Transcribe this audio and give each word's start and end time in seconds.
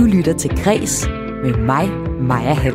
Du 0.00 0.04
lytter 0.04 0.32
til 0.32 0.50
Græs 0.64 1.06
med 1.42 1.56
mig, 1.56 1.90
Maja 2.20 2.54
Hall. 2.54 2.74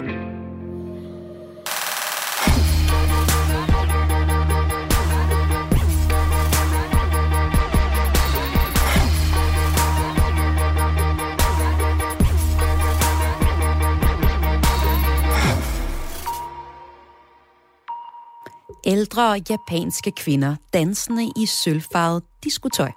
Ældre 18.86 19.42
japanske 19.50 20.12
kvinder 20.12 20.55
dansende 20.73 21.32
i 21.36 21.46
sølvfarvet 21.46 22.23
diskotøj 22.44 22.92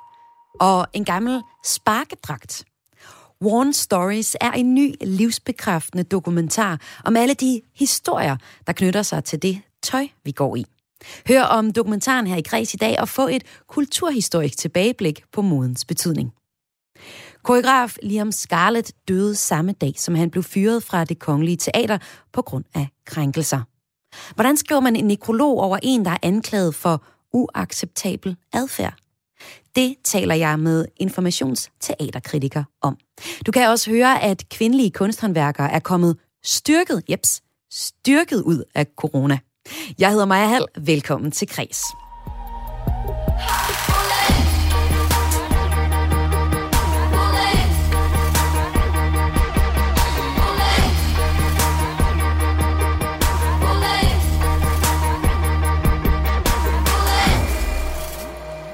og 0.61 0.87
en 0.95 1.05
gammel 1.05 1.43
sparkedragt. 1.65 2.68
Warn 3.45 3.73
Stories 3.73 4.37
er 4.41 4.51
en 4.51 4.75
ny 4.75 4.95
livsbekræftende 5.01 6.05
dokumentar 6.05 6.81
om 7.05 7.17
alle 7.17 7.35
de 7.35 7.61
historier, 7.75 8.37
der 8.67 8.73
knytter 8.73 9.03
sig 9.03 9.25
til 9.25 9.43
det 9.43 9.61
tøj, 9.83 10.09
vi 10.25 10.33
går 10.33 10.57
i. 10.57 10.65
Hør 11.29 11.43
om 11.43 11.73
dokumentaren 11.73 12.27
her 12.27 12.37
i 12.37 12.43
Græs 12.43 12.75
i 12.75 12.77
dag 12.77 13.01
og 13.01 13.09
få 13.09 13.29
et 13.29 13.43
kulturhistorisk 13.67 14.59
tilbageblik 14.59 15.23
på 15.33 15.43
modens 15.43 15.85
betydning. 15.85 16.33
Koreograf 17.43 17.97
Liam 18.03 18.33
Scarlett 18.33 18.93
døde 19.09 19.35
samme 19.35 19.73
dag, 19.73 19.93
som 19.97 20.15
han 20.15 20.31
blev 20.31 20.43
fyret 20.43 20.83
fra 20.83 21.05
det 21.05 21.19
kongelige 21.19 21.57
teater 21.57 21.99
på 22.33 22.43
grund 22.43 22.65
af 22.75 22.89
krænkelser. 23.07 23.61
Hvordan 24.35 24.57
skriver 24.57 24.81
man 24.81 24.97
en 24.97 25.05
nekrolog 25.05 25.61
over 25.61 25.79
en, 25.83 26.05
der 26.05 26.11
er 26.11 26.19
anklaget 26.23 26.75
for 26.75 27.05
uacceptabel 27.33 28.37
adfærd? 28.53 28.95
Det 29.77 29.95
taler 30.05 30.35
jeg 30.35 30.59
med 30.59 30.85
informationsteaterkritiker 30.97 32.65
om. 32.83 32.97
Du 33.47 33.53
kan 33.53 33.69
også 33.69 33.91
høre, 33.91 34.23
at 34.23 34.49
kvindelige 34.49 34.91
kunsthåndværkere 34.91 35.73
er 35.73 35.79
kommet 35.79 36.17
styrket, 36.45 37.03
jeps, 37.11 37.43
styrket 37.73 38.43
ud 38.43 38.63
af 38.75 38.87
corona. 38.97 39.39
Jeg 39.99 40.11
hedder 40.11 40.27
Maja 40.27 40.47
Hall. 40.47 40.67
Velkommen 40.77 41.31
til 41.31 41.49
Kres. 41.49 41.83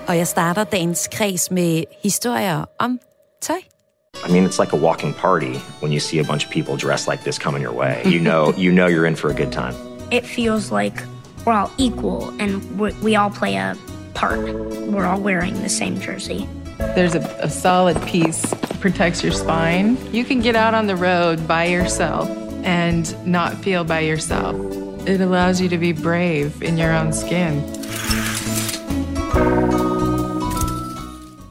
Og 0.08 0.16
jeg 0.16 0.26
starter 0.26 0.64
dagens 0.64 1.08
kreds 1.12 1.50
med 1.50 1.84
historier 2.02 2.64
om 2.78 2.98
tøj. 3.42 3.56
I 4.28 4.32
mean, 4.32 4.44
it's 4.44 4.58
like 4.58 4.72
a 4.72 4.76
walking 4.76 5.14
party 5.14 5.58
when 5.80 5.92
you 5.92 6.00
see 6.00 6.18
a 6.20 6.24
bunch 6.24 6.44
of 6.46 6.50
people 6.50 6.76
dressed 6.76 7.08
like 7.08 7.24
this 7.24 7.38
coming 7.38 7.62
your 7.62 7.74
way. 7.74 8.02
You 8.04 8.20
know, 8.20 8.52
you 8.64 8.72
know 8.72 8.86
you're 8.86 9.06
in 9.06 9.16
for 9.16 9.30
a 9.30 9.34
good 9.34 9.52
time. 9.52 9.74
It 10.10 10.24
feels 10.24 10.70
like 10.70 11.02
we're 11.44 11.52
all 11.52 11.70
equal 11.78 12.28
and 12.38 12.80
we 12.80 12.92
we 13.02 13.16
all 13.16 13.30
play 13.30 13.56
a 13.56 13.76
part. 14.14 14.40
We're 14.92 15.06
all 15.06 15.20
wearing 15.20 15.54
the 15.62 15.68
same 15.68 16.00
jersey. 16.00 16.48
There's 16.78 17.14
a, 17.14 17.20
a 17.40 17.50
solid 17.50 17.96
piece, 18.06 18.54
protects 18.80 19.22
your 19.22 19.32
spine. 19.32 19.96
You 20.12 20.24
can 20.24 20.40
get 20.40 20.56
out 20.56 20.74
on 20.74 20.86
the 20.86 20.96
road 20.96 21.48
by 21.48 21.64
yourself 21.64 22.28
and 22.64 23.04
not 23.26 23.54
feel 23.64 23.84
by 23.84 24.00
yourself. 24.00 24.56
It 25.06 25.20
allows 25.20 25.60
you 25.60 25.68
to 25.68 25.78
be 25.78 25.92
brave 25.92 26.62
in 26.62 26.78
your 26.78 26.92
own 26.92 27.12
skin. 27.12 27.62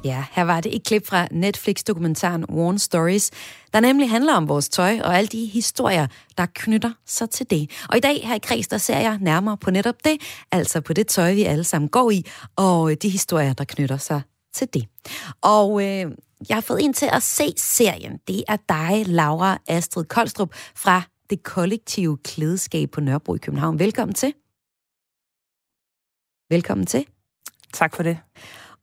Ja, 0.03 0.25
her 0.31 0.43
var 0.43 0.61
det 0.61 0.75
et 0.75 0.83
klip 0.83 1.07
fra 1.07 1.27
Netflix-dokumentaren 1.31 2.45
Worn 2.45 2.79
Stories, 2.79 3.31
der 3.73 3.79
nemlig 3.79 4.09
handler 4.09 4.33
om 4.33 4.49
vores 4.49 4.69
tøj 4.69 4.99
og 5.03 5.17
alle 5.17 5.27
de 5.27 5.45
historier, 5.45 6.07
der 6.37 6.45
knytter 6.53 6.91
sig 7.05 7.29
til 7.29 7.49
det. 7.49 7.71
Og 7.89 7.97
i 7.97 7.99
dag 7.99 8.27
her 8.27 8.35
i 8.35 8.39
Kreds, 8.39 8.67
der 8.67 8.77
ser 8.77 8.97
jeg 8.97 9.17
nærmere 9.21 9.57
på 9.57 9.71
netop 9.71 9.95
det, 10.03 10.21
altså 10.51 10.81
på 10.81 10.93
det 10.93 11.07
tøj, 11.07 11.33
vi 11.33 11.43
alle 11.43 11.63
sammen 11.63 11.89
går 11.89 12.11
i, 12.11 12.25
og 12.55 13.01
de 13.01 13.09
historier, 13.09 13.53
der 13.53 13.63
knytter 13.63 13.97
sig 13.97 14.21
til 14.53 14.67
det. 14.73 14.85
Og 15.41 15.81
øh, 15.81 16.11
jeg 16.49 16.55
har 16.55 16.61
fået 16.61 16.83
en 16.83 16.93
til 16.93 17.09
at 17.11 17.23
se 17.23 17.53
serien. 17.57 18.19
Det 18.27 18.43
er 18.47 18.57
dig, 18.69 19.07
Laura 19.07 19.57
Astrid 19.67 20.05
Koldstrup 20.05 20.53
fra 20.75 21.01
det 21.29 21.43
kollektive 21.43 22.17
klædeskab 22.17 22.91
på 22.91 23.01
Nørrebro 23.01 23.35
i 23.35 23.37
København. 23.37 23.79
Velkommen 23.79 24.15
til. 24.15 24.33
Velkommen 26.49 26.85
til. 26.85 27.05
Tak 27.73 27.95
for 27.95 28.03
det. 28.03 28.17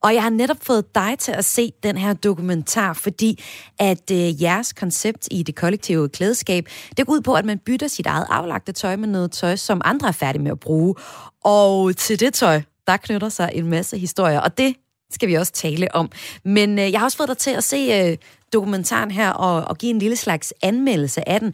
Og 0.03 0.13
jeg 0.13 0.23
har 0.23 0.29
netop 0.29 0.57
fået 0.61 0.95
dig 0.95 1.15
til 1.19 1.31
at 1.31 1.45
se 1.45 1.73
den 1.83 1.97
her 1.97 2.13
dokumentar, 2.13 2.93
fordi 2.93 3.43
at 3.79 4.11
øh, 4.11 4.41
jeres 4.41 4.73
koncept 4.73 5.27
i 5.31 5.43
det 5.43 5.55
kollektive 5.55 6.09
klædeskab, 6.09 6.69
det 6.97 7.05
går 7.05 7.13
ud 7.13 7.21
på, 7.21 7.33
at 7.33 7.45
man 7.45 7.59
bytter 7.59 7.87
sit 7.87 8.05
eget 8.05 8.25
aflagte 8.29 8.71
tøj 8.71 8.95
med 8.95 9.07
noget 9.07 9.31
tøj, 9.31 9.55
som 9.55 9.81
andre 9.85 10.07
er 10.07 10.11
færdige 10.11 10.43
med 10.43 10.51
at 10.51 10.59
bruge. 10.59 10.95
Og 11.43 11.95
til 11.97 12.19
det 12.19 12.33
tøj, 12.33 12.61
der 12.87 12.97
knytter 12.97 13.29
sig 13.29 13.51
en 13.53 13.69
masse 13.69 13.97
historier, 13.97 14.39
og 14.39 14.57
det 14.57 14.75
skal 15.11 15.29
vi 15.29 15.33
også 15.33 15.51
tale 15.51 15.95
om. 15.95 16.11
Men 16.45 16.79
øh, 16.79 16.91
jeg 16.91 16.99
har 16.99 17.05
også 17.05 17.17
fået 17.17 17.29
dig 17.29 17.37
til 17.37 17.51
at 17.51 17.63
se 17.63 17.77
øh, 17.77 18.17
dokumentaren 18.53 19.11
her 19.11 19.29
og, 19.29 19.65
og 19.67 19.77
give 19.77 19.89
en 19.89 19.99
lille 19.99 20.15
slags 20.15 20.53
anmeldelse 20.61 21.29
af 21.29 21.39
den. 21.39 21.53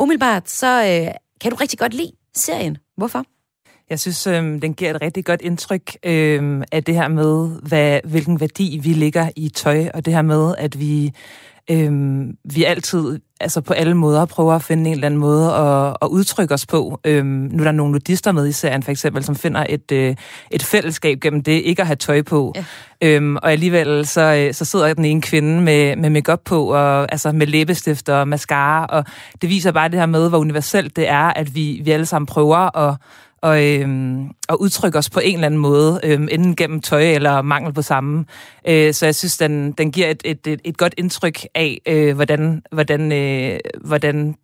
Umiddelbart, 0.00 0.50
så 0.50 0.66
øh, 0.66 1.14
kan 1.40 1.50
du 1.50 1.56
rigtig 1.56 1.78
godt 1.78 1.94
lide 1.94 2.12
serien. 2.34 2.78
Hvorfor? 2.96 3.24
Jeg 3.90 4.00
synes, 4.00 4.26
øh, 4.26 4.62
den 4.62 4.74
giver 4.74 4.90
et 4.90 5.02
rigtig 5.02 5.24
godt 5.24 5.42
indtryk 5.42 5.96
øh, 6.04 6.62
af 6.72 6.84
det 6.84 6.94
her 6.94 7.08
med, 7.08 7.60
hvad, 7.62 8.00
hvilken 8.04 8.40
værdi 8.40 8.80
vi 8.82 8.88
ligger 8.88 9.28
i 9.36 9.48
tøj, 9.48 9.88
og 9.94 10.04
det 10.04 10.14
her 10.14 10.22
med, 10.22 10.54
at 10.58 10.80
vi, 10.80 11.12
øh, 11.70 11.92
vi 12.44 12.64
altid 12.64 13.20
altså 13.40 13.60
på 13.60 13.72
alle 13.72 13.94
måder 13.94 14.24
prøver 14.24 14.54
at 14.54 14.62
finde 14.62 14.86
en 14.86 14.94
eller 14.94 15.06
anden 15.06 15.20
måde 15.20 15.54
at, 15.54 15.96
at 16.02 16.08
udtrykke 16.08 16.54
os 16.54 16.66
på. 16.66 17.00
Øh, 17.04 17.24
nu 17.24 17.60
er 17.62 17.64
der 17.64 17.72
nogle 17.72 17.92
nudister 17.92 18.32
med 18.32 18.48
i 18.48 18.52
serien, 18.52 18.82
for 18.82 18.90
eksempel, 18.90 19.24
som 19.24 19.36
finder 19.36 19.66
et, 19.68 19.92
øh, 19.92 20.16
et 20.50 20.62
fællesskab 20.62 21.20
gennem 21.20 21.42
det 21.42 21.52
ikke 21.52 21.82
at 21.82 21.86
have 21.86 21.96
tøj 21.96 22.22
på. 22.22 22.52
Ja. 22.56 22.64
Øhm, 23.02 23.36
og 23.36 23.52
alligevel 23.52 24.06
så, 24.06 24.48
så 24.52 24.64
sidder 24.64 24.94
den 24.94 25.04
ene 25.04 25.22
kvinde 25.22 25.60
med, 25.60 25.96
med 25.96 26.10
makeup 26.10 26.40
på, 26.44 26.72
og 26.72 27.12
altså 27.12 27.32
med 27.32 27.46
læbestift 27.46 28.08
og 28.08 28.28
mascara, 28.28 28.86
og 28.86 29.04
det 29.42 29.50
viser 29.50 29.72
bare 29.72 29.88
det 29.88 29.98
her 29.98 30.06
med, 30.06 30.28
hvor 30.28 30.38
universelt 30.38 30.96
det 30.96 31.08
er, 31.08 31.32
at 31.32 31.54
vi, 31.54 31.80
vi 31.84 31.90
alle 31.90 32.06
sammen 32.06 32.26
prøver 32.26 32.78
at 32.78 32.96
og, 33.42 33.64
øhm, 33.64 34.30
og 34.48 34.60
udtrykke 34.60 34.98
os 34.98 35.10
på 35.10 35.20
en 35.20 35.34
eller 35.34 35.46
anden 35.46 35.60
måde, 35.60 36.00
øhm, 36.04 36.28
enten 36.30 36.56
gennem 36.56 36.80
tøj 36.80 37.02
eller 37.02 37.42
mangel 37.42 37.72
på 37.72 37.82
samme. 37.82 38.24
Øh, 38.68 38.94
så 38.94 39.06
jeg 39.06 39.14
synes, 39.14 39.36
den, 39.36 39.72
den 39.72 39.92
giver 39.92 40.10
et, 40.10 40.22
et, 40.24 40.46
et, 40.46 40.60
et 40.64 40.76
godt 40.76 40.94
indtryk 40.98 41.40
af, 41.54 41.80
øh, 41.86 42.14
hvordan, 42.14 42.62
hvordan, 42.72 43.12
øh, 43.12 43.60
hvordan 43.84 44.34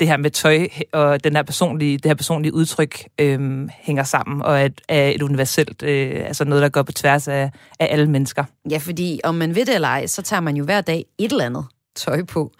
det 0.00 0.08
her 0.08 0.16
med 0.16 0.30
tøj 0.30 0.68
og 0.92 1.24
den 1.24 1.36
her 1.36 1.42
personlige, 1.42 1.98
det 1.98 2.06
her 2.06 2.14
personlige 2.14 2.54
udtryk 2.54 3.04
øh, 3.18 3.68
hænger 3.80 4.02
sammen, 4.02 4.42
og 4.42 4.60
er, 4.60 4.68
er 4.88 5.08
et 5.08 5.22
universelt, 5.22 5.82
øh, 5.82 6.22
altså 6.26 6.44
noget, 6.44 6.62
der 6.62 6.68
går 6.68 6.82
på 6.82 6.92
tværs 6.92 7.28
af, 7.28 7.50
af 7.80 7.88
alle 7.90 8.10
mennesker. 8.10 8.44
Ja, 8.70 8.78
fordi 8.78 9.20
om 9.24 9.34
man 9.34 9.54
ved 9.54 9.66
det 9.66 9.74
eller 9.74 9.88
ej, 9.88 10.06
så 10.06 10.22
tager 10.22 10.40
man 10.40 10.56
jo 10.56 10.64
hver 10.64 10.80
dag 10.80 11.04
et 11.18 11.32
eller 11.32 11.44
andet 11.44 11.64
tøj 11.96 12.24
på. 12.24 12.52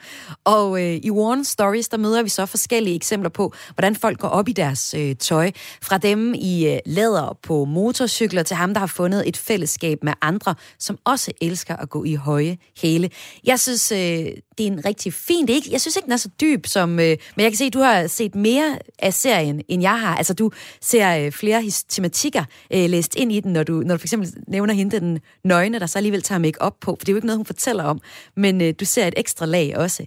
Og 0.45 0.83
øh, 0.83 1.01
i 1.03 1.11
Warren 1.11 1.45
Stories, 1.45 1.89
der 1.89 1.97
møder 1.97 2.23
vi 2.23 2.29
så 2.29 2.47
forskellige 2.47 2.97
eksempler 2.97 3.31
på, 3.31 3.53
hvordan 3.75 3.97
folk 3.97 4.19
går 4.19 4.29
op 4.29 4.49
i 4.49 4.53
deres 4.53 4.95
øh, 4.95 5.17
tøj. 5.17 5.51
Fra 5.83 5.99
dem 5.99 6.35
i 6.35 6.67
øh, 6.69 6.79
læder 6.87 7.39
på 7.43 7.65
motorcykler 7.65 8.43
til 8.43 8.57
ham, 8.57 8.75
der 8.75 8.81
har 8.81 8.87
fundet 8.87 9.29
et 9.29 9.37
fællesskab 9.37 9.99
med 10.05 10.13
andre, 10.23 10.55
som 10.79 10.99
også 11.05 11.33
elsker 11.41 11.77
at 11.77 11.91
gå 11.91 12.05
i 12.05 12.15
høje 12.15 12.59
hæle. 12.83 13.11
Jeg 13.45 13.61
synes, 13.61 13.93
øh, 13.93 14.27
det 14.61 14.69
er 14.69 14.73
en 14.73 14.85
rigtig 14.85 15.15
fin... 15.15 15.47
Det 15.47 15.53
er 15.53 15.57
ikke, 15.57 15.73
jeg 15.73 15.81
synes 15.81 15.97
ikke, 15.97 16.05
den 16.05 16.13
er 16.13 16.17
så 16.17 16.29
dyb 16.41 16.67
som... 16.67 16.91
Øh, 17.01 17.17
men 17.37 17.43
jeg 17.43 17.51
kan 17.51 17.57
se, 17.57 17.65
at 17.65 17.75
du 17.75 17.79
har 17.79 18.07
set 18.07 18.35
mere 18.35 18.79
af 18.99 19.15
serien, 19.15 19.63
end 19.69 19.83
jeg 19.83 20.01
har. 20.01 20.17
Altså, 20.17 20.35
du 20.35 20.51
ser 20.81 21.17
øh, 21.17 21.33
flere 21.33 21.63
tematikker 21.89 22.45
øh, 22.73 22.91
læst 22.91 23.17
ind 23.17 23.33
i 23.33 23.41
den, 23.41 23.53
når 23.53 23.63
du, 23.63 23.73
når 23.73 23.95
du 23.95 23.99
for 23.99 24.07
eksempel 24.07 24.33
nævner 24.49 24.75
hende, 24.75 25.01
den 25.01 25.19
nøgne, 25.45 25.79
der 25.79 25.87
så 25.87 25.99
alligevel 25.99 26.23
tager 26.23 26.39
make 26.39 26.63
op 26.63 26.81
på. 26.81 26.91
For 26.91 26.97
det 26.97 27.09
er 27.09 27.13
jo 27.13 27.17
ikke 27.17 27.27
noget, 27.27 27.39
hun 27.39 27.47
fortæller 27.47 27.85
om. 27.85 28.01
Men 28.37 28.61
øh, 28.61 28.75
du 28.81 28.85
ser 28.85 29.07
et 29.07 29.15
ekstra 29.17 29.47
lag 29.47 29.77
også. 29.77 30.07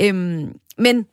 Øhm, 0.00 0.52
men 0.78 1.06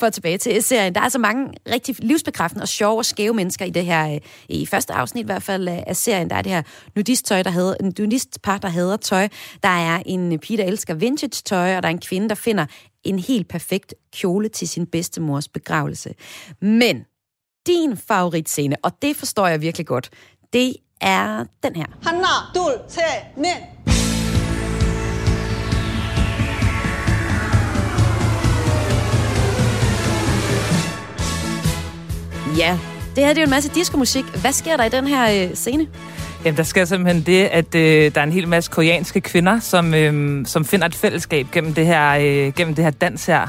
for 0.00 0.10
tilbage 0.10 0.38
til 0.38 0.62
serien, 0.62 0.94
der 0.94 1.00
er 1.00 1.08
så 1.08 1.18
mange 1.18 1.52
rigtig 1.72 1.96
livsbekræftende 1.98 2.62
og 2.62 2.68
sjove 2.68 2.98
og 2.98 3.04
skæve 3.04 3.34
mennesker 3.34 3.64
i 3.64 3.70
det 3.70 3.84
her, 3.84 4.14
øh, 4.14 4.20
i 4.48 4.66
første 4.66 4.92
afsnit 4.92 5.22
i 5.22 5.26
hvert 5.26 5.42
fald 5.42 5.68
øh, 5.68 5.78
af 5.86 5.96
serien, 5.96 6.30
der 6.30 6.36
er 6.36 6.42
det 6.42 6.52
her 6.52 6.62
nudist-tøj, 6.96 7.42
der 7.42 7.50
hedder, 7.50 7.74
en 7.80 7.94
nudistpar, 7.98 8.58
der 8.58 8.68
hedder 8.68 8.96
tøj. 8.96 9.28
Der 9.62 9.68
er 9.68 10.02
en 10.06 10.32
øh, 10.32 10.38
pige, 10.38 10.56
der 10.56 10.64
elsker 10.64 10.94
vintage-tøj, 10.94 11.76
og 11.76 11.82
der 11.82 11.88
er 11.88 11.92
en 11.92 12.00
kvinde, 12.00 12.28
der 12.28 12.34
finder 12.34 12.66
en 13.04 13.18
helt 13.18 13.48
perfekt 13.48 13.94
kjole 14.12 14.48
til 14.48 14.68
sin 14.68 14.86
bedstemors 14.86 15.48
begravelse. 15.48 16.14
Men 16.60 17.04
din 17.66 17.96
favoritscene, 17.96 18.76
og 18.82 18.92
det 19.02 19.16
forstår 19.16 19.46
jeg 19.46 19.60
virkelig 19.60 19.86
godt, 19.86 20.10
det 20.52 20.76
er 21.00 21.44
den 21.62 21.76
her. 21.76 21.86
Hanna, 22.02 22.26
dul, 22.54 22.72
te, 22.88 23.95
Ja, 32.56 32.78
det 33.16 33.24
her 33.24 33.28
det 33.28 33.38
er 33.38 33.42
jo 33.42 33.44
en 33.44 33.50
masse 33.50 33.70
diskomusik. 33.74 34.24
Hvad 34.24 34.52
sker 34.52 34.76
der 34.76 34.84
i 34.84 34.88
den 34.88 35.06
her 35.06 35.48
øh, 35.48 35.54
scene? 35.54 35.86
Jamen, 36.44 36.56
der 36.56 36.62
sker 36.62 36.84
simpelthen 36.84 37.22
det, 37.22 37.44
at 37.44 37.74
øh, 37.74 38.14
der 38.14 38.20
er 38.20 38.24
en 38.24 38.32
hel 38.32 38.48
masse 38.48 38.70
koreanske 38.70 39.20
kvinder, 39.20 39.60
som, 39.60 39.94
øh, 39.94 40.46
som 40.46 40.64
finder 40.64 40.86
et 40.86 40.94
fællesskab 40.94 41.46
gennem 41.52 41.74
det 41.74 41.86
her, 41.86 42.10
øh, 42.10 42.52
gennem 42.52 42.74
det 42.74 42.84
her 42.84 42.90
dans 42.90 43.26
her. 43.26 43.46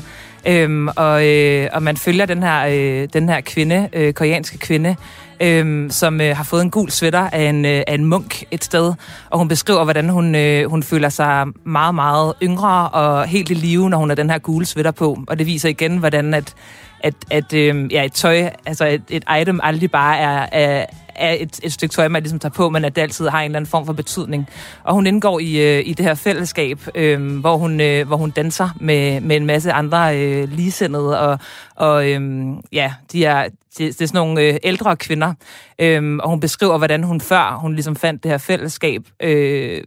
Øhm, 0.48 0.88
og, 0.88 1.27
øh, 1.27 1.69
og 1.74 1.83
man 1.83 1.98
følger 1.98 2.25
den 2.25 2.44
her, 2.44 2.65
øh, 2.68 3.07
den 3.13 3.30
her 3.30 3.42
kvinde, 3.42 3.89
øh, 3.94 4.13
koreanske 4.13 4.57
kvinde, 4.57 4.95
øh, 5.42 5.92
som 5.92 6.21
øh, 6.21 6.36
har 6.38 6.44
fået 6.44 6.62
en 6.62 6.71
gul 6.71 6.89
sweater 6.89 7.30
af 7.30 7.50
en, 7.50 7.65
øh, 7.65 7.83
af 7.88 7.94
en 7.94 8.06
munk 8.06 8.44
et 8.51 8.63
sted. 8.63 8.94
Og 9.30 9.39
hun 9.39 9.48
beskriver, 9.48 9.83
hvordan 9.83 10.10
hun, 10.10 10.36
øh, 10.36 10.69
hun 10.69 10.83
føler 10.83 11.10
sig 11.10 11.45
meget, 11.63 11.95
meget 11.95 12.33
yngre 12.44 12.89
og 12.89 13.27
helt 13.27 13.50
i 13.50 13.53
live, 13.53 13.89
når 13.89 13.98
hun 13.98 14.10
har 14.10 14.15
den 14.15 14.30
her 14.30 14.38
gule 14.38 14.65
sweater 14.65 14.92
på. 14.92 15.18
Og 15.27 15.39
det 15.39 15.48
viser 15.48 15.69
igen, 15.69 15.98
hvordan 15.98 16.33
at, 16.33 16.53
at, 17.00 17.14
at 17.32 17.54
øh, 17.54 17.94
ja, 17.94 18.06
et 18.06 18.14
tøj, 18.14 18.50
altså 18.66 18.86
et, 18.86 19.04
et 19.10 19.24
item 19.42 19.60
aldrig 19.64 19.92
bare 19.92 20.18
er, 20.18 20.48
er, 20.52 20.86
er 21.16 21.36
et, 21.40 21.60
et 21.64 21.74
stykke 21.74 21.94
tøj, 21.94 22.08
man 22.08 22.24
ligesom 22.24 22.40
tager 22.40 22.54
på, 22.54 22.70
men 22.70 22.86
at 22.86 22.96
det 22.96 23.02
altid 23.02 23.28
har 23.28 23.40
en 23.40 23.46
eller 23.46 23.60
anden 23.60 23.70
form 23.70 23.86
for 23.86 23.94
betydning. 23.94 24.48
Og 24.84 24.94
hun 24.94 25.08
indgår 25.08 25.40
i, 25.40 25.78
øh, 25.78 25.88
i 25.88 25.94
det 25.94 26.06
her 26.06 26.16
fællesskab, 26.16 26.80
øh, 26.96 27.40
hvor, 27.40 27.58
hun, 27.58 27.82
øh, 27.82 28.08
hvor 28.08 28.18
hun 28.18 28.32
danser 28.32 28.70
med, 28.80 29.22
med 29.22 29.36
en 29.36 29.46
masse 29.46 29.72
andre 29.72 30.20
øh, 30.20 30.50
ligesindede, 30.50 31.20
og, 31.20 31.40
og 31.76 32.10
øh, 32.10 32.48
ja, 32.72 32.94
de 33.12 33.26
er, 33.26 33.44
det, 33.78 34.00
det 34.00 34.02
er 34.02 34.08
sådan 34.08 34.20
nogle 34.20 34.42
øh, 34.42 34.58
ældre 34.64 34.96
kvinder, 34.96 35.34
øh, 35.80 36.16
og 36.16 36.30
hun 36.30 36.40
beskriver, 36.40 36.78
hvordan 36.78 37.04
hun 37.04 37.22
før 37.22 37.58
hun 37.62 37.74
ligesom 37.74 37.96
fandt 37.96 38.24
det 38.24 38.32
her 38.32 38.38
fællesskab, 38.38 39.02
øh, 39.24 39.84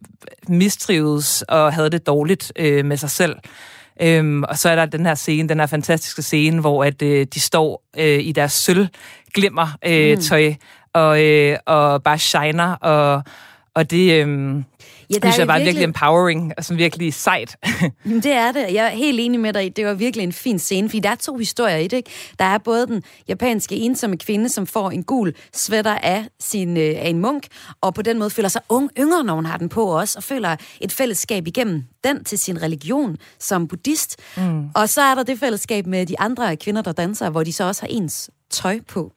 mistrives 0.48 1.42
og 1.42 1.72
havde 1.72 1.90
det 1.90 2.06
dårligt 2.06 2.52
øh, 2.56 2.84
med 2.84 2.96
sig 2.96 3.10
selv. 3.10 3.36
Øhm, 4.02 4.42
og 4.42 4.58
så 4.58 4.68
er 4.68 4.76
der 4.76 4.86
den 4.86 5.06
her 5.06 5.14
scene, 5.14 5.48
den 5.48 5.60
her 5.60 5.66
fantastiske 5.66 6.22
scene, 6.22 6.60
hvor 6.60 6.84
at 6.84 7.02
øh, 7.02 7.26
de 7.34 7.40
står 7.40 7.82
øh, 7.98 8.18
i 8.20 8.32
deres 8.32 8.52
sølv 8.52 8.86
glimmer 9.34 9.78
øh, 9.86 10.14
mm. 10.14 10.20
tøj 10.20 10.54
og, 10.92 11.24
øh, 11.24 11.58
og 11.66 12.02
bare 12.02 12.18
shiner, 12.18 12.74
og, 12.74 13.22
og 13.74 13.90
det... 13.90 14.26
Øh, 14.26 14.62
Ja, 15.10 15.14
der 15.14 15.20
synes 15.20 15.38
jeg 15.38 15.48
var 15.48 15.54
virkelig... 15.54 15.66
virkelig 15.66 15.84
empowering 15.84 16.52
og 16.56 16.64
sådan 16.64 16.78
virkelig 16.78 17.14
sejt. 17.14 17.56
Jamen, 18.04 18.22
det 18.22 18.32
er 18.32 18.52
det. 18.52 18.66
Jeg 18.72 18.86
er 18.86 18.90
helt 18.90 19.20
enig 19.20 19.40
med 19.40 19.52
dig. 19.52 19.76
Det 19.76 19.86
var 19.86 19.94
virkelig 19.94 20.24
en 20.24 20.32
fin 20.32 20.58
scene, 20.58 20.88
fordi 20.88 21.00
der 21.00 21.10
er 21.10 21.14
to 21.14 21.36
historier 21.36 21.76
i 21.76 21.86
det. 21.86 21.96
Ikke? 21.96 22.10
Der 22.38 22.44
er 22.44 22.58
både 22.58 22.86
den 22.86 23.02
japanske 23.28 23.76
ensomme 23.76 24.16
kvinde, 24.16 24.48
som 24.48 24.66
får 24.66 24.90
en 24.90 25.02
gul 25.02 25.34
sweater 25.54 25.94
af, 25.94 26.24
sin, 26.40 26.76
øh, 26.76 26.94
af 26.98 27.08
en 27.08 27.18
munk, 27.18 27.46
og 27.80 27.94
på 27.94 28.02
den 28.02 28.18
måde 28.18 28.30
føler 28.30 28.48
sig 28.48 28.62
ung, 28.68 28.90
yngre, 28.98 29.24
når 29.24 29.34
hun 29.34 29.46
har 29.46 29.56
den 29.56 29.68
på 29.68 29.84
også, 29.84 30.18
og 30.18 30.22
føler 30.22 30.56
et 30.80 30.92
fællesskab 30.92 31.46
igennem 31.46 31.84
den 32.04 32.24
til 32.24 32.38
sin 32.38 32.62
religion 32.62 33.16
som 33.38 33.68
buddhist. 33.68 34.16
Mm. 34.36 34.68
Og 34.74 34.88
så 34.88 35.02
er 35.02 35.14
der 35.14 35.22
det 35.22 35.38
fællesskab 35.38 35.86
med 35.86 36.06
de 36.06 36.20
andre 36.20 36.56
kvinder, 36.56 36.82
der 36.82 36.92
danser, 36.92 37.30
hvor 37.30 37.42
de 37.42 37.52
så 37.52 37.64
også 37.64 37.82
har 37.82 37.88
ens 37.88 38.30
tøj 38.50 38.80
på. 38.88 39.12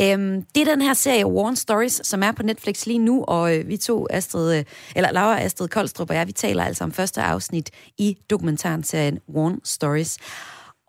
Øhm, 0.00 0.42
det 0.54 0.60
er 0.60 0.74
den 0.74 0.82
her 0.82 0.94
serie 0.94 1.26
Warren 1.26 1.56
Stories, 1.56 2.00
som 2.04 2.22
er 2.22 2.32
på 2.32 2.42
Netflix 2.42 2.86
lige 2.86 2.98
nu, 2.98 3.24
og 3.24 3.56
øh, 3.56 3.68
vi 3.68 3.76
to, 3.76 4.06
Astrid, 4.10 4.58
øh, 4.58 4.64
eller 4.96 5.12
Laura 5.12 5.40
Astrid 5.40 5.68
Koldstrup 5.68 6.10
og 6.10 6.16
jeg, 6.16 6.26
vi 6.26 6.32
taler 6.32 6.64
altså 6.64 6.84
om 6.84 6.92
første 6.92 7.22
afsnit 7.22 7.70
i 7.98 8.16
dokumentaren 8.30 8.84
serien 8.84 9.18
Warren 9.28 9.60
Stories. 9.64 10.18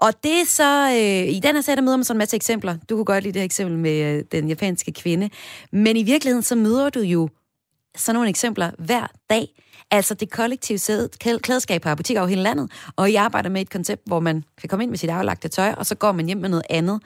Og 0.01 0.23
det 0.23 0.41
er 0.41 0.45
så, 0.45 0.89
øh, 0.89 1.35
i 1.35 1.39
den 1.39 1.55
her 1.55 1.61
serie, 1.61 1.75
der 1.75 1.81
møder 1.81 1.97
man 1.97 2.03
sådan 2.03 2.15
en 2.15 2.17
masse 2.17 2.35
eksempler. 2.35 2.77
Du 2.89 2.95
kunne 2.95 3.05
godt 3.05 3.23
lide 3.23 3.33
det 3.33 3.39
her 3.39 3.45
eksempel 3.45 3.77
med 3.77 4.03
øh, 4.03 4.23
den 4.31 4.47
japanske 4.47 4.91
kvinde. 4.91 5.29
Men 5.71 5.97
i 5.97 6.03
virkeligheden, 6.03 6.43
så 6.43 6.55
møder 6.55 6.89
du 6.89 6.99
jo 6.99 7.29
sådan 7.97 8.15
nogle 8.15 8.29
eksempler 8.29 8.71
hver 8.79 9.07
dag. 9.29 9.47
Altså 9.91 10.13
det 10.13 10.31
kollektive 10.31 10.79
klædeskab 11.39 11.81
på 11.81 11.95
butikker 11.95 12.21
over 12.21 12.29
hele 12.29 12.41
landet, 12.41 12.71
og 12.95 13.09
I 13.09 13.15
arbejder 13.15 13.49
med 13.49 13.61
et 13.61 13.69
koncept, 13.69 14.01
hvor 14.05 14.19
man 14.19 14.43
kan 14.61 14.69
komme 14.69 14.83
ind 14.83 14.89
med 14.89 14.97
sit 14.97 15.09
aflagte 15.09 15.47
tøj, 15.47 15.73
og 15.77 15.85
så 15.85 15.95
går 15.95 16.11
man 16.11 16.25
hjem 16.25 16.37
med 16.37 16.49
noget 16.49 16.65
andet. 16.69 17.01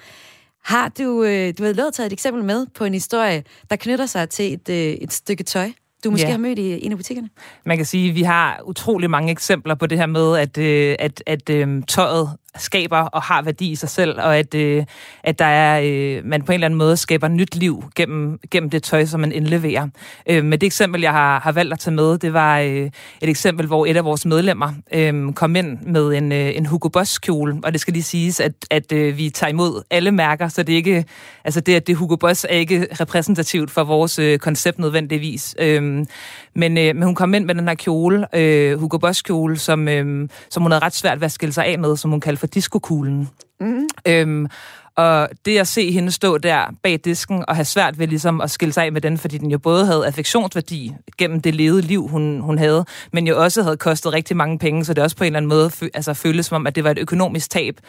Har 0.68 0.90
du, 0.90 1.24
øh, 1.24 1.54
du 1.58 1.64
har 1.64 1.74
lavet 1.74 1.94
taget 1.94 2.08
et 2.08 2.14
eksempel 2.14 2.44
med 2.44 2.66
på 2.75 2.84
en 2.86 2.94
historie, 2.94 3.44
der 3.69 3.75
knytter 3.75 4.06
sig 4.06 4.30
til 4.30 4.54
et, 4.54 4.69
øh, 4.69 4.75
et 4.75 5.14
stykke 5.14 5.44
tøj, 5.44 5.72
du 6.04 6.12
måske 6.12 6.25
ja. 6.25 6.31
har 6.31 6.38
mødt 6.38 6.60
i 6.60 6.86
en 6.86 6.92
af 6.92 6.98
butikkerne? 6.98 7.30
Man 7.66 7.78
kan 7.78 7.86
sige, 7.86 8.10
at 8.10 8.16
vi 8.16 8.22
har 8.22 8.62
utrolig 8.66 9.10
mange 9.10 9.31
eksempler 9.31 9.75
på 9.75 9.86
det 9.86 9.98
her 9.98 10.06
med, 10.06 10.38
at, 10.38 10.58
øh, 10.58 10.96
at, 11.00 11.24
at 11.25 11.50
øh, 11.50 11.84
tøjet 11.88 12.30
skaber 12.57 12.98
og 12.98 13.21
har 13.21 13.42
værdi 13.42 13.71
i 13.71 13.75
sig 13.75 13.89
selv, 13.89 14.19
og 14.19 14.38
at, 14.38 14.56
øh, 14.56 14.86
at 15.24 15.39
der 15.39 15.45
er, 15.45 15.81
øh, 15.83 16.25
man 16.25 16.42
på 16.42 16.51
en 16.51 16.54
eller 16.54 16.65
anden 16.65 16.77
måde 16.77 16.98
skaber 16.98 17.27
nyt 17.27 17.56
liv 17.56 17.83
gennem, 17.95 18.39
gennem 18.51 18.69
det 18.69 18.83
tøj, 18.83 19.06
som 19.06 19.19
man 19.19 19.31
indleverer. 19.31 19.88
Øh, 20.30 20.44
men 20.44 20.51
det 20.51 20.63
eksempel, 20.63 21.01
jeg 21.01 21.12
har, 21.12 21.39
har 21.39 21.51
valgt 21.51 21.74
at 21.74 21.80
tage 21.80 21.95
med, 21.95 22.18
det 22.18 22.33
var 22.33 22.59
øh, 22.59 22.89
et 23.21 23.30
eksempel, 23.30 23.68
hvor 23.68 23.86
et 23.86 23.98
af 23.98 24.06
vores 24.06 24.25
medlemmer 24.25 24.74
øh, 24.94 25.33
kom 25.33 25.56
ind 25.56 25.77
med 25.81 26.07
en, 26.07 26.31
øh, 26.31 26.56
en 26.56 26.65
Hugo 26.65 26.89
Boss 26.89 27.19
kjole, 27.19 27.59
og 27.63 27.74
det 27.74 27.81
skal 27.81 27.94
lige 27.94 28.04
siges, 28.04 28.39
at, 28.39 28.54
at 28.71 28.92
øh, 28.92 29.18
vi 29.18 29.30
tager 29.30 29.50
imod 29.50 29.83
alle 29.89 30.12
mærker, 30.12 30.48
så 30.48 30.63
det 30.63 30.74
er 30.74 30.77
ikke, 30.77 31.06
altså 31.44 31.62
det, 31.62 31.75
at 31.75 31.88
det 31.88 31.95
Hugo 31.95 32.15
Boss 32.15 32.45
er 32.50 32.56
ikke 32.56 32.88
repræsentativt 33.00 33.71
for 33.71 33.83
vores 33.83 34.19
øh, 34.19 34.39
koncept 34.39 34.80
nødvendigvis. 34.80 35.56
Øh, 35.59 36.06
men, 36.57 36.77
øh, 36.77 36.95
men 36.95 37.04
hun 37.04 37.15
kom 37.15 37.33
ind 37.33 37.45
med 37.45 37.56
den 37.56 37.68
her 37.68 37.75
kjole, 37.75 38.27
øh, 38.36 38.80
Hugo 38.80 38.98
Boss 38.98 39.21
kjole, 39.21 39.57
som, 39.57 39.88
øh, 39.88 40.30
som 40.50 40.63
hun 40.63 40.71
havde 40.71 40.86
ret 40.86 40.95
svært 40.95 41.21
ved 41.21 41.25
at 41.25 41.31
skille 41.31 41.54
sig 41.54 41.65
af 41.65 41.80
med, 41.80 41.98
som 41.98 42.12
hun 42.12 42.19
kaldte 42.19 42.39
for 42.39 42.48
diskokuglen. 42.48 43.30
Mm. 43.59 43.88
Øhm, 44.07 44.48
og 44.97 45.29
det 45.45 45.57
at 45.57 45.67
se 45.67 45.91
hende 45.91 46.11
stå 46.11 46.38
der 46.38 46.65
bag 46.83 46.99
disken 47.05 47.44
og 47.47 47.55
have 47.55 47.65
svært 47.65 47.99
ved 47.99 48.07
ligesom 48.07 48.41
at 48.41 48.51
skille 48.51 48.73
sig 48.73 48.85
af 48.85 48.91
med 48.91 49.01
den, 49.01 49.17
fordi 49.17 49.38
den 49.38 49.51
jo 49.51 49.57
både 49.57 49.85
havde 49.85 50.05
affektionsværdi 50.07 50.94
gennem 51.17 51.41
det 51.41 51.55
levede 51.55 51.81
liv, 51.81 52.07
hun, 52.07 52.39
hun 52.39 52.57
havde, 52.57 52.85
men 53.13 53.27
jo 53.27 53.44
også 53.44 53.63
havde 53.63 53.77
kostet 53.77 54.13
rigtig 54.13 54.38
mange 54.38 54.59
penge, 54.59 54.85
så 54.85 54.94
det 54.94 55.03
også 55.03 55.15
på 55.15 55.23
en 55.23 55.25
eller 55.25 55.38
anden 55.38 55.49
måde 55.49 55.71
altså, 55.94 56.13
føltes 56.13 56.45
som 56.45 56.55
om, 56.55 56.67
at 56.67 56.75
det 56.75 56.83
var 56.83 56.91
et 56.91 56.99
økonomisk 56.99 57.49
tab. 57.49 57.79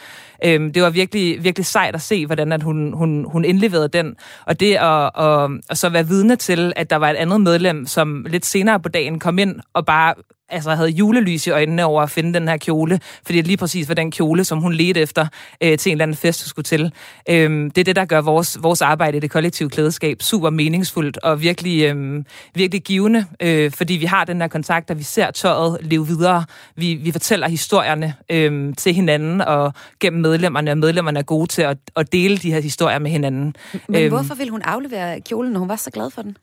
Øhm, 0.45 0.73
det 0.73 0.83
var 0.83 0.91
virkelig, 0.91 1.45
virkelig 1.45 1.67
sejt 1.67 1.95
at 1.95 2.03
se, 2.03 2.27
hvordan 2.27 2.53
at 2.53 2.63
hun, 2.63 2.93
hun, 2.93 3.25
hun 3.33 3.45
indleverede 3.45 3.89
den. 3.89 4.17
Og 4.47 4.61
det 4.61 4.75
at, 4.75 5.11
at, 5.19 5.51
at 5.71 5.79
så 5.79 5.89
være 5.89 6.07
vidne 6.07 6.37
til, 6.37 6.73
at 6.77 6.91
der 6.91 6.97
var 6.97 7.11
et 7.11 7.17
andet 7.17 7.41
medlem, 7.41 7.87
som 7.87 8.27
lidt 8.29 8.47
senere 8.47 8.81
på 8.81 8.89
dagen 8.89 9.19
kom 9.19 9.39
ind 9.39 9.61
og 9.75 9.87
bare 9.87 10.15
altså 10.49 10.75
havde 10.75 10.89
julelys 10.89 11.47
i 11.47 11.51
øjnene 11.51 11.85
over 11.85 12.03
at 12.03 12.11
finde 12.11 12.35
den 12.35 12.49
her 12.49 12.57
kjole, 12.57 13.01
fordi 13.27 13.39
det 13.39 13.47
lige 13.47 13.57
præcis 13.57 13.89
var 13.89 13.95
den 13.95 14.11
kjole, 14.11 14.45
som 14.45 14.59
hun 14.59 14.73
ledte 14.73 15.01
efter 15.01 15.27
øh, 15.61 15.79
til 15.79 15.91
en 15.91 15.95
eller 15.95 16.03
anden 16.03 16.17
fest, 16.17 16.43
hun 16.43 16.49
skulle 16.49 16.65
til. 16.65 16.93
Øhm, 17.31 17.71
det 17.71 17.81
er 17.81 17.85
det, 17.85 17.97
der 17.97 18.05
gør 18.05 18.21
vores, 18.21 18.59
vores 18.63 18.83
arbejde 18.83 19.17
i 19.17 19.21
det 19.21 19.31
kollektive 19.31 19.71
klædeskab 19.71 20.23
super 20.23 20.51
meningsfuldt 20.51 21.19
og 21.19 21.43
virkelig, 21.43 21.85
øhm, 21.85 22.25
virkelig 22.55 22.83
givende, 22.83 23.25
øh, 23.41 23.71
fordi 23.73 23.95
vi 23.95 24.05
har 24.05 24.25
den 24.25 24.41
her 24.41 24.49
kontakt, 24.49 24.91
og 24.91 24.99
vi 24.99 25.03
ser 25.03 25.31
tøjet 25.31 25.79
leve 25.81 26.07
videre. 26.07 26.45
Vi, 26.77 26.95
vi 26.95 27.13
fortæller 27.13 27.49
historierne 27.49 28.15
øh, 28.31 28.75
til 28.77 28.95
hinanden 28.95 29.41
og 29.41 29.73
gennem 30.01 30.23
medlemmerne, 30.23 30.71
og 30.71 30.79
medlemmerne 30.79 31.19
er 31.19 31.23
gode 31.23 31.47
til 31.47 31.63
at, 31.63 31.77
at 31.97 32.13
dele 32.13 32.37
de 32.37 32.53
her 32.53 32.61
historier 32.61 32.99
med 32.99 33.11
hinanden. 33.11 33.57
Men 33.89 34.03
øhm, 34.03 34.09
hvorfor 34.09 34.35
ville 34.35 34.51
hun 34.51 34.63
aflevere 34.63 35.21
kjolen, 35.21 35.53
når 35.53 35.61
hun 35.61 35.69
var 35.69 35.77
så 35.77 35.91
glad 35.91 36.11
for 36.11 36.23
den? 36.23 36.37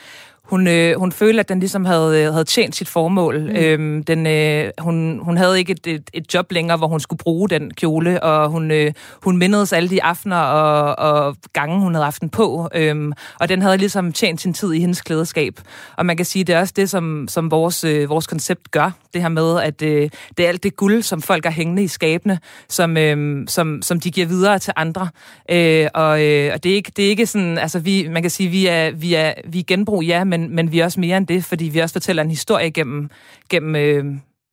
Hun, 0.46 0.68
øh, 0.68 1.00
hun 1.00 1.12
følte, 1.12 1.40
at 1.40 1.50
den 1.50 1.60
ligesom 1.60 1.86
havde, 1.86 2.24
øh, 2.24 2.32
havde 2.32 2.44
tjent 2.44 2.76
sit 2.76 2.90
formål. 2.90 3.40
Mm. 3.42 3.56
Øhm, 3.56 4.04
den, 4.04 4.28
øh, 4.28 4.72
hun, 4.80 5.20
hun 5.24 5.38
havde 5.38 5.60
ikke 5.60 5.72
et, 5.72 5.88
et, 5.88 6.10
et 6.14 6.34
job 6.34 6.52
længere, 6.52 6.78
hvor 6.78 6.88
hun 6.88 7.00
skulle 7.00 7.18
bruge 7.18 7.50
den 7.50 7.72
kjole, 7.74 8.24
og 8.24 8.50
hun, 8.50 8.72
øh, 8.72 8.94
hun 9.24 9.38
mindedes 9.38 9.74
alle 9.74 9.90
de 9.90 10.04
aftener 10.04 10.38
og, 10.38 11.00
og 11.00 11.36
gange, 11.54 11.80
hun 11.80 11.94
havde 11.94 12.04
haft 12.04 12.22
den 12.22 12.30
på. 12.30 12.70
Øhm, 12.76 13.14
og 13.40 13.50
den 13.50 13.62
havde 13.62 13.78
ligesom 13.78 14.14
tjent 14.14 14.42
sin 14.42 14.54
tid 14.54 14.74
i 14.74 14.80
hendes 14.80 15.02
klædeskab. 15.02 15.60
Og 15.98 16.06
man 16.06 16.18
kan 16.18 16.26
sige, 16.26 16.44
det 16.44 16.56
er 16.56 16.60
også 16.60 16.74
det, 16.76 16.90
som, 16.90 17.28
som 17.30 17.52
vores, 17.52 17.84
øh, 17.84 18.10
vores 18.10 18.28
koncept 18.28 18.72
gør. 18.72 18.92
Det 19.14 19.22
her 19.22 19.30
med, 19.30 19.60
at 19.62 19.82
øh, 19.82 20.10
det 20.38 20.46
er 20.46 20.50
alt 20.50 20.64
det 20.64 20.76
guld, 20.76 21.04
som 21.04 21.22
folk 21.22 21.46
har 21.46 21.52
hængende 21.52 21.84
i 21.84 21.88
skabene, 21.88 22.40
som, 22.70 22.98
øh, 22.98 23.48
som, 23.48 23.82
som 23.82 24.00
de 24.00 24.12
giver 24.12 24.28
videre 24.28 24.60
til 24.60 24.74
andre. 24.76 25.10
Øh, 25.52 25.88
og, 25.94 26.24
øh, 26.24 26.52
og 26.54 26.64
det 26.64 26.72
er 26.72 26.76
ikke, 26.76 26.92
det 26.96 27.06
er 27.06 27.10
ikke 27.10 27.26
sådan, 27.26 27.58
altså 27.58 27.80
vi, 27.80 28.08
man 28.08 28.22
kan 28.22 28.32
sige, 28.32 28.50
vi 28.50 28.68
er, 28.68 28.92
vi 28.92 29.14
er, 29.14 29.34
vi 29.48 29.60
er 29.60 29.64
genbrug, 29.64 30.04
ja, 30.04 30.24
men, 30.24 30.35
men 30.42 30.72
vi 30.72 30.80
er 30.80 30.86
også 30.86 31.00
mere 31.00 31.18
end 31.18 31.28
det, 31.28 31.46
fordi 31.46 31.66
vi 31.66 31.80
også 31.80 31.94
fortæller 31.94 32.24
en 32.24 32.30
historie 32.30 32.72
gennem, 32.72 33.10
gennem, 33.50 33.76
øh, 33.76 34.06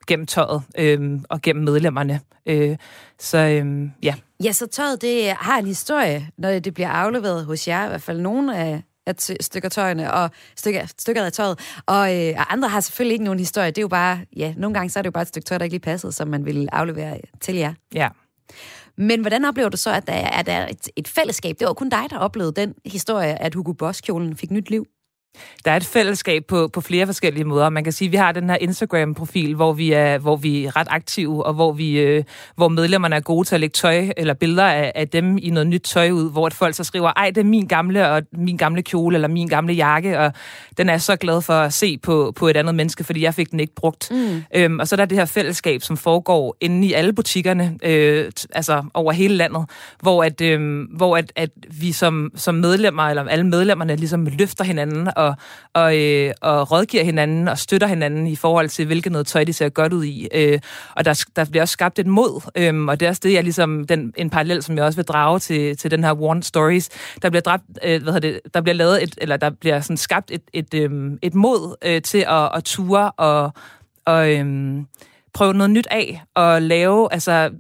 gennem 0.07 0.27
tøjet 0.27 0.62
øh, 0.79 1.21
og 1.29 1.43
gennem 1.43 1.65
medlemmerne. 1.65 2.21
Øh, 2.47 2.77
så 3.19 3.39
øh, 3.39 3.89
ja. 4.03 4.15
Ja, 4.45 4.53
så 4.53 4.67
tøjet 4.67 5.03
det 5.03 5.29
har 5.31 5.59
en 5.59 5.67
historie, 5.67 6.29
når 6.39 6.59
det 6.59 6.75
bliver 6.75 6.89
afleveret 6.89 7.45
hos 7.45 7.69
jer, 7.69 7.85
i 7.85 7.89
hvert 7.89 8.03
fald 8.03 8.21
nogle 8.21 8.57
af, 8.57 8.83
af 9.07 9.15
stykker 9.41 9.69
tøjene 9.69 10.12
og 10.12 10.31
stykker, 10.57 10.87
stykker 10.99 11.25
af 11.25 11.33
tøjet. 11.33 11.59
Og, 11.87 12.17
øh, 12.17 12.35
og 12.39 12.53
andre 12.53 12.69
har 12.69 12.81
selvfølgelig 12.81 13.12
ikke 13.12 13.25
nogen 13.25 13.39
historie. 13.39 13.67
Det 13.67 13.79
er 13.79 13.83
jo 13.83 13.89
bare, 13.89 14.21
ja, 14.37 14.55
nogle 14.57 14.75
gange 14.75 14.91
så 14.91 14.99
er 14.99 15.03
det 15.03 15.07
jo 15.07 15.12
bare 15.12 15.23
et 15.23 15.29
stykke 15.29 15.47
tøj, 15.47 15.59
der 15.59 15.65
ikke 15.65 15.75
lige 15.75 15.81
passede, 15.81 16.12
som 16.12 16.29
man 16.29 16.45
vil 16.45 16.69
aflevere 16.73 17.21
til 17.41 17.55
jer. 17.55 17.75
Ja. 17.95 18.09
Men 18.97 19.21
hvordan 19.21 19.45
oplever 19.45 19.69
du 19.69 19.77
så, 19.77 19.93
at 19.93 20.07
der 20.07 20.12
er, 20.12 20.39
at 20.39 20.47
der 20.47 20.53
er 20.53 20.69
et, 20.69 20.89
et 20.97 21.09
fællesskab? 21.09 21.57
Det 21.59 21.67
var 21.67 21.73
kun 21.73 21.89
dig, 21.89 22.05
der 22.11 22.19
oplevede 22.19 22.53
den 22.53 22.75
historie, 22.87 23.43
at 23.43 23.55
Hugo 23.55 23.73
Boss-kjolen 23.73 24.37
fik 24.37 24.51
nyt 24.51 24.71
liv. 24.71 24.87
Der 25.65 25.71
er 25.71 25.77
et 25.77 25.85
fællesskab 25.85 26.45
på, 26.47 26.69
på 26.69 26.81
flere 26.81 27.07
forskellige 27.07 27.45
måder. 27.45 27.71
Man 27.71 27.85
kan 27.85 27.93
sige, 27.93 28.09
at 28.09 28.12
vi 28.12 28.17
har 28.17 28.33
den 28.33 28.51
her 28.51 28.57
Instagram-profil, 28.57 29.55
hvor 29.55 29.73
vi 29.73 29.93
er, 29.93 30.19
hvor 30.19 30.37
vi 30.37 30.65
er 30.65 30.77
ret 30.77 30.87
aktive, 30.91 31.47
og 31.47 31.55
hvor, 31.55 31.73
vi, 31.73 32.01
øh, 32.01 32.25
hvor 32.57 32.69
medlemmerne 32.69 33.17
er 33.17 33.21
gode 33.21 33.49
til 33.49 33.55
at 33.55 33.61
lægge 33.61 33.73
tøj 33.73 34.09
eller 34.17 34.35
billeder 34.35 34.65
af, 34.65 34.93
af 34.95 35.09
dem 35.09 35.39
i 35.39 35.51
noget 35.51 35.67
nyt 35.67 35.81
tøj 35.81 36.11
ud, 36.11 36.31
hvor 36.31 36.47
et 36.47 36.55
folk 36.55 36.75
så 36.75 36.85
skriver, 36.85 37.12
ej, 37.17 37.31
det 37.31 37.39
er 37.39 37.45
min 37.45 37.67
gamle, 37.67 38.09
og 38.09 38.23
min 38.33 38.57
gamle 38.57 38.83
kjole, 38.83 39.15
eller 39.15 39.29
min 39.29 39.49
gamle 39.49 39.75
jakke, 39.75 40.19
og 40.19 40.33
den 40.79 40.89
er 40.89 40.93
jeg 40.93 41.03
så 41.03 41.17
glad 41.17 41.43
for 41.43 41.53
at 41.53 41.73
se 41.73 41.99
på, 41.99 42.33
på 42.37 42.49
et 42.49 42.57
andet 42.57 42.75
menneske, 42.75 43.05
fordi 43.05 43.23
jeg 43.23 43.35
fik 43.35 43.51
den 43.51 43.61
ikke 43.61 43.75
brugt. 43.75 44.11
Mm. 44.11 44.43
Øhm, 44.55 44.81
og 44.81 44.89
så 44.89 44.95
er 44.95 44.97
der 44.97 45.05
det 45.05 45.19
her 45.19 45.25
fællesskab, 45.25 45.83
som 45.83 45.97
foregår 45.97 46.57
inde 46.61 46.87
i 46.87 46.93
alle 46.93 47.12
butikkerne, 47.12 47.79
øh, 47.83 48.33
altså 48.53 48.85
over 48.95 49.12
hele 49.12 49.35
landet, 49.35 49.65
hvor 50.01 50.25
at, 50.25 50.41
øh, 50.41 50.87
hvor 50.97 51.17
at, 51.17 51.33
at 51.37 51.51
vi 51.81 51.93
som, 51.93 52.31
som 52.35 52.55
medlemmer, 52.55 53.03
eller 53.03 53.25
alle 53.25 53.47
medlemmerne, 53.47 53.97
ligesom 53.97 54.29
løfter 54.39 54.65
hinanden 54.65 55.09
og, 55.23 55.35
og, 55.75 55.99
øh, 55.99 56.33
og 56.41 56.73
rådgiver 56.73 57.05
hinanden 57.05 57.49
og 57.49 57.59
støtter 57.59 57.87
hinanden 57.87 58.26
i 58.26 58.37
forhold 58.37 58.69
til, 58.69 58.87
hvilket 58.87 59.12
noget 59.12 59.26
tøj 59.26 59.45
de 59.45 59.52
ser 59.52 59.69
godt 59.69 59.93
ud 59.93 60.05
i. 60.05 60.29
Øh, 60.35 60.59
og 60.97 61.05
der, 61.05 61.25
der 61.37 61.45
bliver 61.45 61.62
også 61.62 61.73
skabt 61.73 61.99
et 61.99 62.07
mod, 62.07 62.50
øh, 62.57 62.85
og 62.85 63.00
det 63.00 63.07
er 63.07 63.11
også 63.11 63.21
det, 63.25 63.33
jeg 63.33 63.43
ligesom, 63.43 63.87
den, 63.87 64.12
en 64.17 64.31
parallel, 64.31 64.62
som 64.62 64.76
jeg 64.76 64.85
også 64.85 64.97
vil 64.97 65.05
drage 65.05 65.38
til, 65.38 65.76
til 65.76 65.91
den 65.91 66.05
her 66.05 66.12
Warren 66.12 66.43
Stories. 66.43 66.88
Der 67.23 67.31
bliver, 67.31 67.43
dræbt, 67.43 67.64
øh, 67.85 68.02
hvad 68.02 68.21
det, 68.21 68.41
der 68.55 68.61
bliver 68.61 68.75
lavet 68.75 69.02
et, 69.02 69.14
eller 69.19 69.37
der 69.37 69.50
bliver 69.50 69.81
sådan 69.81 69.97
skabt 69.97 70.31
et, 70.31 70.43
et, 70.52 70.75
øh, 70.75 70.91
et 71.23 71.35
mod 71.35 71.76
øh, 71.85 72.02
til 72.02 72.25
at, 72.29 72.50
at 72.55 72.64
ture 72.64 73.11
og, 73.11 73.52
og 74.07 74.33
øh, 74.33 74.76
prøve 75.35 75.55
noget 75.55 75.71
nyt 75.71 75.87
af 75.91 76.23
og 76.35 76.62
lave, 76.62 77.12
altså 77.12 77.50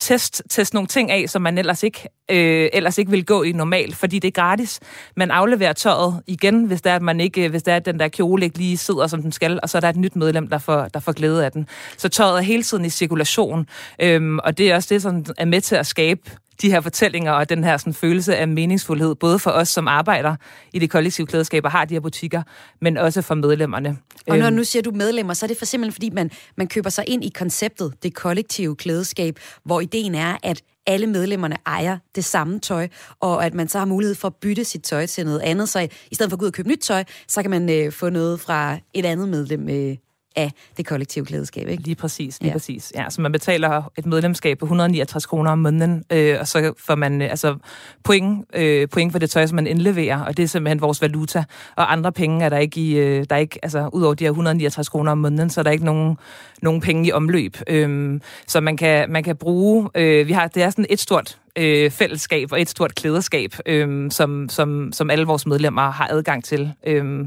test, 0.00 0.42
test 0.50 0.74
nogle 0.74 0.86
ting 0.86 1.10
af, 1.10 1.28
som 1.28 1.42
man 1.42 1.58
ellers 1.58 1.82
ikke, 1.82 2.08
øh, 2.30 2.68
ellers 2.72 2.98
ikke 2.98 3.10
vil 3.10 3.26
gå 3.26 3.42
i 3.42 3.52
normalt, 3.52 3.96
fordi 3.96 4.18
det 4.18 4.28
er 4.28 4.32
gratis. 4.32 4.80
Man 5.16 5.30
afleverer 5.30 5.72
tøjet 5.72 6.22
igen, 6.26 6.64
hvis 6.64 6.82
det 6.82 6.90
er, 6.90 6.96
at, 6.96 7.02
man 7.02 7.20
ikke, 7.20 7.44
øh, 7.44 7.50
hvis 7.50 7.62
det 7.62 7.72
er, 7.72 7.76
at 7.76 7.86
den 7.86 7.98
der 7.98 8.08
kjole 8.08 8.44
ikke 8.44 8.58
lige 8.58 8.76
sidder, 8.76 9.06
som 9.06 9.22
den 9.22 9.32
skal, 9.32 9.60
og 9.62 9.70
så 9.70 9.78
er 9.78 9.80
der 9.80 9.88
et 9.88 9.96
nyt 9.96 10.16
medlem, 10.16 10.48
der 10.48 10.58
får, 10.58 10.88
der 10.94 11.00
får 11.00 11.12
glæde 11.12 11.44
af 11.44 11.52
den. 11.52 11.66
Så 11.96 12.08
tøjet 12.08 12.38
er 12.38 12.42
hele 12.42 12.62
tiden 12.62 12.84
i 12.84 12.90
cirkulation, 12.90 13.66
øhm, 13.98 14.38
og 14.38 14.58
det 14.58 14.70
er 14.70 14.74
også 14.74 14.94
det, 14.94 15.02
som 15.02 15.24
er 15.36 15.44
med 15.44 15.60
til 15.60 15.76
at 15.76 15.86
skabe 15.86 16.20
de 16.62 16.70
her 16.70 16.80
fortællinger 16.80 17.32
og 17.32 17.48
den 17.48 17.64
her 17.64 17.76
sådan, 17.76 17.94
følelse 17.94 18.36
af 18.36 18.48
meningsfuldhed, 18.48 19.14
både 19.14 19.38
for 19.38 19.50
os, 19.50 19.68
som 19.68 19.88
arbejder 19.88 20.36
i 20.72 20.78
det 20.78 20.90
kollektive 20.90 21.26
klædeskab 21.26 21.64
og 21.64 21.70
har 21.70 21.84
de 21.84 21.94
her 21.94 22.00
butikker, 22.00 22.42
men 22.80 22.96
også 22.96 23.22
for 23.22 23.34
medlemmerne. 23.34 23.96
Og 24.28 24.38
når 24.38 24.46
øhm. 24.46 24.56
nu 24.56 24.64
siger 24.64 24.82
du 24.82 24.90
medlemmer, 24.90 25.34
så 25.34 25.46
er 25.46 25.48
det 25.48 25.56
for 25.58 25.64
simpelthen, 25.64 25.92
fordi 25.92 26.10
man, 26.10 26.30
man 26.56 26.68
køber 26.68 26.90
sig 26.90 27.04
ind 27.08 27.24
i 27.24 27.28
konceptet, 27.28 27.94
det 28.02 28.14
kollektive 28.14 28.76
klædeskab, 28.76 29.38
hvor 29.64 29.80
ideen 29.80 30.14
er, 30.14 30.36
at 30.42 30.62
alle 30.86 31.06
medlemmerne 31.06 31.56
ejer 31.66 31.98
det 32.14 32.24
samme 32.24 32.58
tøj, 32.58 32.88
og 33.20 33.46
at 33.46 33.54
man 33.54 33.68
så 33.68 33.78
har 33.78 33.84
mulighed 33.84 34.14
for 34.14 34.28
at 34.28 34.34
bytte 34.34 34.64
sit 34.64 34.82
tøj 34.82 35.06
til 35.06 35.24
noget 35.24 35.40
andet. 35.40 35.68
Så 35.68 35.88
i 36.10 36.14
stedet 36.14 36.30
for 36.30 36.36
at 36.36 36.38
gå 36.38 36.44
ud 36.44 36.50
og 36.50 36.54
købe 36.54 36.68
nyt 36.68 36.80
tøj, 36.80 37.04
så 37.28 37.42
kan 37.42 37.50
man 37.50 37.70
øh, 37.70 37.92
få 37.92 38.08
noget 38.08 38.40
fra 38.40 38.78
et 38.94 39.06
andet 39.06 39.28
medlem 39.28 39.68
øh, 39.68 39.96
af 40.36 40.52
det 40.76 40.86
kollektive 40.86 41.24
klædeskab. 41.24 41.68
Ikke? 41.68 41.82
Lige 41.82 41.94
præcis, 41.94 42.40
lige 42.40 42.48
ja. 42.48 42.54
præcis. 42.54 42.92
Ja, 42.96 43.10
så 43.10 43.20
man 43.20 43.32
betaler 43.32 43.92
et 43.98 44.06
medlemskab 44.06 44.58
på 44.58 44.64
169 44.64 45.26
kroner 45.26 45.50
om 45.50 45.58
måneden, 45.58 46.04
øh, 46.12 46.36
og 46.40 46.48
så 46.48 46.72
får 46.78 46.94
man 46.94 47.22
øh, 47.22 47.30
altså 47.30 47.56
point, 48.04 48.44
øh, 48.54 48.88
point 48.88 49.12
for 49.12 49.18
det 49.18 49.30
tøj, 49.30 49.46
som 49.46 49.56
man 49.56 49.66
indleverer, 49.66 50.20
og 50.20 50.36
det 50.36 50.42
er 50.42 50.46
simpelthen 50.46 50.80
vores 50.80 51.02
valuta. 51.02 51.44
Og 51.76 51.92
andre 51.92 52.12
penge 52.12 52.44
er 52.44 52.48
der 52.48 52.58
ikke 52.58 52.80
i, 52.80 52.98
øh, 52.98 53.24
der 53.30 53.36
er 53.36 53.40
ikke, 53.40 53.58
altså 53.62 53.90
udover 53.92 54.14
de 54.14 54.24
her 54.24 54.30
169 54.30 54.88
kroner 54.88 55.12
om 55.12 55.18
måneden, 55.18 55.50
så 55.50 55.60
er 55.60 55.62
der 55.62 55.70
ikke 55.70 55.84
nogen, 55.84 56.16
nogen 56.62 56.80
penge 56.80 57.08
i 57.08 57.12
omløb. 57.12 57.56
Øh, 57.66 58.20
så 58.46 58.60
man 58.60 58.76
kan, 58.76 59.10
man 59.10 59.22
kan 59.22 59.36
bruge, 59.36 59.90
øh, 59.94 60.28
vi 60.28 60.32
har, 60.32 60.48
det 60.48 60.62
er 60.62 60.70
sådan 60.70 60.86
et 60.90 61.00
stort 61.00 61.38
øh, 61.58 61.90
fællesskab 61.90 62.52
og 62.52 62.60
et 62.60 62.68
stort 62.68 62.94
klæderskab, 62.94 63.54
øh, 63.66 64.10
som, 64.10 64.48
som, 64.48 64.92
som 64.92 65.10
alle 65.10 65.26
vores 65.26 65.46
medlemmer 65.46 65.90
har 65.90 66.08
adgang 66.10 66.44
til. 66.44 66.72
Øh, 66.86 67.26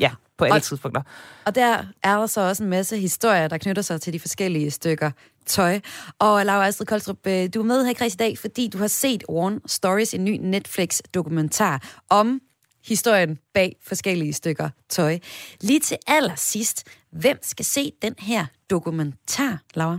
ja, 0.00 0.10
på 0.38 0.44
alle 0.44 0.54
og, 0.54 0.62
tidspunkter. 0.62 1.02
Og 1.44 1.54
der 1.54 1.84
er 2.02 2.18
der 2.18 2.26
så 2.26 2.40
også 2.40 2.62
en 2.62 2.70
masse 2.70 2.98
historier, 2.98 3.48
der 3.48 3.58
knytter 3.58 3.82
sig 3.82 4.00
til 4.00 4.12
de 4.12 4.20
forskellige 4.20 4.70
stykker 4.70 5.10
tøj. 5.46 5.80
Og 6.18 6.46
Laura 6.46 6.66
Astrid 6.66 6.86
Koldstrup, 6.86 7.26
øh, 7.26 7.48
du 7.54 7.60
er 7.60 7.64
med 7.64 7.84
her 7.84 7.90
i 7.90 7.94
Kreds 7.94 8.14
i 8.14 8.16
dag, 8.16 8.38
fordi 8.38 8.68
du 8.68 8.78
har 8.78 8.86
set 8.86 9.24
Warren 9.30 9.60
Stories, 9.66 10.14
en 10.14 10.24
ny 10.24 10.38
Netflix-dokumentar 10.40 11.82
om 12.10 12.40
historien 12.88 13.38
bag 13.54 13.76
forskellige 13.82 14.32
stykker 14.32 14.70
tøj. 14.88 15.18
Lige 15.60 15.80
til 15.80 15.96
allersidst, 16.06 16.84
hvem 17.10 17.38
skal 17.42 17.64
se 17.64 17.92
den 18.02 18.14
her 18.18 18.46
dokumentar, 18.70 19.58
Laura? 19.74 19.98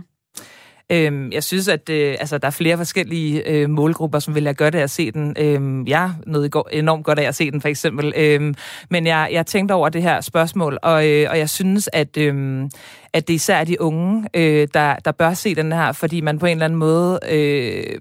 Øhm, 0.92 1.32
jeg 1.32 1.42
synes, 1.42 1.68
at 1.68 1.88
øh, 1.88 2.16
altså, 2.20 2.38
der 2.38 2.46
er 2.46 2.50
flere 2.50 2.76
forskellige 2.76 3.48
øh, 3.48 3.70
målgrupper, 3.70 4.18
som 4.18 4.34
vil 4.34 4.44
have 4.44 4.54
gøre 4.54 4.70
det 4.70 4.78
at 4.78 4.90
se 4.90 5.10
den. 5.10 5.36
Øhm, 5.38 5.86
jeg 5.86 6.10
noget 6.26 6.54
enormt 6.72 7.04
godt 7.04 7.18
af 7.18 7.28
at 7.28 7.34
se 7.34 7.50
den, 7.50 7.60
for 7.60 7.68
eksempel. 7.68 8.12
Øhm, 8.16 8.54
men 8.90 9.06
jeg, 9.06 9.28
jeg 9.32 9.46
tænkte 9.46 9.72
over 9.72 9.88
det 9.88 10.02
her 10.02 10.20
spørgsmål, 10.20 10.78
og, 10.82 11.08
øh, 11.08 11.30
og 11.30 11.38
jeg 11.38 11.50
synes, 11.50 11.88
at, 11.92 12.16
øh, 12.16 12.68
at 13.12 13.28
det 13.28 13.34
især 13.34 13.56
er 13.56 13.64
de 13.64 13.80
unge, 13.80 14.28
øh, 14.34 14.68
der, 14.74 14.96
der 14.96 15.12
bør 15.12 15.34
se 15.34 15.54
den 15.54 15.72
her, 15.72 15.92
fordi 15.92 16.20
man 16.20 16.38
på 16.38 16.46
en 16.46 16.52
eller 16.52 16.64
anden 16.64 16.78
måde... 16.78 17.18
Øh, 17.30 18.00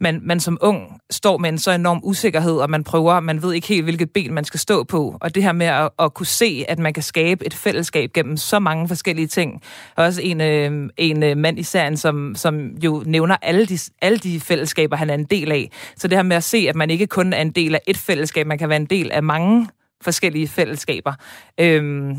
man, 0.00 0.20
man 0.22 0.40
som 0.40 0.58
ung 0.60 1.00
står 1.10 1.38
med 1.38 1.48
en 1.48 1.58
så 1.58 1.70
enorm 1.70 2.00
usikkerhed, 2.02 2.56
og 2.56 2.70
man 2.70 2.84
prøver, 2.84 3.20
man 3.20 3.42
ved 3.42 3.52
ikke 3.52 3.68
helt, 3.68 3.84
hvilket 3.84 4.10
ben 4.10 4.34
man 4.34 4.44
skal 4.44 4.60
stå 4.60 4.84
på. 4.84 5.16
Og 5.20 5.34
det 5.34 5.42
her 5.42 5.52
med 5.52 5.66
at, 5.66 5.90
at 5.98 6.14
kunne 6.14 6.26
se, 6.26 6.64
at 6.68 6.78
man 6.78 6.92
kan 6.92 7.02
skabe 7.02 7.46
et 7.46 7.54
fællesskab 7.54 8.12
gennem 8.12 8.36
så 8.36 8.58
mange 8.58 8.88
forskellige 8.88 9.26
ting. 9.26 9.62
Også 9.96 10.22
en, 10.22 10.40
øh, 10.40 10.90
en 10.96 11.22
øh, 11.22 11.36
mand 11.36 11.58
i 11.58 11.62
serien, 11.62 11.96
som, 11.96 12.34
som 12.34 12.66
jo 12.84 13.02
nævner 13.06 13.36
alle 13.42 13.66
de, 13.66 13.78
alle 14.02 14.18
de 14.18 14.40
fællesskaber, 14.40 14.96
han 14.96 15.10
er 15.10 15.14
en 15.14 15.24
del 15.24 15.52
af. 15.52 15.70
Så 15.96 16.08
det 16.08 16.18
her 16.18 16.22
med 16.22 16.36
at 16.36 16.44
se, 16.44 16.66
at 16.68 16.76
man 16.76 16.90
ikke 16.90 17.06
kun 17.06 17.32
er 17.32 17.42
en 17.42 17.50
del 17.50 17.74
af 17.74 17.80
et 17.86 17.96
fællesskab, 17.96 18.46
man 18.46 18.58
kan 18.58 18.68
være 18.68 18.80
en 18.80 18.86
del 18.86 19.12
af 19.12 19.22
mange 19.22 19.68
forskellige 20.02 20.48
fællesskaber. 20.48 21.12
Øh, 21.60 22.16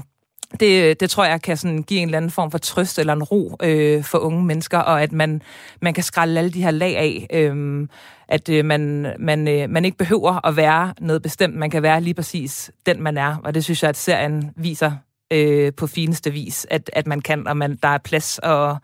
det, 0.60 1.00
det 1.00 1.10
tror 1.10 1.26
jeg 1.26 1.42
kan 1.42 1.58
sådan 1.58 1.84
give 1.84 2.00
en 2.00 2.08
eller 2.08 2.18
anden 2.18 2.32
form 2.32 2.52
for 2.52 2.58
trøst 2.58 3.00
eller 3.00 3.14
en 3.14 3.24
ro 3.24 3.58
øh, 3.64 4.04
for 4.04 4.18
unge 4.18 4.44
mennesker, 4.44 4.78
og 4.78 5.04
at 5.04 5.12
man, 5.12 5.42
man 5.82 5.94
kan 5.94 6.04
skrælle 6.04 6.40
alle 6.40 6.52
de 6.52 6.64
her 6.64 6.72
lag 6.72 6.98
af. 6.98 7.28
Øh, 7.34 7.88
at 8.28 8.50
øh, 8.50 8.66
man, 8.66 9.14
man, 9.20 9.48
øh, 9.48 9.70
man 9.70 9.86
ikke 9.86 9.98
behøver 9.98 10.48
at 10.48 10.56
være 10.56 10.94
noget 11.00 11.22
bestemt. 11.22 11.56
Man 11.56 11.70
kan 11.70 11.84
være 11.84 12.02
lige 12.02 12.14
præcis 12.14 12.72
den, 12.86 13.04
man 13.04 13.18
er. 13.18 13.36
Og 13.44 13.54
det 13.54 13.64
synes 13.64 13.84
jeg, 13.84 13.90
at 13.90 13.98
serien 13.98 14.52
viser 14.56 14.92
øh, 15.32 15.74
på 15.74 15.88
fineste 15.88 16.32
vis, 16.32 16.68
at, 16.70 16.90
at 16.94 17.08
man 17.08 17.22
kan, 17.22 17.48
og 17.48 17.58
man, 17.58 17.76
der 17.84 17.88
er 17.88 17.98
plads 17.98 18.40
og, 18.44 18.78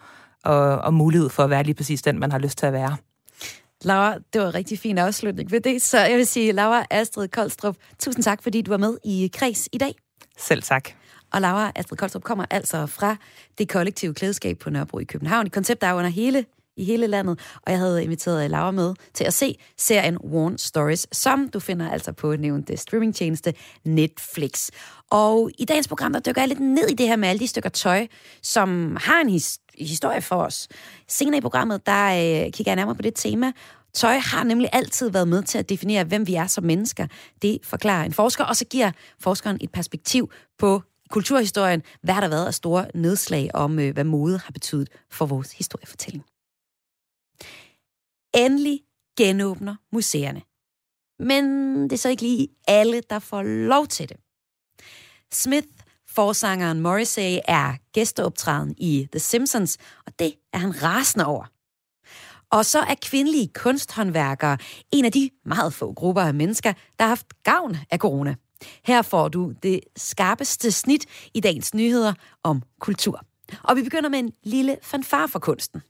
og, 0.44 0.78
og 0.78 0.94
mulighed 0.94 1.30
for 1.30 1.44
at 1.44 1.50
være 1.50 1.64
lige 1.64 1.76
præcis 1.76 2.02
den, 2.02 2.20
man 2.20 2.32
har 2.32 2.40
lyst 2.40 2.58
til 2.58 2.66
at 2.66 2.74
være. 2.74 2.98
Laura, 3.84 4.18
det 4.34 4.42
var 4.42 4.48
en 4.48 4.56
rigtig 4.56 4.80
fin 4.80 4.98
afslutning 4.98 5.52
ved 5.52 5.62
det, 5.62 5.82
så 5.82 6.00
jeg 6.00 6.18
vil 6.18 6.28
sige, 6.28 6.52
Laura 6.52 6.86
Astrid 6.92 7.28
Koldstrup, 7.28 7.76
tusind 8.00 8.24
tak, 8.24 8.44
fordi 8.44 8.62
du 8.62 8.72
var 8.72 8.78
med 8.78 8.98
i 9.04 9.30
Kreds 9.34 9.70
i 9.72 9.78
dag. 9.78 9.94
Selv 10.38 10.64
tak. 10.64 10.90
Og 11.34 11.42
Laura 11.42 11.72
Astrid 11.76 11.98
Koldstrup 11.98 12.24
kommer 12.24 12.46
altså 12.50 12.86
fra 12.86 13.16
det 13.58 13.70
kollektive 13.70 14.14
klædeskab 14.14 14.60
på 14.60 14.70
Nørrebro 14.70 15.00
i 15.00 15.04
København. 15.04 15.46
Et 15.46 15.52
koncept, 15.52 15.82
der 15.82 15.88
er 15.88 15.94
under 15.94 16.10
hele 16.10 16.46
i 16.78 16.84
hele 16.84 17.08
landet, 17.08 17.40
og 17.62 17.72
jeg 17.72 17.80
havde 17.80 18.04
inviteret 18.04 18.52
Laura 18.52 18.72
med 18.72 18.94
til 19.14 19.24
at 19.24 19.34
se 19.34 19.56
serien 19.78 20.18
Warn 20.18 20.58
Stories, 20.58 21.08
som 21.12 21.50
du 21.50 21.60
finder 21.60 21.92
altså 21.92 22.12
på 22.12 22.36
nævnte 22.36 22.78
streamingtjeneste 22.78 23.54
Netflix. 23.86 24.70
Og 25.10 25.52
i 25.58 25.66
dagens 25.66 25.88
program, 25.88 26.14
der 26.14 26.20
dykker 26.20 26.42
jeg 26.42 26.48
lidt 26.48 26.60
ned 26.60 26.88
i 26.90 26.94
det 26.94 27.08
her 27.08 27.16
med 27.16 27.30
alle 27.30 27.40
de 27.40 27.48
stykker 27.48 27.70
tøj, 27.70 28.08
som 28.42 28.98
har 29.02 29.22
en 29.22 29.30
his- 29.30 29.58
historie 29.80 30.22
for 30.22 30.36
os. 30.36 30.68
Senere 31.08 31.38
i 31.38 31.42
programmet, 31.42 31.86
der 31.86 32.06
øh, 32.08 32.52
kigger 32.52 32.72
jeg 32.72 32.76
nærmere 32.76 32.96
på 32.96 33.02
det 33.02 33.14
tema, 33.16 33.52
Tøj 33.94 34.18
har 34.18 34.44
nemlig 34.44 34.70
altid 34.74 35.10
været 35.10 35.28
med 35.28 35.44
til 35.44 35.58
at 35.58 35.70
definere, 35.70 36.04
hvem 36.04 36.28
vi 36.28 36.36
er 36.36 36.48
som 36.48 36.64
mennesker. 36.64 37.08
Det 37.42 37.58
forklarer 37.64 38.06
en 38.06 38.14
forsker, 38.14 38.44
og 38.44 38.56
så 38.56 38.66
giver 38.66 38.92
forskeren 39.20 39.58
et 39.62 39.72
perspektiv 39.72 40.32
på 40.60 40.82
kulturhistorien, 41.12 41.84
hvad 42.02 42.14
har 42.14 42.22
der 42.22 42.28
været 42.28 42.46
af 42.46 42.54
store 42.54 42.86
nedslag 42.96 43.50
om, 43.54 43.80
øh, 43.80 43.94
hvad 43.94 44.04
mode 44.04 44.38
har 44.38 44.52
betydet 44.52 44.90
for 45.10 45.26
vores 45.26 45.52
historiefortælling. 45.52 46.24
Endelig 48.36 48.80
genåbner 49.18 49.76
museerne. 49.92 50.42
Men 51.20 51.44
det 51.84 51.94
er 51.94 51.98
så 51.98 52.10
ikke 52.10 52.22
lige 52.22 52.48
alle, 52.68 53.02
der 53.10 53.20
får 53.20 53.44
lov 53.44 53.88
til 53.88 54.10
det. 54.10 54.18
Smith, 55.34 55.68
forsangeren 56.08 56.82
Morrissey, 56.82 57.40
er 57.48 57.76
gæsteoptræden 57.94 58.76
i 58.78 59.08
The 59.12 59.20
Simpsons, 59.20 59.78
og 60.06 60.20
det 60.20 60.34
er 60.54 60.58
han 60.58 60.84
rasende 60.84 61.26
over. 61.26 61.46
Og 62.52 62.66
så 62.66 62.80
er 62.80 62.96
kvindelige 63.02 63.48
kunsthåndværkere 63.48 64.58
en 64.92 65.06
af 65.06 65.12
de 65.12 65.30
meget 65.46 65.74
få 65.74 65.94
grupper 65.94 66.22
af 66.22 66.34
mennesker, 66.34 66.74
der 66.74 67.06
har 67.06 67.08
haft 67.08 67.44
gavn 67.44 67.78
af 67.92 68.00
corona. 68.00 68.36
Her 68.84 69.02
får 69.02 69.28
du 69.28 69.54
det 69.64 69.80
skarpeste 69.96 70.72
snit 70.72 71.06
i 71.34 71.40
dagens 71.40 71.74
nyheder 71.74 72.14
om 72.44 72.62
kultur. 72.80 73.22
Og 73.64 73.76
vi 73.76 73.84
begynder 73.84 74.10
med 74.10 74.20
en 74.20 74.32
lille 74.44 74.78
fanfar 74.82 75.28
for 75.28 75.40
kunsten. 75.40 75.82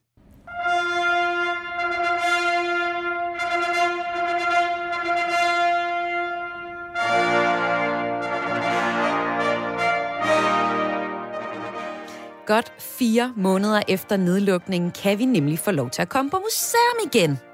Godt 12.46 12.74
fire 12.80 13.34
måneder 13.36 13.82
efter 13.88 14.18
nedlukningen 14.18 14.92
kan 14.92 15.20
vi 15.20 15.26
nemlig 15.26 15.60
få 15.60 15.72
lov 15.72 15.90
til 15.90 16.02
at 16.02 16.10
komme 16.10 16.32
på 16.32 16.40
museum 16.40 17.12
igen. 17.14 17.51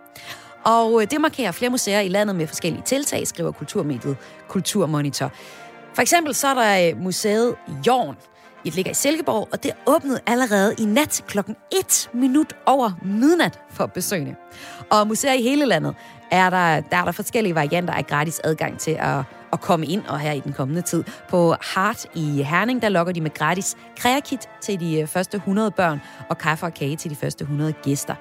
Og 0.68 1.02
øh, 1.02 1.08
det 1.12 1.22
markerer 1.22 1.52
flere 1.52 1.70
museer 1.70 2.00
i 2.00 2.08
landet 2.08 2.36
med 2.36 2.48
forskellige 2.48 2.84
tiltag, 2.86 3.28
skriver 3.28 3.52
Kulturmediet 3.52 4.18
Kulturmonitor. 4.48 5.32
For 5.94 6.02
eksempel 6.02 6.36
så 6.36 6.48
er 6.48 6.54
der 6.54 6.90
øh, 6.90 7.04
museet 7.04 7.56
Jorn. 7.88 8.16
Det 8.64 8.76
ligger 8.76 8.92
i 8.92 8.94
Silkeborg, 8.94 9.48
og 9.52 9.64
det 9.64 9.72
åbnede 9.86 10.20
allerede 10.28 10.76
i 10.80 10.86
nat 10.86 11.24
klokken 11.28 11.56
1 11.80 12.10
minut 12.14 12.54
over 12.66 12.92
midnat 13.02 13.60
for 13.70 13.86
besøgende. 13.86 14.36
Og 14.90 15.08
museer 15.08 15.34
i 15.34 15.42
hele 15.42 15.66
landet 15.66 15.96
er 16.32 16.50
der, 16.50 16.82
der 16.82 16.98
er 16.98 17.06
der 17.06 17.12
forskellige 17.12 17.56
varianter 17.56 17.94
af 17.94 18.08
gratis 18.08 18.42
adgang 18.44 18.80
til 18.80 18.92
at, 19.00 19.24
at 19.54 19.62
komme 19.62 19.86
ind 19.86 20.06
og 20.06 20.20
her 20.20 20.32
i 20.32 20.40
den 20.40 20.54
kommende 20.54 20.82
tid. 20.82 21.04
På 21.30 21.56
Hart 21.62 22.06
i 22.16 22.44
Herning, 22.44 22.82
der 22.82 22.90
lokker 22.90 23.14
de 23.14 23.22
med 23.22 23.34
gratis 23.34 23.76
kreakit 23.98 24.50
til 24.62 24.80
de 24.80 25.02
øh, 25.02 25.08
første 25.08 25.38
100 25.38 25.72
børn 25.72 26.02
og 26.30 26.38
kaffe 26.38 26.66
og 26.66 26.74
kage 26.74 26.96
til 26.96 27.12
de 27.12 27.16
første 27.16 27.42
100 27.42 27.74
gæster. 27.74 28.16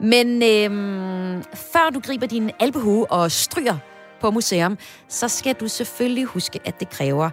Men 0.00 0.42
øhm, 0.42 1.42
før 1.54 1.90
du 1.90 2.00
griber 2.00 2.26
din 2.26 2.50
albehue 2.60 3.10
og 3.10 3.30
stryger 3.30 3.76
på 4.20 4.30
museum, 4.30 4.78
så 5.08 5.28
skal 5.28 5.54
du 5.54 5.68
selvfølgelig 5.68 6.24
huske, 6.24 6.60
at 6.64 6.80
det 6.80 6.90
kræver, 6.90 7.30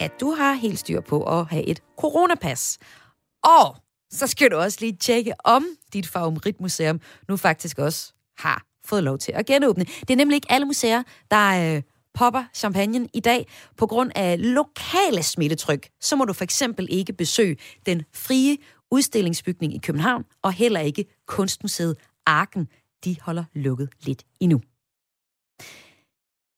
at 0.00 0.20
du 0.20 0.30
har 0.30 0.52
helt 0.52 0.78
styr 0.78 1.00
på 1.00 1.22
at 1.22 1.46
have 1.46 1.64
et 1.64 1.82
coronapas. 2.00 2.78
Og 3.44 3.76
så 4.10 4.26
skal 4.26 4.50
du 4.50 4.56
også 4.56 4.78
lige 4.80 4.96
tjekke, 4.96 5.32
om 5.44 5.66
dit 5.92 6.06
favoritmuseum 6.06 7.00
nu 7.28 7.36
faktisk 7.36 7.78
også 7.78 8.12
har 8.38 8.62
fået 8.84 9.04
lov 9.04 9.18
til 9.18 9.32
at 9.32 9.46
genåbne. 9.46 9.84
Det 9.84 10.10
er 10.10 10.16
nemlig 10.16 10.34
ikke 10.34 10.52
alle 10.52 10.66
museer, 10.66 11.02
der 11.30 11.74
øh, 11.76 11.82
popper 12.16 12.44
champagnen 12.54 13.08
i 13.14 13.20
dag. 13.20 13.46
På 13.76 13.86
grund 13.86 14.10
af 14.14 14.52
lokale 14.54 15.22
smittetryk, 15.22 15.88
så 16.00 16.16
må 16.16 16.24
du 16.24 16.32
for 16.32 16.44
eksempel 16.44 16.86
ikke 16.90 17.12
besøge 17.12 17.56
den 17.86 18.02
frie 18.14 18.56
udstillingsbygning 18.90 19.74
i 19.74 19.78
København, 19.78 20.24
og 20.42 20.52
heller 20.52 20.80
ikke 20.80 21.04
Kunstmuseet 21.26 21.96
Arken. 22.26 22.68
De 23.04 23.16
holder 23.20 23.44
lukket 23.54 23.88
lidt 24.00 24.24
endnu. 24.40 24.60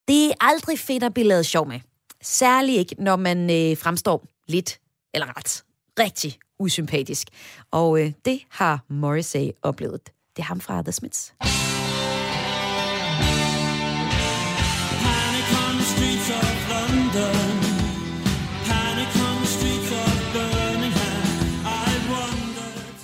Det 0.08 0.26
er 0.26 0.34
aldrig 0.40 0.78
fedt 0.78 1.02
at 1.02 1.14
blive 1.14 1.26
lavet 1.26 1.46
sjov 1.46 1.68
med. 1.68 1.80
Særligt 2.22 2.78
ikke, 2.78 2.94
når 2.98 3.16
man 3.16 3.38
øh, 3.50 3.76
fremstår 3.76 4.26
lidt, 4.48 4.80
eller 5.14 5.36
ret, 5.38 5.64
rigtig 5.98 6.38
usympatisk. 6.58 7.28
Og 7.70 8.00
øh, 8.00 8.12
det 8.24 8.40
har 8.48 8.84
Morrissey 8.88 9.50
oplevet. 9.62 10.04
Det 10.36 10.42
er 10.42 10.46
ham 10.46 10.60
fra 10.60 10.82
The 10.82 10.92
Smiths. 10.92 11.34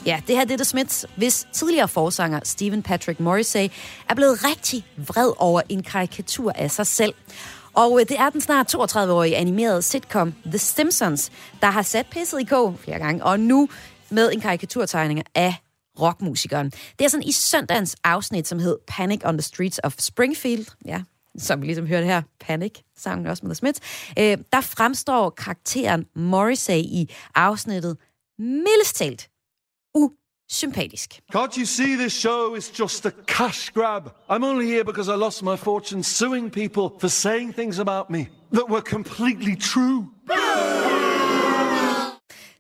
Ja, 0.07 0.23
det 0.27 0.37
her 0.37 0.45
det 0.45 0.53
er 0.53 0.57
The 0.57 0.65
Smiths, 0.65 1.07
hvis 1.17 1.47
tidligere 1.53 1.89
forsanger 1.89 2.41
Stephen 2.43 2.83
Patrick 2.83 3.21
Morrissey 3.21 3.69
er 4.09 4.15
blevet 4.15 4.45
rigtig 4.45 4.87
vred 4.97 5.33
over 5.37 5.63
en 5.69 5.83
karikatur 5.83 6.53
af 6.53 6.71
sig 6.71 6.87
selv. 6.87 7.15
Og 7.73 8.01
øh, 8.01 8.09
det 8.09 8.19
er 8.19 8.31
den 8.31 8.41
snart 8.41 8.75
32-årige 8.75 9.37
animerede 9.37 9.83
sitcom 9.83 10.35
The 10.47 10.59
Simpsons, 10.59 11.33
der 11.61 11.67
har 11.67 11.83
sat 11.83 12.07
pisset 12.11 12.41
i 12.41 12.45
kog 12.45 12.79
flere 12.79 12.99
gange, 12.99 13.25
og 13.25 13.41
nu 13.41 13.69
med 14.11 14.33
en 14.33 14.41
karikaturtegning 14.41 15.23
af 15.35 15.55
rockmusikeren. 16.01 16.71
Det 16.71 17.05
er 17.05 17.09
sådan 17.09 17.27
i 17.27 17.33
søndagens 17.33 17.97
afsnit, 18.05 18.49
som 18.49 18.59
hed 18.59 18.79
Panic 18.87 19.21
on 19.25 19.39
the 19.39 19.43
Streets 19.43 19.81
of 19.85 19.95
Springfield. 19.99 20.67
Ja, 20.85 21.03
som 21.39 21.61
vi 21.61 21.67
ligesom 21.67 21.87
hørte 21.87 22.07
her, 22.07 22.23
Panic, 22.41 22.73
sangen 22.97 23.27
også 23.27 23.47
med 23.47 23.55
The 23.55 23.55
Smiths. 23.55 23.81
Øh, 24.19 24.39
der 24.53 24.61
fremstår 24.61 25.31
karakteren 25.31 26.07
Morrissey 26.17 26.75
i 26.75 27.11
afsnittet 27.35 27.97
mildest 28.39 28.97
talt 28.97 29.29
usympatisk. 29.95 31.11
Can't 31.33 31.57
you 31.57 31.67
see 31.67 31.97
this 31.97 32.13
show 32.21 32.57
is 32.57 32.71
just 32.81 33.07
a 33.07 33.11
cash 33.27 33.71
grab? 33.71 34.11
I'm 34.31 34.45
only 34.45 34.67
here 34.67 34.85
because 34.85 35.09
I 35.09 35.17
lost 35.17 35.43
my 35.43 35.57
fortune 35.57 36.03
suing 36.03 36.51
people 36.51 36.99
for 37.01 37.09
saying 37.09 37.55
things 37.55 37.79
about 37.79 38.11
me 38.11 38.29
that 38.53 38.69
were 38.69 38.83
completely 38.83 39.57
true. 39.57 40.05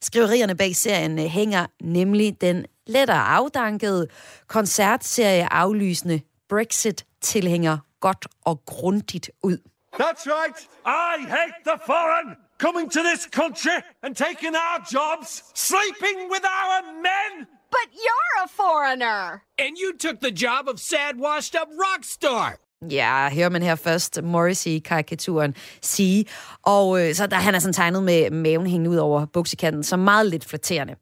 Skriverierne 0.00 0.54
bag 0.54 0.76
serien 0.76 1.18
øh, 1.18 1.24
hænger 1.24 1.66
nemlig 1.82 2.40
den 2.40 2.66
lettere 2.86 3.26
afdankede 3.26 4.06
koncertserie 4.46 5.52
aflysende 5.52 6.20
Brexit-tilhænger 6.48 7.78
godt 8.00 8.26
og 8.44 8.62
grundigt 8.66 9.30
ud. 9.42 9.58
That's 9.94 10.26
right. 10.26 10.68
I 10.86 11.24
hate 11.28 11.54
the 11.66 11.78
foreign 11.86 12.36
coming 12.66 12.86
to 12.96 13.00
this 13.10 13.22
country 13.40 13.78
and 14.02 14.16
taking 14.26 14.54
our 14.64 14.78
jobs, 14.96 15.28
sleeping 15.54 16.18
with 16.32 16.44
our 16.58 16.76
men. 17.08 17.32
But 17.76 17.88
you're 18.04 18.34
a 18.46 18.48
foreigner. 18.62 19.42
And 19.58 19.72
you 19.82 19.88
took 20.04 20.16
the 20.20 20.34
job 20.44 20.62
of 20.72 20.76
sad, 20.90 21.12
washed 21.26 21.54
up 21.60 21.68
rock 21.84 22.04
star. 22.04 22.58
Ja, 22.90 23.30
hører 23.30 23.48
man 23.48 23.62
her 23.62 23.74
først 23.74 24.22
Morrissey-karikaturen 24.22 25.54
sige. 25.82 26.24
Og 26.62 27.00
øh, 27.00 27.14
så 27.14 27.26
der, 27.26 27.36
han 27.36 27.54
er 27.54 27.58
sådan 27.58 27.72
tegnet 27.72 28.02
med 28.02 28.30
maven 28.30 28.66
hængende 28.66 28.90
ud 28.90 28.96
over 28.96 29.26
buksekanten, 29.26 29.84
så 29.84 29.96
meget 29.96 30.26
lidt 30.26 30.44
flatterende. 30.44 30.94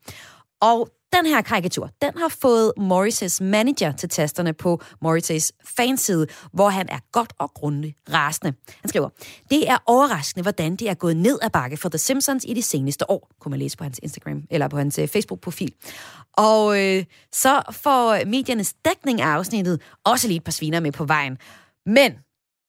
Og 0.61 0.89
den 1.13 1.27
her 1.27 1.43
karikatur, 1.43 1.91
den 2.03 2.13
har 2.19 2.29
fået 2.29 2.73
Morris' 2.79 3.45
manager 3.45 3.93
til 3.93 4.09
tasterne 4.09 4.53
på 4.53 4.81
Morris' 5.05 5.51
fanside, 5.65 6.27
hvor 6.53 6.69
han 6.69 6.89
er 6.89 6.99
godt 7.13 7.33
og 7.39 7.55
grundigt 7.55 7.99
rasende. 8.13 8.53
Han 8.81 8.89
skriver, 8.89 9.09
det 9.51 9.71
er 9.71 9.79
overraskende, 9.87 10.43
hvordan 10.43 10.77
det 10.77 10.89
er 10.91 10.95
gået 10.95 11.17
ned 11.17 11.39
ad 11.43 11.51
bakke 11.51 11.77
for 11.77 11.89
The 11.89 11.99
Simpsons 11.99 12.45
i 12.49 12.55
de 12.55 12.63
seneste 12.63 13.11
år, 13.11 13.31
kunne 13.41 13.51
man 13.51 13.59
læse 13.59 13.77
på 13.77 13.85
hans 13.85 14.01
Instagram, 14.03 14.43
eller 14.51 14.69
på 14.69 14.77
hans 14.77 14.99
øh, 14.99 15.09
Facebook-profil. 15.09 15.73
Og 16.33 16.81
øh, 16.81 17.05
så 17.33 17.63
får 17.71 18.25
mediernes 18.25 18.75
dækning 18.85 19.21
af 19.21 19.27
afsnittet 19.27 19.81
også 20.05 20.27
lige 20.29 20.37
et 20.37 20.45
par 20.45 20.53
sviner 20.53 20.81
med 20.81 20.93
på 20.93 21.05
vejen. 21.05 21.39
Men 21.87 22.13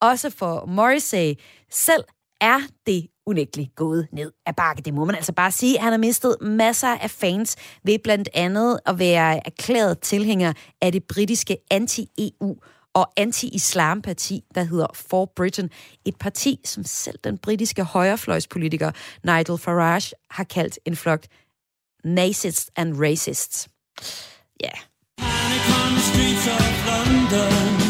også 0.01 0.29
for 0.29 0.65
Morrissey 0.65 1.33
selv 1.71 2.03
er 2.43 2.59
det 2.87 3.07
unægteligt 3.25 3.75
gået 3.75 4.07
ned 4.11 4.31
ad 4.45 4.53
bakke. 4.53 4.81
Det 4.81 4.93
må 4.93 5.05
man 5.05 5.15
altså 5.15 5.33
bare 5.33 5.51
sige. 5.51 5.79
Han 5.79 5.91
har 5.91 5.97
mistet 5.97 6.37
masser 6.41 6.87
af 6.87 7.11
fans 7.11 7.55
ved 7.83 7.99
blandt 7.99 8.29
andet 8.33 8.79
at 8.85 8.99
være 8.99 9.47
erklæret 9.47 9.99
tilhænger 9.99 10.53
af 10.81 10.91
det 10.91 11.03
britiske 11.03 11.57
anti-EU 11.71 12.55
og 12.93 13.11
anti-islam-parti, 13.17 14.43
der 14.55 14.63
hedder 14.63 14.87
For 14.95 15.31
Britain. 15.35 15.69
Et 16.05 16.15
parti, 16.19 16.59
som 16.65 16.83
selv 16.83 17.19
den 17.23 17.37
britiske 17.37 17.83
højrefløjspolitiker 17.83 18.91
Nigel 19.23 19.57
Farage 19.57 20.15
har 20.29 20.43
kaldt 20.43 20.79
en 20.85 20.95
flok 20.95 21.25
nazists 22.03 22.71
and 22.75 22.99
racists. 22.99 23.69
Ja. 24.63 24.69
Yeah. 27.33 27.82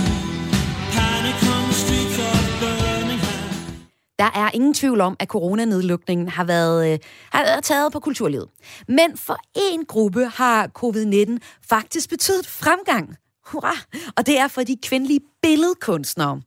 Der 4.20 4.32
er 4.36 4.50
ingen 4.54 4.74
tvivl 4.74 5.02
om, 5.02 5.16
at 5.20 5.28
coronanedlukningen 5.28 6.30
har 6.30 6.44
været, 6.44 6.94
øh, 6.94 7.00
har 7.32 7.44
været 7.44 7.64
taget 7.64 7.92
på 7.92 8.00
kulturlivet. 8.00 8.48
Men 8.88 9.18
for 9.18 9.38
en 9.56 9.86
gruppe 9.86 10.26
har 10.26 10.68
covid-19 10.68 11.38
faktisk 11.70 12.10
betydet 12.10 12.48
fremgang. 12.48 13.16
Hurra! 13.46 13.78
Og 14.18 14.26
det 14.26 14.40
er 14.40 14.48
for 14.48 14.64
de 14.64 14.78
kvindelige 14.84 15.20
billedkunstnere. 15.42 16.42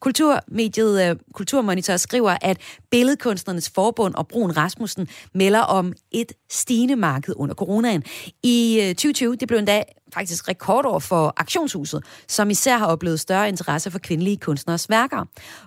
Kulturmediet 0.00 1.10
øh, 1.10 1.16
Kulturmonitor 1.34 1.96
skriver, 1.96 2.36
at 2.40 2.58
Billedkunstnernes 2.90 3.70
Forbund 3.70 4.14
og 4.14 4.28
Brun 4.28 4.56
Rasmussen 4.56 5.08
melder 5.34 5.60
om 5.60 5.92
et 6.10 6.32
stigende 6.50 6.96
marked 6.96 7.34
under 7.36 7.54
coronaen. 7.54 8.02
I 8.42 8.80
øh, 8.82 8.88
2020 8.88 9.36
det 9.36 9.48
blev 9.48 9.58
endda 9.58 9.82
faktisk 10.14 10.48
rekordår 10.48 10.98
for 10.98 11.34
Aktionshuset, 11.36 12.04
som 12.28 12.50
især 12.50 12.78
har 12.78 12.86
oplevet 12.86 13.20
større 13.20 13.48
interesse 13.48 13.90
for 13.90 13.98
kvindelige 13.98 14.36
kunstners 14.36 14.90
værker. 14.90 15.24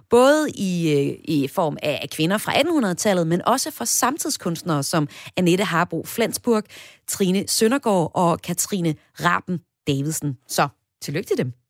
Både 0.09 0.49
i, 0.49 0.91
øh, 0.91 1.17
i 1.23 1.47
form 1.47 1.77
af 1.83 2.07
kvinder 2.11 2.37
fra 2.37 2.53
1800-tallet, 2.53 3.27
men 3.27 3.41
også 3.45 3.71
for 3.71 3.85
samtidskunstnere 3.85 4.83
som 4.83 5.07
Annette 5.37 5.63
Harbo 5.63 6.03
Flensburg, 6.05 6.63
Trine 7.07 7.43
Søndergaard 7.47 8.11
og 8.13 8.41
Katrine 8.41 8.95
Raben 9.23 9.59
Davidsen. 9.87 10.37
Så 10.47 10.67
tillykke 11.01 11.27
til 11.27 11.37
dem. 11.37 11.60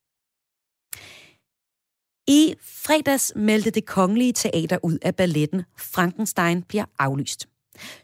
I 2.27 2.55
fredags 2.61 3.33
meldte 3.35 3.69
det 3.69 3.85
kongelige 3.85 4.33
teater 4.33 4.77
ud 4.83 4.97
af 5.01 5.15
balletten 5.15 5.63
Frankenstein 5.77 6.63
bliver 6.63 6.85
aflyst. 6.99 7.47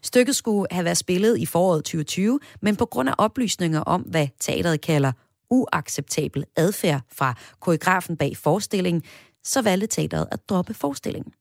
Stykket 0.02 0.36
skulle 0.36 0.66
have 0.70 0.84
været 0.84 0.96
spillet 0.96 1.38
i 1.38 1.46
foråret 1.46 1.84
2020, 1.84 2.40
men 2.62 2.76
på 2.76 2.86
grund 2.86 3.08
af 3.08 3.14
oplysninger 3.18 3.80
om, 3.80 4.00
hvad 4.00 4.28
teateret 4.40 4.80
kalder 4.80 5.12
uacceptabel 5.50 6.44
adfærd 6.56 7.00
fra 7.12 7.34
koreografen 7.60 8.16
bag 8.16 8.36
forestillingen, 8.36 9.02
så 9.44 9.62
valgte 9.62 9.86
teateret 9.86 10.26
at 10.32 10.48
droppe 10.48 10.74
forestillingen. 10.74 11.32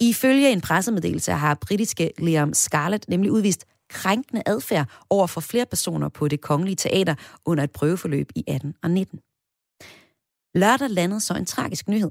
Ifølge 0.00 0.52
en 0.52 0.60
pressemeddelelse 0.60 1.32
har 1.32 1.54
britiske 1.54 2.10
Liam 2.18 2.54
Scarlett 2.54 3.08
nemlig 3.08 3.32
udvist 3.32 3.64
krænkende 3.88 4.42
adfærd 4.46 4.88
over 5.10 5.26
for 5.26 5.40
flere 5.40 5.66
personer 5.66 6.08
på 6.08 6.28
det 6.28 6.40
kongelige 6.40 6.76
teater 6.76 7.14
under 7.46 7.64
et 7.64 7.70
prøveforløb 7.70 8.30
i 8.36 8.44
18 8.46 8.74
og 8.82 8.90
19. 8.90 9.20
Lørdag 10.54 10.90
landede 10.90 11.20
så 11.20 11.34
en 11.34 11.46
tragisk 11.46 11.88
nyhed. 11.88 12.10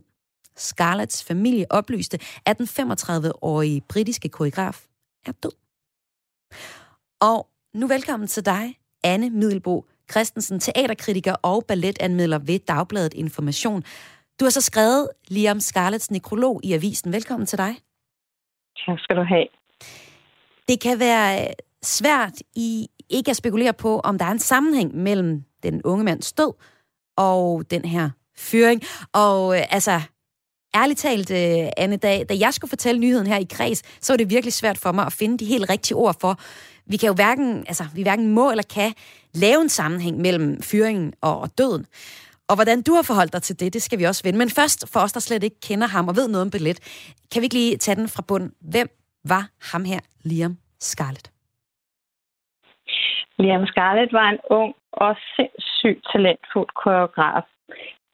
Scarletts 0.56 1.23
familie 1.23 1.65
oplyste, 1.69 2.19
at 2.45 2.58
den 2.58 2.65
35-årige 2.65 3.82
britiske 3.89 4.29
koreograf 4.29 4.86
er 5.25 5.32
død. 5.32 5.51
Og 7.21 7.47
nu 7.73 7.88
velkommen 7.88 8.27
til 8.27 8.45
dig, 8.45 8.77
Anne 9.03 9.29
Middelbo 9.29 9.86
Christensen, 10.12 10.60
teaterkritiker 10.60 11.36
og 11.43 11.65
balletanmelder 11.67 12.39
ved 12.39 12.60
Dagbladet 12.60 13.13
Information. 13.13 13.84
Du 14.39 14.45
har 14.45 14.49
så 14.49 14.62
skrevet 14.62 15.10
Liam 15.27 15.60
Scarletts 15.60 16.12
nekrolog 16.12 16.60
i 16.63 16.73
avisen. 16.73 17.13
Velkommen 17.13 17.47
til 17.47 17.58
dig. 17.58 17.75
Tak 18.86 18.99
skal 18.99 19.15
du 19.15 19.23
have. 19.23 19.47
Det 20.67 20.82
kan 20.82 20.99
være 20.99 21.53
svært 21.82 22.34
i 22.56 22.88
ikke 23.10 23.29
at 23.32 23.38
spekulere 23.38 23.73
på, 23.73 23.99
om 23.99 24.17
der 24.17 24.25
er 24.25 24.32
en 24.32 24.39
sammenhæng 24.39 24.95
mellem 24.95 25.43
den 25.63 25.82
unge 25.84 26.03
mands 26.03 26.34
død 26.34 26.53
og 27.17 27.71
den 27.71 27.86
her 27.86 28.10
fyring. 28.38 28.82
Og 29.13 29.58
øh, 29.58 29.63
altså, 29.69 30.02
ærligt 30.76 31.00
talt, 31.00 31.32
øh, 31.32 31.69
Anne, 31.78 31.98
da, 31.98 32.24
da 32.24 32.34
jeg 32.39 32.54
skulle 32.54 32.69
fortælle 32.69 33.02
nyheden 33.02 33.28
her 33.28 33.38
i 33.38 33.48
kreds, 33.50 34.06
så 34.06 34.13
var 34.13 34.17
det 34.17 34.30
virkelig 34.30 34.54
svært 34.54 34.78
for 34.78 34.91
mig 34.91 35.06
at 35.06 35.13
finde 35.13 35.38
de 35.38 35.46
helt 35.46 35.69
rigtige 35.69 35.98
ord 35.98 36.15
for. 36.22 36.39
Vi 36.86 36.98
kan 36.98 37.08
jo 37.08 37.13
hverken, 37.13 37.58
altså, 37.67 37.84
vi 37.96 38.04
hverken 38.04 38.28
må 38.34 38.52
eller 38.52 38.63
kan 38.74 38.93
lave 39.34 39.62
en 39.62 39.69
sammenhæng 39.69 40.17
mellem 40.22 40.62
fyringen 40.62 41.13
og, 41.22 41.39
og 41.39 41.58
døden. 41.58 41.86
Og 42.50 42.56
hvordan 42.56 42.82
du 42.82 42.93
har 42.93 43.02
forholdt 43.02 43.34
dig 43.34 43.41
til 43.41 43.60
det, 43.60 43.74
det 43.74 43.82
skal 43.82 44.00
vi 44.00 44.04
også 44.04 44.24
vende. 44.24 44.39
Men 44.39 44.50
først, 44.50 44.93
for 44.93 45.00
os, 45.00 45.13
der 45.13 45.19
slet 45.19 45.43
ikke 45.43 45.60
kender 45.67 45.88
ham 45.88 46.08
og 46.08 46.15
ved 46.15 46.28
noget 46.28 46.46
om 46.46 46.52
billet, 46.52 46.80
kan 47.32 47.41
vi 47.41 47.46
ikke 47.46 47.56
lige 47.56 47.78
tage 47.78 47.96
den 47.96 48.08
fra 48.10 48.24
bunden. 48.28 48.52
Hvem 48.72 48.88
var 49.26 49.43
ham 49.72 49.84
her, 49.86 50.00
Liam 50.24 50.58
Scarlett? 50.80 51.32
Liam 53.39 53.65
Scarlett 53.65 54.13
var 54.13 54.28
en 54.30 54.39
ung 54.50 54.74
og 54.91 55.15
sindssygt 55.36 56.02
talentfuld 56.12 56.69
koreograf. 56.84 57.43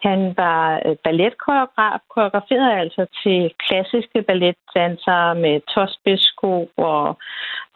Han 0.01 0.33
var 0.37 0.81
øh, 0.85 0.95
balletkoreograf, 1.03 1.99
koreograferede 2.09 2.73
altså 2.73 3.05
til 3.23 3.51
klassiske 3.67 4.21
balletdansere 4.21 5.35
med 5.35 5.61
tåspidssko 5.73 6.69
og 6.77 7.17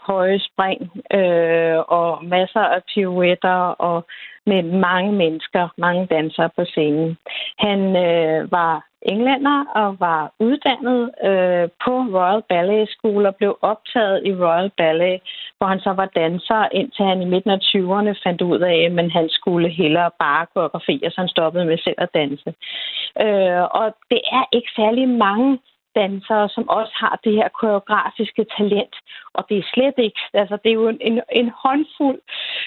høje 0.08 0.40
spring 0.40 0.82
øh, 1.14 1.78
og 2.00 2.26
masser 2.26 2.66
af 2.76 2.82
pirouetter 2.94 3.60
og 3.90 4.06
med 4.46 4.64
mange 4.64 5.12
mennesker, 5.12 5.68
mange 5.78 6.06
dansere 6.06 6.50
på 6.58 6.66
scenen. 6.66 7.18
Han 7.60 7.80
øh, 7.96 8.52
var 8.52 8.86
englænder 9.02 9.66
og 9.76 10.00
var 10.00 10.32
uddannet 10.40 11.02
øh, 11.30 11.70
på 11.86 11.94
Royal 12.16 12.42
Ballet 12.50 12.90
School 12.90 13.26
og 13.26 13.36
blev 13.36 13.58
optaget 13.62 14.22
i 14.26 14.32
Royal 14.34 14.72
Ballet, 14.78 15.22
hvor 15.58 15.68
han 15.68 15.80
så 15.80 15.92
var 15.94 16.06
danser, 16.06 16.68
indtil 16.72 17.06
han 17.06 17.22
i 17.22 17.26
midten 17.26 17.52
af 17.52 17.60
20'erne 17.72 18.14
fandt 18.24 18.42
ud 18.42 18.60
af, 18.60 18.78
at 19.00 19.12
han 19.12 19.30
skulle 19.30 19.70
hellere 19.70 20.12
bare 20.20 20.46
koreografere, 20.54 21.12
så 21.12 21.22
han 21.22 21.28
stoppede 21.28 21.66
med 21.66 21.78
selv 21.78 21.96
at 21.98 22.14
danse. 22.14 22.50
Øh, 23.26 23.64
og 23.80 23.86
det 24.12 24.22
er 24.38 24.46
ikke 24.52 24.72
særlig 24.76 25.10
mange 25.10 25.60
dansere, 25.96 26.50
som 26.50 26.70
også 26.70 26.94
har 26.96 27.20
det 27.24 27.34
her 27.34 27.50
koreografiske 27.60 28.46
talent. 28.58 28.96
Og 29.34 29.46
det 29.50 29.58
er 29.58 29.72
slet 29.74 29.98
ikke, 29.98 30.20
altså 30.34 30.58
det 30.64 30.70
er 30.70 30.74
jo 30.74 30.88
en, 30.88 31.22
en 31.32 31.52
håndfuld, 31.64 32.20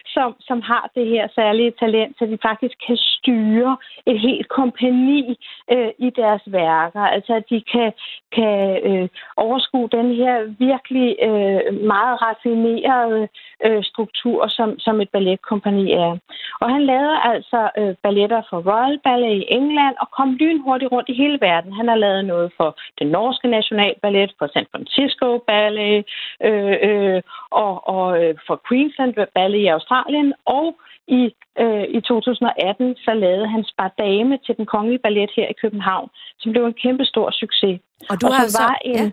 som, 0.07 0.35
som 0.41 0.61
har 0.62 0.91
det 0.95 1.07
her 1.07 1.29
særlige 1.35 1.73
talent, 1.81 2.19
så 2.19 2.27
de 2.27 2.39
faktisk 2.43 2.75
kan 2.87 2.97
styre 2.97 3.77
et 4.07 4.21
helt 4.21 4.49
kompani 4.49 5.39
øh, 5.73 5.91
i 5.99 6.11
deres 6.11 6.43
værker. 6.47 7.01
Altså 7.01 7.33
at 7.35 7.45
de 7.51 7.62
kan, 7.73 7.93
kan 8.33 8.57
øh, 8.89 9.09
overskue 9.37 9.89
den 9.89 10.15
her 10.15 10.37
virkelig 10.59 11.17
øh, 11.29 11.61
meget 11.93 12.23
raffinerede 12.23 13.29
øh, 13.65 13.85
struktur, 13.85 14.49
som, 14.49 14.79
som 14.79 15.01
et 15.01 15.11
balletkompani 15.11 15.93
er. 15.93 16.19
Og 16.61 16.71
han 16.71 16.83
lavede 16.87 17.19
altså 17.33 17.71
øh, 17.79 17.95
balletter 18.03 18.43
for 18.51 18.59
Royal 18.71 18.99
Ballet 19.05 19.33
i 19.33 19.45
England 19.49 19.95
og 20.01 20.09
kom 20.17 20.33
lynhurtigt 20.41 20.93
rundt 20.93 21.09
i 21.09 21.21
hele 21.23 21.39
verden. 21.41 21.73
Han 21.73 21.89
har 21.89 21.97
lavet 21.97 22.25
noget 22.25 22.53
for 22.57 22.79
den 22.99 23.09
norske 23.17 23.49
nationalballet, 23.57 24.31
for 24.39 24.47
San 24.55 24.67
Francisco 24.73 25.29
Ballet 25.51 26.05
øh, 26.49 26.77
øh, 26.89 27.21
og, 27.63 27.75
og 27.95 28.07
øh, 28.21 28.35
for 28.47 28.57
Queensland 28.69 29.13
Ballet 29.35 29.61
i 29.65 29.73
Australien. 29.77 30.29
Og 30.59 30.67
i, 31.19 31.23
øh, 31.63 31.85
i 31.97 32.01
2018 32.01 32.97
så 33.05 33.13
lavede 33.15 33.49
han 33.55 33.65
Spar 33.73 33.91
Dame 33.99 34.39
til 34.47 34.57
den 34.57 34.67
kongelige 34.67 35.05
ballet 35.07 35.31
her 35.37 35.47
i 35.49 35.61
København, 35.63 36.09
som 36.41 36.53
blev 36.53 36.65
en 36.67 36.81
kæmpe 36.85 37.05
stor 37.05 37.29
succes. 37.31 37.81
Og 38.11 38.21
du 38.21 38.27
og 38.27 38.35
har 38.35 38.47
så... 38.49 38.63
Var 38.63 38.79
en, 38.85 38.95
ja. 38.95 39.11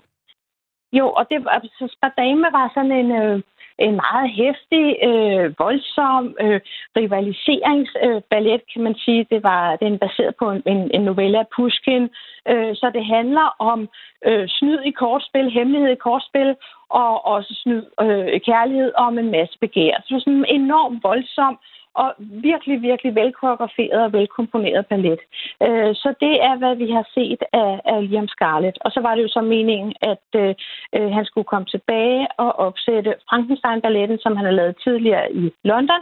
Jo, 0.97 1.05
og 1.19 1.23
det 1.31 1.45
var, 1.45 1.57
så 1.79 1.85
Spar 1.95 2.13
Dame 2.17 2.47
var 2.57 2.71
sådan 2.75 2.91
en... 2.91 3.11
Øh, 3.11 3.41
en 3.77 3.95
meget 3.95 4.29
hæftig, 4.29 4.85
øh, 5.09 5.53
voldsom 5.59 6.35
øh, 6.41 6.59
rivaliseringsballet, 6.97 8.53
øh, 8.53 8.73
kan 8.73 8.83
man 8.83 8.95
sige. 8.95 9.27
Det 9.29 9.43
var 9.43 9.75
den 9.75 9.99
baseret 9.99 10.35
på 10.39 10.51
en, 10.51 10.61
en, 10.93 11.01
novelle 11.01 11.39
af 11.39 11.47
Pushkin. 11.55 12.09
Øh, 12.49 12.75
så 12.75 12.91
det 12.93 13.05
handler 13.05 13.55
om 13.59 13.89
øh, 14.25 14.47
snyd 14.47 14.79
i 14.79 14.91
kortspil, 14.91 15.51
hemmelighed 15.51 15.89
i 15.91 16.03
kortspil, 16.07 16.55
og 16.89 17.25
også 17.25 17.53
snyd 17.63 17.83
øh, 18.01 18.41
kærlighed 18.41 18.91
om 18.97 19.17
en 19.17 19.31
masse 19.31 19.59
begær. 19.59 19.95
Så 19.97 20.05
det 20.07 20.13
var 20.13 20.19
sådan 20.19 20.33
en 20.33 20.61
enorm 20.61 20.99
voldsom 21.03 21.59
og 22.01 22.09
virkelig, 22.19 22.81
virkelig 22.81 23.15
velkoreograferet 23.15 23.99
og 24.05 24.13
velkomponeret 24.13 24.85
ballet. 24.87 25.21
Øh, 25.65 25.91
så 26.01 26.09
det 26.23 26.33
er, 26.47 26.55
hvad 26.57 26.75
vi 26.75 26.87
har 26.97 27.05
set 27.17 27.41
af, 27.53 27.71
af 27.93 28.09
Liam 28.09 28.27
Scarlett. 28.27 28.77
Og 28.85 28.91
så 28.91 28.99
var 29.05 29.15
det 29.15 29.23
jo 29.23 29.31
så 29.37 29.41
meningen, 29.41 29.93
at 30.01 30.27
øh, 30.41 31.11
han 31.17 31.25
skulle 31.25 31.47
komme 31.53 31.67
tilbage 31.75 32.27
og 32.37 32.51
opsætte 32.67 33.11
Frankenstein-balletten, 33.29 34.17
som 34.23 34.35
han 34.37 34.45
har 34.45 34.55
lavet 34.59 34.75
tidligere 34.83 35.33
i 35.33 35.43
London. 35.63 36.01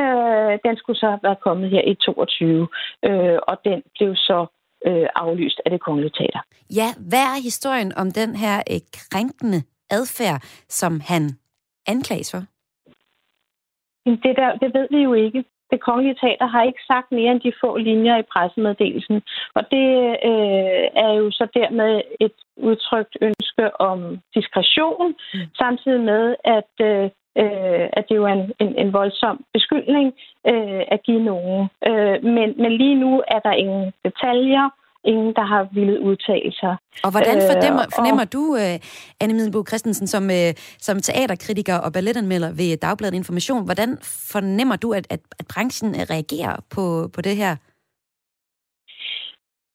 Øh, 0.00 0.52
den 0.66 0.76
skulle 0.76 0.98
så 0.98 1.18
være 1.22 1.36
kommet 1.46 1.70
her 1.70 1.82
i 1.92 1.94
22, 1.94 2.68
øh, 3.08 3.38
og 3.48 3.56
den 3.64 3.82
blev 3.96 4.14
så 4.16 4.46
øh, 4.86 5.08
aflyst 5.14 5.60
af 5.64 5.70
det 5.70 5.80
kongelige 5.80 6.14
teater. 6.18 6.40
Ja, 6.80 6.88
hvad 7.10 7.24
er 7.34 7.42
historien 7.42 7.92
om 7.96 8.10
den 8.10 8.36
her 8.36 8.56
øh, 8.72 8.80
krænkende 9.10 9.60
adfærd, 9.90 10.40
som 10.68 11.00
han 11.00 11.22
anklages 11.86 12.30
for? 12.30 12.42
Det, 14.06 14.36
der, 14.36 14.56
det 14.62 14.74
ved 14.74 14.88
vi 14.90 15.02
jo 15.02 15.12
ikke. 15.12 15.44
Det 15.70 15.80
kongelige 15.80 16.18
teater 16.20 16.46
har 16.46 16.62
ikke 16.62 16.82
sagt 16.86 17.12
mere 17.12 17.32
end 17.32 17.40
de 17.40 17.52
få 17.60 17.76
linjer 17.76 18.16
i 18.18 18.30
pressemeddelelsen. 18.32 19.22
Og 19.54 19.62
det 19.70 19.88
øh, 20.30 20.84
er 21.04 21.12
jo 21.20 21.30
så 21.30 21.46
dermed 21.54 22.02
et 22.20 22.32
udtrykt 22.56 23.16
ønske 23.20 23.80
om 23.80 24.18
diskretion, 24.34 25.14
mm. 25.34 25.40
samtidig 25.58 26.00
med, 26.00 26.34
at, 26.44 26.72
øh, 26.80 27.10
at 27.92 28.04
det 28.08 28.16
jo 28.16 28.24
er 28.24 28.32
en, 28.32 28.52
en, 28.60 28.74
en 28.78 28.92
voldsom 28.92 29.44
beskyldning 29.52 30.14
øh, 30.46 30.82
at 30.94 31.02
give 31.02 31.22
nogen. 31.22 31.68
Øh, 31.88 32.24
men, 32.24 32.54
men 32.62 32.72
lige 32.72 32.94
nu 32.94 33.22
er 33.28 33.38
der 33.38 33.52
ingen 33.52 33.92
detaljer, 34.04 34.70
ingen, 35.04 35.34
der 35.34 35.46
har 35.52 35.68
ville 35.72 36.00
udtale 36.00 36.52
sig. 36.52 36.76
Og 37.04 37.10
hvordan 37.10 37.36
fornemmer, 37.52 37.84
øh, 37.86 37.96
fornemmer 37.96 38.24
og, 38.24 38.32
du, 38.32 38.42
uh, 38.62 38.76
Anne 39.20 39.34
Middelbo 39.34 39.64
Christensen, 39.68 40.06
som, 40.06 40.24
uh, 40.24 40.50
som 40.86 40.96
teaterkritiker 41.00 41.76
og 41.78 41.92
balletanmelder 41.92 42.50
ved 42.60 42.76
Dagbladet 42.76 43.14
Information, 43.14 43.64
hvordan 43.64 43.90
fornemmer 44.32 44.76
du, 44.76 44.92
at, 44.92 45.06
at, 45.10 45.20
at 45.40 45.46
branchen 45.54 45.90
reagerer 46.14 46.56
på, 46.74 46.84
på 47.14 47.20
det 47.20 47.36
her? 47.36 47.56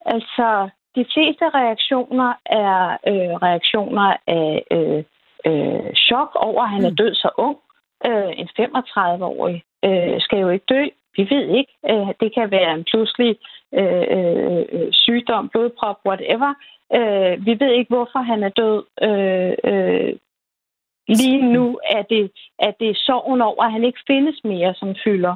Altså, 0.06 0.70
de 0.96 1.06
fleste 1.14 1.46
reaktioner 1.60 2.34
er 2.46 2.78
øh, 3.12 3.34
reaktioner 3.46 4.10
af 4.28 4.64
øh, 4.72 5.04
øh, 5.50 5.94
chok 6.08 6.32
over, 6.36 6.64
at 6.64 6.70
han 6.70 6.86
er 6.86 6.90
mm. 6.90 6.96
død 6.96 7.14
så 7.16 7.30
ung. 7.38 7.58
Øh, 8.08 8.32
en 8.42 8.50
35-årig 8.60 9.64
øh, 9.86 10.16
skal 10.20 10.40
jo 10.40 10.50
ikke 10.50 10.66
dø. 10.70 10.84
Vi 11.18 11.24
ved 11.34 11.46
ikke. 11.60 11.74
Øh, 11.92 12.10
det 12.22 12.34
kan 12.34 12.52
være 12.52 12.74
en 12.74 12.86
pludselig 12.92 13.38
Øh, 13.74 14.06
øh, 14.18 14.66
øh, 14.72 14.88
sygdom, 14.92 15.50
blodprop, 15.50 15.98
whatever. 16.06 16.54
Øh, 16.98 17.46
vi 17.46 17.60
ved 17.60 17.72
ikke, 17.74 17.94
hvorfor 17.94 18.20
han 18.20 18.44
er 18.44 18.50
død. 18.50 18.84
Øh, 19.08 19.54
øh, 19.72 20.14
lige 21.08 21.54
nu 21.54 21.80
er 21.90 22.02
det, 22.02 22.32
er 22.60 22.72
det 22.80 22.98
sorgen 22.98 23.42
over, 23.42 23.64
at 23.64 23.72
han 23.72 23.84
ikke 23.84 24.00
findes 24.08 24.44
mere, 24.44 24.74
som 24.74 24.96
fylder. 25.04 25.36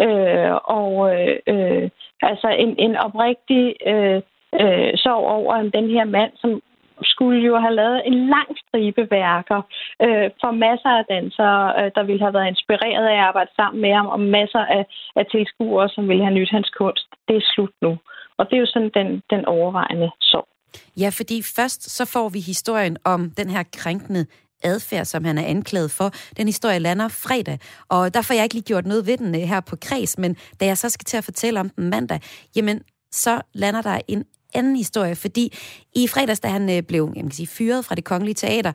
Øh, 0.00 0.54
og 0.64 0.92
øh, 1.14 1.36
øh, 1.46 1.90
altså 2.22 2.48
en, 2.48 2.74
en 2.78 2.96
oprigtig 2.96 3.74
øh, 3.86 4.22
øh, 4.60 4.90
sorg 4.96 5.24
over, 5.26 5.62
den 5.62 5.90
her 5.90 6.04
mand, 6.04 6.32
som 6.36 6.62
skulle 7.02 7.40
jo 7.40 7.56
have 7.56 7.74
lavet 7.74 8.02
en 8.06 8.28
lang 8.28 8.48
stribe 8.58 9.10
værker 9.10 9.62
øh, 10.02 10.30
for 10.40 10.50
masser 10.50 10.88
af 10.88 11.04
dansere, 11.04 11.84
øh, 11.84 11.90
der 11.94 12.02
ville 12.02 12.22
have 12.22 12.34
været 12.34 12.48
inspireret 12.48 13.06
af 13.06 13.14
at 13.14 13.26
arbejde 13.28 13.50
sammen 13.56 13.80
med 13.80 13.92
ham, 13.92 14.06
og 14.06 14.20
masser 14.20 14.64
af, 14.76 14.86
af 15.16 15.26
tilskuere, 15.26 15.88
som 15.88 16.08
ville 16.08 16.24
have 16.24 16.34
nyt 16.34 16.50
hans 16.50 16.70
kunst. 16.70 17.07
Det 17.28 17.36
er 17.36 17.44
slut 17.54 17.74
nu. 17.82 17.98
Og 18.38 18.46
det 18.46 18.56
er 18.56 18.60
jo 18.60 18.66
sådan 18.66 18.90
den, 18.94 19.22
den 19.30 19.44
overvejende 19.44 20.10
sorg. 20.20 20.48
Ja, 20.96 21.08
fordi 21.18 21.42
først 21.56 21.90
så 21.96 22.04
får 22.04 22.28
vi 22.28 22.40
historien 22.40 22.96
om 23.04 23.30
den 23.30 23.50
her 23.50 23.62
krænkende 23.76 24.26
adfærd, 24.64 25.04
som 25.04 25.24
han 25.24 25.38
er 25.38 25.44
anklaget 25.44 25.90
for. 25.90 26.10
Den 26.36 26.46
historie 26.46 26.78
lander 26.78 27.08
fredag, 27.08 27.58
og 27.88 28.14
der 28.14 28.22
får 28.22 28.34
jeg 28.34 28.42
ikke 28.42 28.54
lige 28.54 28.64
gjort 28.64 28.86
noget 28.86 29.06
ved 29.06 29.16
den 29.16 29.34
øh, 29.34 29.40
her 29.40 29.60
på 29.60 29.76
kreds, 29.76 30.18
men 30.18 30.36
da 30.60 30.66
jeg 30.66 30.78
så 30.78 30.88
skal 30.88 31.04
til 31.04 31.16
at 31.16 31.24
fortælle 31.24 31.60
om 31.60 31.68
den 31.68 31.90
mandag, 31.90 32.20
jamen 32.56 32.82
så 33.12 33.40
lander 33.54 33.82
der 33.82 34.00
en 34.08 34.24
anden 34.54 34.76
historie, 34.76 35.16
fordi 35.16 35.52
i 35.94 36.08
fredags, 36.08 36.40
da 36.40 36.48
han 36.48 36.70
øh, 36.70 36.82
blev 36.82 37.12
jeg 37.16 37.22
kan 37.22 37.30
sige, 37.30 37.46
fyret 37.46 37.84
fra 37.84 37.94
det 37.94 38.04
kongelige 38.04 38.34
teater, 38.34 38.72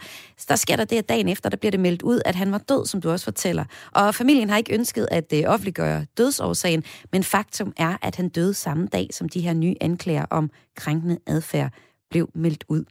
der 0.47 0.55
sker 0.55 0.75
der 0.75 0.85
det, 0.85 0.97
at 0.97 1.09
dagen 1.09 1.29
efter, 1.29 1.49
der 1.49 1.57
bliver 1.57 1.71
det 1.71 1.79
meldt 1.79 2.01
ud, 2.01 2.21
at 2.25 2.35
han 2.35 2.51
var 2.51 2.57
død, 2.57 2.85
som 2.85 3.01
du 3.01 3.11
også 3.11 3.23
fortæller. 3.23 3.65
Og 3.91 4.15
familien 4.15 4.49
har 4.49 4.57
ikke 4.57 4.73
ønsket 4.73 5.07
at 5.11 5.33
øh, 5.33 5.43
offentliggøre 5.45 6.05
dødsårsagen, 6.17 6.83
men 7.11 7.23
faktum 7.23 7.73
er, 7.77 7.97
at 8.01 8.15
han 8.15 8.29
døde 8.29 8.53
samme 8.53 8.87
dag, 8.87 9.09
som 9.11 9.29
de 9.29 9.41
her 9.41 9.53
nye 9.53 9.75
anklager 9.81 10.25
om 10.29 10.51
krænkende 10.75 11.17
adfærd 11.27 11.71
blev 12.09 12.29
meldt 12.35 12.63
ud. 12.67 12.83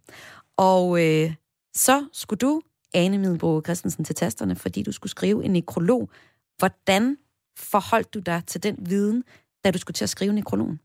Og 0.57 1.05
øh, 1.05 1.35
så 1.75 2.05
skulle 2.12 2.38
du, 2.38 2.62
Ane 2.95 3.18
Middelbro 3.18 3.61
Christensen, 3.64 4.05
til 4.05 4.14
tasterne, 4.14 4.57
fordi 4.57 4.83
du 4.83 4.92
skulle 4.92 5.11
skrive 5.11 5.45
en 5.45 5.51
nekrolog. 5.51 6.11
Hvordan 6.59 7.16
forholdt 7.59 8.14
du 8.14 8.18
dig 8.18 8.42
til 8.47 8.62
den 8.62 8.77
viden, 8.79 9.25
da 9.64 9.71
du 9.71 9.79
skulle 9.79 9.95
til 9.95 10.05
at 10.05 10.11
skrive 10.11 10.33
nekrologen? 10.33 10.81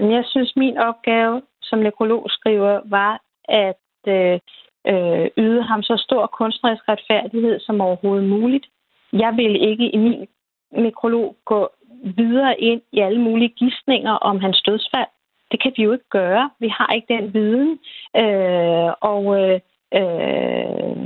Jeg 0.00 0.24
synes, 0.26 0.56
min 0.56 0.78
opgave 0.78 1.42
som 1.62 1.78
nekrologskriver 1.78 2.80
var 2.84 3.20
at 3.48 3.82
øh, 4.08 4.38
øh, 4.86 5.30
yde 5.36 5.62
ham 5.62 5.82
så 5.82 5.96
stor 5.96 6.26
kunstnerisk 6.26 6.88
retfærdighed 6.88 7.60
som 7.60 7.80
overhovedet 7.80 8.28
muligt. 8.28 8.66
Jeg 9.12 9.32
ville 9.36 9.58
ikke 9.58 9.90
i 9.90 9.96
min 9.96 10.26
nekrolog 10.70 11.36
gå 11.44 11.68
videre 12.04 12.60
ind 12.60 12.82
i 12.92 13.00
alle 13.00 13.20
mulige 13.20 13.48
gissninger 13.48 14.12
om 14.12 14.40
hans 14.40 14.62
dødsfald. 14.62 15.08
Det 15.50 15.62
kan 15.62 15.72
vi 15.76 15.82
jo 15.82 15.92
ikke 15.92 16.08
gøre. 16.10 16.50
Vi 16.60 16.68
har 16.68 16.92
ikke 16.92 17.14
den 17.14 17.34
viden. 17.34 17.78
Øh, 18.16 18.92
og 19.00 19.22
øh, 19.40 19.60
øh, 19.94 20.96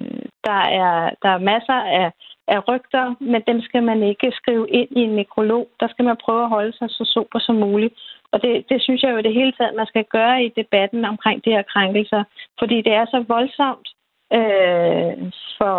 Der 0.44 0.62
er, 0.82 1.10
der 1.22 1.28
er 1.28 1.38
masser 1.52 1.80
af, 2.00 2.12
af 2.48 2.68
rygter, 2.68 3.14
men 3.20 3.42
dem 3.46 3.60
skal 3.60 3.82
man 3.82 4.02
ikke 4.02 4.32
skrive 4.32 4.68
ind 4.68 4.88
i 4.90 5.00
en 5.00 5.14
nekrolog. 5.16 5.68
Der 5.80 5.88
skal 5.88 6.04
man 6.04 6.16
prøve 6.24 6.42
at 6.42 6.48
holde 6.48 6.72
sig 6.72 6.90
så 6.90 7.04
super 7.14 7.38
som 7.38 7.54
muligt. 7.54 7.94
Og 8.32 8.42
det, 8.42 8.52
det 8.70 8.82
synes 8.82 9.02
jeg 9.02 9.12
jo 9.12 9.20
det 9.26 9.34
hele 9.34 9.52
taget, 9.52 9.80
man 9.80 9.86
skal 9.86 10.04
gøre 10.16 10.44
i 10.44 10.48
debatten 10.60 11.04
omkring 11.04 11.44
de 11.44 11.50
her 11.56 11.64
krænkelser. 11.72 12.22
Fordi 12.58 12.76
det 12.86 12.92
er 13.00 13.04
så 13.04 13.24
voldsomt 13.34 13.88
øh, 14.38 15.12
for 15.58 15.74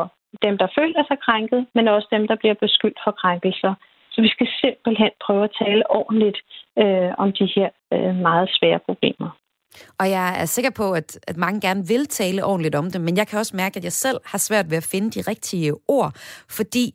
dem, 0.46 0.58
der 0.62 0.68
føler 0.78 1.04
sig 1.08 1.18
krænket, 1.26 1.62
men 1.76 1.88
også 1.88 2.08
dem, 2.12 2.28
der 2.28 2.36
bliver 2.36 2.58
beskyldt 2.66 3.00
for 3.06 3.12
krænkelser. 3.22 3.74
Så 4.12 4.22
vi 4.22 4.30
skal 4.30 4.48
simpelthen 4.62 5.12
prøve 5.26 5.44
at 5.44 5.56
tale 5.64 5.84
ordentligt 5.92 6.40
øh, 6.82 7.12
om 7.18 7.30
de 7.40 7.46
her 7.56 7.70
øh, 7.94 8.16
meget 8.16 8.50
svære 8.58 8.80
problemer. 8.90 9.30
Og 10.00 10.10
jeg 10.10 10.42
er 10.42 10.46
sikker 10.46 10.72
på, 10.72 10.92
at, 10.94 11.20
at 11.28 11.38
mange 11.38 11.62
gerne 11.62 11.88
vil 11.88 12.06
tale 12.06 12.46
ordentligt 12.46 12.76
om 12.76 12.92
det, 12.92 13.02
men 13.02 13.18
jeg 13.18 13.28
kan 13.28 13.40
også 13.40 13.56
mærke, 13.56 13.78
at 13.78 13.84
jeg 13.84 13.92
selv 13.92 14.20
har 14.26 14.38
svært 14.38 14.70
ved 14.70 14.78
at 14.78 14.90
finde 14.92 15.12
de 15.12 15.22
rigtige 15.32 15.74
ord, 15.88 16.12
fordi 16.50 16.86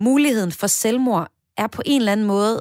muligheden 0.00 0.52
for 0.60 0.66
selvmord 0.66 1.26
er 1.58 1.66
på 1.76 1.82
en 1.86 2.00
eller 2.00 2.12
anden 2.12 2.26
måde 2.26 2.60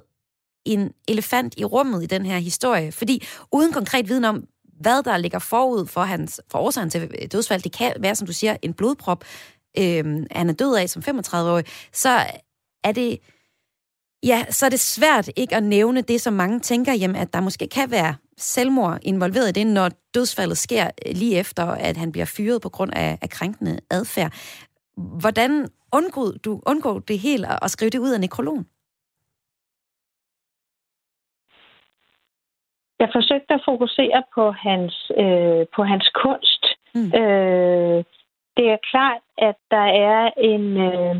en 0.65 0.91
elefant 1.07 1.53
i 1.57 1.65
rummet 1.65 2.03
i 2.03 2.05
den 2.05 2.25
her 2.25 2.37
historie. 2.37 2.91
Fordi 2.91 3.27
uden 3.51 3.71
konkret 3.73 4.09
viden 4.09 4.25
om, 4.25 4.43
hvad 4.79 5.03
der 5.03 5.17
ligger 5.17 5.39
forud 5.39 5.87
for, 5.87 6.01
hans, 6.01 6.41
for 6.51 6.59
årsagen 6.59 6.89
til 6.89 7.01
øh, 7.21 7.27
dødsfald, 7.31 7.61
det 7.61 7.71
kan 7.71 7.93
være, 7.99 8.15
som 8.15 8.27
du 8.27 8.33
siger, 8.33 8.57
en 8.61 8.73
blodprop, 8.73 9.23
øh, 9.77 10.25
han 10.31 10.49
er 10.49 10.53
død 10.53 10.75
af 10.75 10.89
som 10.89 11.03
35-årig, 11.07 11.65
så 11.93 12.25
er 12.83 12.91
det 12.91 13.19
Ja, 14.23 14.45
så 14.49 14.65
er 14.65 14.69
det 14.69 14.79
svært 14.79 15.29
ikke 15.35 15.55
at 15.55 15.63
nævne 15.63 16.01
det, 16.01 16.21
som 16.21 16.33
mange 16.33 16.59
tænker, 16.59 16.93
jamen, 16.93 17.15
at 17.15 17.33
der 17.33 17.39
måske 17.39 17.67
kan 17.67 17.91
være 17.91 18.15
selvmord 18.37 18.99
involveret 19.01 19.49
i 19.49 19.51
det, 19.51 19.67
når 19.67 19.89
dødsfaldet 20.13 20.57
sker 20.57 20.89
øh, 21.05 21.15
lige 21.15 21.37
efter, 21.37 21.65
at 21.65 21.97
han 21.97 22.11
bliver 22.11 22.25
fyret 22.25 22.61
på 22.61 22.69
grund 22.69 22.91
af, 22.93 23.17
af 23.21 23.29
krænkende 23.29 23.79
adfærd. 23.89 24.33
Hvordan 24.97 25.67
undgår 25.93 26.31
du 26.31 26.61
undgår 26.65 26.99
det 26.99 27.19
helt 27.19 27.45
at 27.61 27.71
skrive 27.71 27.89
det 27.89 27.99
ud 27.99 28.11
af 28.11 28.19
nekrologen? 28.19 28.65
Jeg 33.05 33.13
forsøgte 33.13 33.53
at 33.53 33.65
fokusere 33.65 34.23
på 34.35 34.51
hans, 34.51 35.11
øh, 35.23 35.65
på 35.75 35.83
hans 35.83 36.07
kunst. 36.23 36.63
Mm. 36.95 37.11
Øh, 37.21 37.99
det 38.57 38.65
er 38.73 38.85
klart, 38.91 39.21
at 39.37 39.57
der 39.71 39.87
er 40.11 40.31
en 40.37 40.65
øh, 40.89 41.15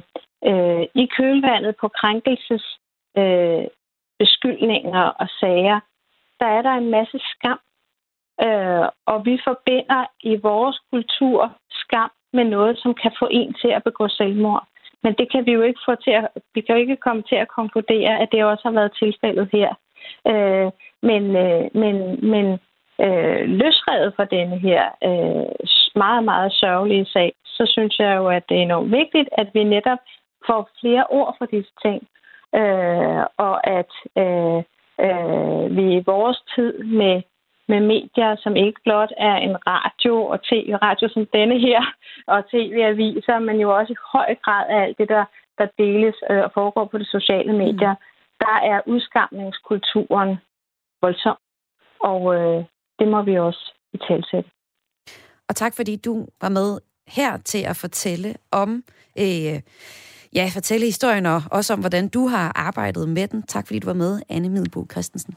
øh, 0.49 0.83
i 1.01 1.05
kølvandet 1.17 1.75
på 1.81 1.87
krænkelses 1.87 2.65
øh, 3.17 3.65
beskyldninger 4.19 5.05
og 5.21 5.27
sager, 5.39 5.79
der 6.39 6.45
er 6.45 6.61
der 6.61 6.73
en 6.73 6.89
masse 6.89 7.19
skam. 7.31 7.59
Øh, 8.45 8.87
og 9.05 9.25
vi 9.25 9.39
forbinder 9.47 10.05
i 10.23 10.35
vores 10.35 10.77
kultur 10.91 11.57
skam 11.69 12.11
med 12.33 12.43
noget, 12.43 12.79
som 12.79 12.93
kan 12.93 13.11
få 13.19 13.27
en 13.31 13.53
til 13.53 13.71
at 13.77 13.83
begå 13.83 14.07
selvmord. 14.07 14.67
Men 15.03 15.13
det 15.13 15.31
kan 15.31 15.45
vi 15.45 15.51
jo 15.51 15.61
ikke 15.61 15.79
få 15.85 15.95
til 15.95 16.11
at, 16.11 16.27
vi 16.55 16.61
kan 16.61 16.75
jo 16.75 16.81
ikke 16.81 17.03
komme 17.05 17.23
til 17.29 17.35
at 17.35 17.47
konkludere, 17.47 18.19
at 18.19 18.29
det 18.31 18.43
også 18.43 18.63
har 18.67 18.75
været 18.79 18.97
tilfældet 19.01 19.49
her. 19.51 19.71
Øh, 20.27 20.71
men 21.09 21.23
øh, 21.35 21.63
men, 21.81 21.95
men 22.31 22.45
øh, 23.05 23.41
løsredet 23.61 24.13
fra 24.15 24.25
denne 24.25 24.57
her 24.57 24.83
øh, 25.03 25.67
meget, 25.95 26.23
meget 26.23 26.51
sørgelige 26.53 27.05
sag, 27.05 27.33
så 27.45 27.63
synes 27.73 27.99
jeg 27.99 28.17
jo, 28.17 28.27
at 28.27 28.43
det 28.49 28.57
er 28.57 28.61
enormt 28.61 28.91
vigtigt, 28.91 29.29
at 29.31 29.47
vi 29.53 29.63
netop 29.63 29.99
får 30.47 30.69
flere 30.81 31.05
ord 31.09 31.35
for 31.37 31.45
disse 31.45 31.71
ting 31.81 32.07
øh, 32.59 33.23
og 33.37 33.55
at 33.79 33.91
øh, 34.23 34.59
øh, 35.05 35.77
vi 35.77 35.85
i 35.97 36.03
vores 36.05 36.39
tid 36.55 36.83
med 36.83 37.21
med 37.67 37.79
medier, 37.79 38.35
som 38.43 38.55
ikke 38.55 38.81
blot 38.83 39.11
er 39.17 39.35
en 39.35 39.55
radio 39.67 40.25
og 40.25 40.43
tv-radio 40.43 41.09
som 41.09 41.25
denne 41.33 41.59
her, 41.59 41.81
og 42.33 42.49
tv-aviser, 42.51 43.39
men 43.39 43.59
jo 43.59 43.77
også 43.77 43.93
i 43.93 44.03
høj 44.13 44.35
grad 44.43 44.65
af 44.69 44.81
alt 44.83 44.97
det, 44.97 45.09
der, 45.09 45.25
der 45.57 45.67
deles 45.77 46.15
øh, 46.29 46.43
og 46.43 46.51
foregår 46.53 46.85
på 46.85 46.97
de 46.97 47.05
sociale 47.05 47.53
medier, 47.53 47.93
mm. 47.93 48.03
der 48.39 48.57
er 48.63 48.79
udskamningskulturen 48.85 50.37
voldsom. 51.01 51.37
Og 51.99 52.35
øh, 52.35 52.65
det 52.99 53.07
må 53.07 53.21
vi 53.21 53.39
også 53.39 53.73
i 53.93 53.97
talsætte. 53.97 54.49
Og 55.49 55.55
tak 55.55 55.75
fordi 55.75 55.95
du 55.95 56.27
var 56.41 56.49
med 56.49 56.79
her 57.07 57.37
til 57.37 57.63
at 57.71 57.75
fortælle 57.75 58.35
om 58.51 58.83
øh, 59.19 59.61
ja, 60.35 60.49
fortælle 60.53 60.85
historien 60.85 61.25
og 61.25 61.41
også 61.51 61.73
om, 61.73 61.79
hvordan 61.79 62.07
du 62.07 62.27
har 62.27 62.51
arbejdet 62.55 63.09
med 63.09 63.27
den. 63.27 63.43
Tak 63.43 63.67
fordi 63.67 63.79
du 63.79 63.87
var 63.87 63.93
med, 63.93 64.21
Anne 64.29 64.49
Middelbo 64.49 64.85
Christensen. 64.91 65.35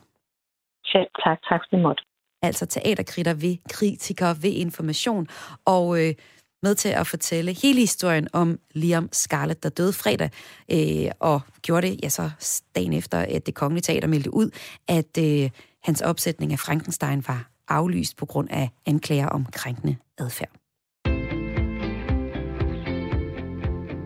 Selv 0.84 1.08
tak. 1.24 1.38
Tak 1.48 1.60
for 1.60 1.76
det 1.76 1.82
måtte. 1.82 2.02
Altså 2.42 2.66
teaterkritter 2.66 3.34
ved 3.34 3.56
kritikere 3.70 4.34
ved 4.42 4.52
information. 4.52 5.26
Og 5.64 5.84
øh, 6.00 6.14
med 6.62 6.74
til 6.74 6.88
at 6.88 7.06
fortælle 7.06 7.52
hele 7.52 7.80
historien 7.80 8.28
om 8.32 8.58
Liam 8.74 9.08
Scarlett, 9.12 9.62
der 9.62 9.68
døde 9.68 9.92
fredag, 9.92 10.30
øh, 10.70 11.10
og 11.20 11.40
gjorde 11.62 11.86
det 11.86 12.00
ja, 12.02 12.08
så 12.08 12.30
dagen 12.74 12.92
efter, 12.92 13.18
at 13.18 13.46
det 13.46 13.54
kongelige 13.54 13.82
teater 13.82 14.08
meldte 14.08 14.34
ud, 14.34 14.50
at 14.88 15.18
øh, 15.18 15.50
hans 15.82 16.00
opsætning 16.00 16.52
af 16.52 16.58
Frankenstein 16.58 17.24
var 17.26 17.50
aflyst 17.68 18.16
på 18.16 18.26
grund 18.26 18.48
af 18.50 18.70
anklager 18.86 19.26
om 19.26 19.46
krænkende 19.52 19.96
adfærd. 20.18 20.50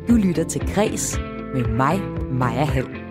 Du 0.08 0.16
lytter 0.16 0.44
til 0.48 0.60
Græs 0.74 1.18
med 1.54 1.64
mig, 1.68 2.00
Maja 2.32 2.64
Hall. 2.64 3.02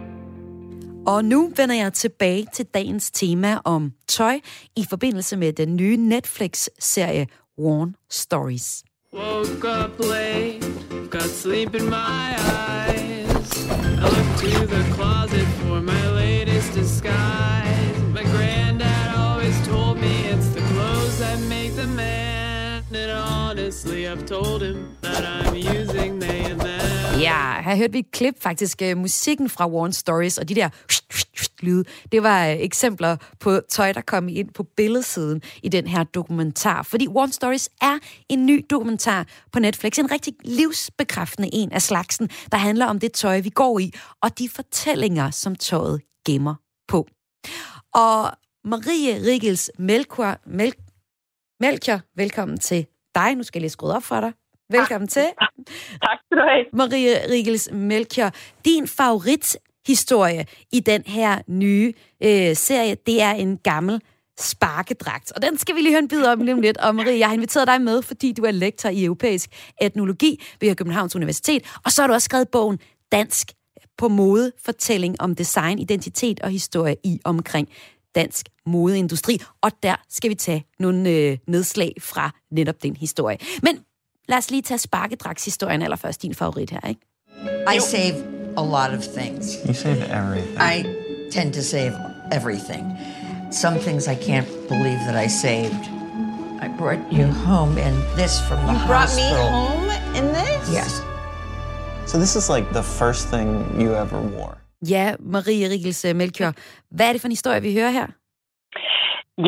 Og 1.07 1.25
nu 1.25 1.51
vender 1.55 1.75
jeg 1.75 1.93
tilbage 1.93 2.47
til 2.53 2.65
dagens 2.65 3.11
tema 3.11 3.59
om 3.63 3.93
tøj 4.07 4.39
i 4.75 4.85
forbindelse 4.89 5.37
med 5.37 5.53
den 5.53 5.75
nye 5.75 5.97
Netflix-serie 5.97 7.27
Worn 7.59 7.95
Stories. 8.09 8.83
Woke 9.13 9.65
up 9.65 9.99
late, 9.99 10.61
got 11.09 11.23
sleep 11.23 11.75
in 11.75 11.89
my 11.89 12.33
eyes. 12.39 13.69
I 13.69 14.07
looked 14.07 14.39
to 14.39 14.65
the 14.65 14.89
closet 14.93 15.45
for 15.59 15.81
my 15.81 16.07
latest 16.11 16.71
disguise. 16.71 18.01
My 18.13 18.23
granddad 18.23 19.15
always 19.17 19.67
told 19.67 19.97
me 19.99 20.27
it's 20.27 20.47
the 20.51 20.61
clothes 20.61 21.19
that 21.19 21.37
make 21.49 21.75
the 21.75 21.87
man. 21.87 22.85
And 22.93 23.11
honestly, 23.11 24.07
I've 24.07 24.25
told 24.25 24.63
him 24.63 24.95
that 25.01 25.25
I'm 25.25 25.55
using 25.55 26.19
them. 26.19 26.60
Ja, 27.21 27.61
her 27.61 27.75
hørte 27.75 27.93
vi 27.93 27.99
et 27.99 28.11
klip 28.11 28.41
faktisk. 28.41 28.81
Øh, 28.81 28.97
musikken 28.97 29.49
fra 29.49 29.69
Warren 29.69 29.93
Stories 29.93 30.37
og 30.37 30.49
de 30.49 30.55
der 30.55 30.69
lyde, 31.65 31.83
det 32.11 32.23
var 32.23 32.47
øh, 32.47 32.55
eksempler 32.59 33.17
på 33.39 33.59
tøj, 33.69 33.91
der 33.91 34.01
kom 34.01 34.29
ind 34.29 34.49
på 34.53 34.63
billedsiden 34.63 35.41
i 35.63 35.69
den 35.69 35.87
her 35.87 36.03
dokumentar. 36.03 36.83
Fordi 36.83 37.07
Warren 37.07 37.31
Stories 37.31 37.69
er 37.81 37.99
en 38.29 38.45
ny 38.45 38.65
dokumentar 38.69 39.27
på 39.51 39.59
Netflix. 39.59 39.97
En 39.97 40.11
rigtig 40.11 40.33
livsbekræftende 40.43 41.49
en 41.53 41.71
af 41.71 41.81
slagsen, 41.81 42.29
der 42.51 42.57
handler 42.57 42.85
om 42.85 42.99
det 42.99 43.13
tøj, 43.13 43.39
vi 43.39 43.49
går 43.49 43.79
i, 43.79 43.91
og 44.21 44.39
de 44.39 44.49
fortællinger, 44.49 45.31
som 45.31 45.55
tøjet 45.55 46.01
gemmer 46.25 46.55
på. 46.87 47.07
Og 47.93 48.31
Marie 48.63 49.31
Riggels 49.31 49.71
Melchior, 49.79 50.37
Mel 50.45 50.73
Melchior, 51.59 51.99
velkommen 52.15 52.57
til 52.59 52.85
dig. 53.15 53.35
Nu 53.35 53.43
skal 53.43 53.59
jeg 53.59 53.61
lige 53.61 53.69
skrue 53.69 53.93
op 53.93 54.03
for 54.03 54.19
dig. 54.19 54.33
Velkommen 54.71 55.07
til. 55.07 55.27
Tak 56.03 56.19
skal 56.25 56.37
du 56.37 56.43
have. 56.49 56.65
Marie 56.73 57.31
Rigels 57.31 57.69
Melchior, 57.71 58.31
din 58.65 58.87
favorithistorie 58.87 60.45
i 60.71 60.79
den 60.79 61.03
her 61.05 61.41
nye 61.47 61.93
øh, 62.23 62.55
serie, 62.55 62.95
det 63.05 63.21
er 63.21 63.31
en 63.31 63.57
gammel 63.57 64.01
sparkedragt. 64.39 65.31
Og 65.31 65.41
den 65.41 65.57
skal 65.57 65.75
vi 65.75 65.81
lige 65.81 65.91
høre 65.91 65.99
en 65.99 66.07
bid 66.07 66.25
om 66.25 66.39
lige 66.39 66.53
om 66.53 66.61
lidt. 66.61 66.77
Og 66.77 66.95
Marie, 66.95 67.19
jeg 67.19 67.27
har 67.27 67.33
inviteret 67.33 67.67
dig 67.67 67.81
med, 67.81 68.01
fordi 68.01 68.31
du 68.31 68.43
er 68.43 68.51
lektor 68.51 68.89
i 68.89 69.03
europæisk 69.03 69.49
etnologi 69.81 70.43
ved 70.61 70.75
Københavns 70.75 71.15
Universitet. 71.15 71.63
Og 71.85 71.91
så 71.91 72.01
har 72.01 72.07
du 72.07 72.13
også 72.13 72.25
skrevet 72.25 72.49
bogen 72.49 72.79
Dansk 73.11 73.51
på 73.97 74.07
mode, 74.07 74.51
fortælling 74.65 75.21
om 75.21 75.35
design, 75.35 75.79
identitet 75.79 76.39
og 76.39 76.49
historie 76.49 76.95
i 77.03 77.19
omkring 77.23 77.69
dansk 78.15 78.45
modeindustri. 78.65 79.39
Og 79.61 79.71
der 79.83 79.95
skal 80.09 80.29
vi 80.29 80.35
tage 80.35 80.65
nogle 80.79 81.09
øh, 81.09 81.37
nedslag 81.47 81.93
fra 81.99 82.31
netop 82.51 82.83
den 82.83 82.95
historie. 82.95 83.37
Men 83.63 83.79
Lad 84.29 84.37
os 84.37 84.49
lige 84.51 84.61
tage 84.61 84.77
sparkedragshistorien 84.77 85.81
allerførst, 85.81 86.21
din 86.21 86.35
favorit 86.35 86.69
her, 86.69 86.87
ikke? 86.87 87.01
I 87.75 87.79
save 87.79 88.15
a 88.57 88.63
lot 88.63 88.97
of 88.97 89.03
things. 89.17 89.45
You 89.67 89.73
save 89.73 89.97
everything. 89.97 90.57
I 90.75 90.85
tend 91.31 91.53
to 91.53 91.61
save 91.61 91.93
everything. 92.31 92.97
Some 93.51 93.79
things 93.79 94.07
I 94.07 94.15
can't 94.15 94.49
believe 94.69 94.99
that 95.07 95.25
I 95.25 95.29
saved. 95.29 95.83
I 96.61 96.67
brought 96.77 97.01
you 97.11 97.25
home 97.25 97.77
in 97.87 97.93
this 98.19 98.33
from 98.47 98.57
the 98.57 98.73
you 98.73 98.93
hospital. 98.93 99.29
You 99.29 99.35
brought 99.35 99.55
me 99.55 99.57
home 99.59 99.89
in 100.17 100.25
this? 100.39 100.73
Yes. 100.79 101.01
So 102.07 102.17
this 102.17 102.35
is 102.35 102.49
like 102.49 102.67
the 102.73 102.83
first 102.83 103.27
thing 103.29 103.47
you 103.81 103.95
ever 103.95 104.19
wore. 104.21 104.57
Ja, 104.87 105.15
Marie 105.19 105.67
Riegels 105.69 106.05
Melchior. 106.15 106.53
Hvad 106.91 107.07
er 107.07 107.11
det 107.11 107.21
for 107.21 107.27
en 107.27 107.31
historie, 107.31 107.61
vi 107.61 107.73
hører 107.73 107.91
her? 107.91 108.07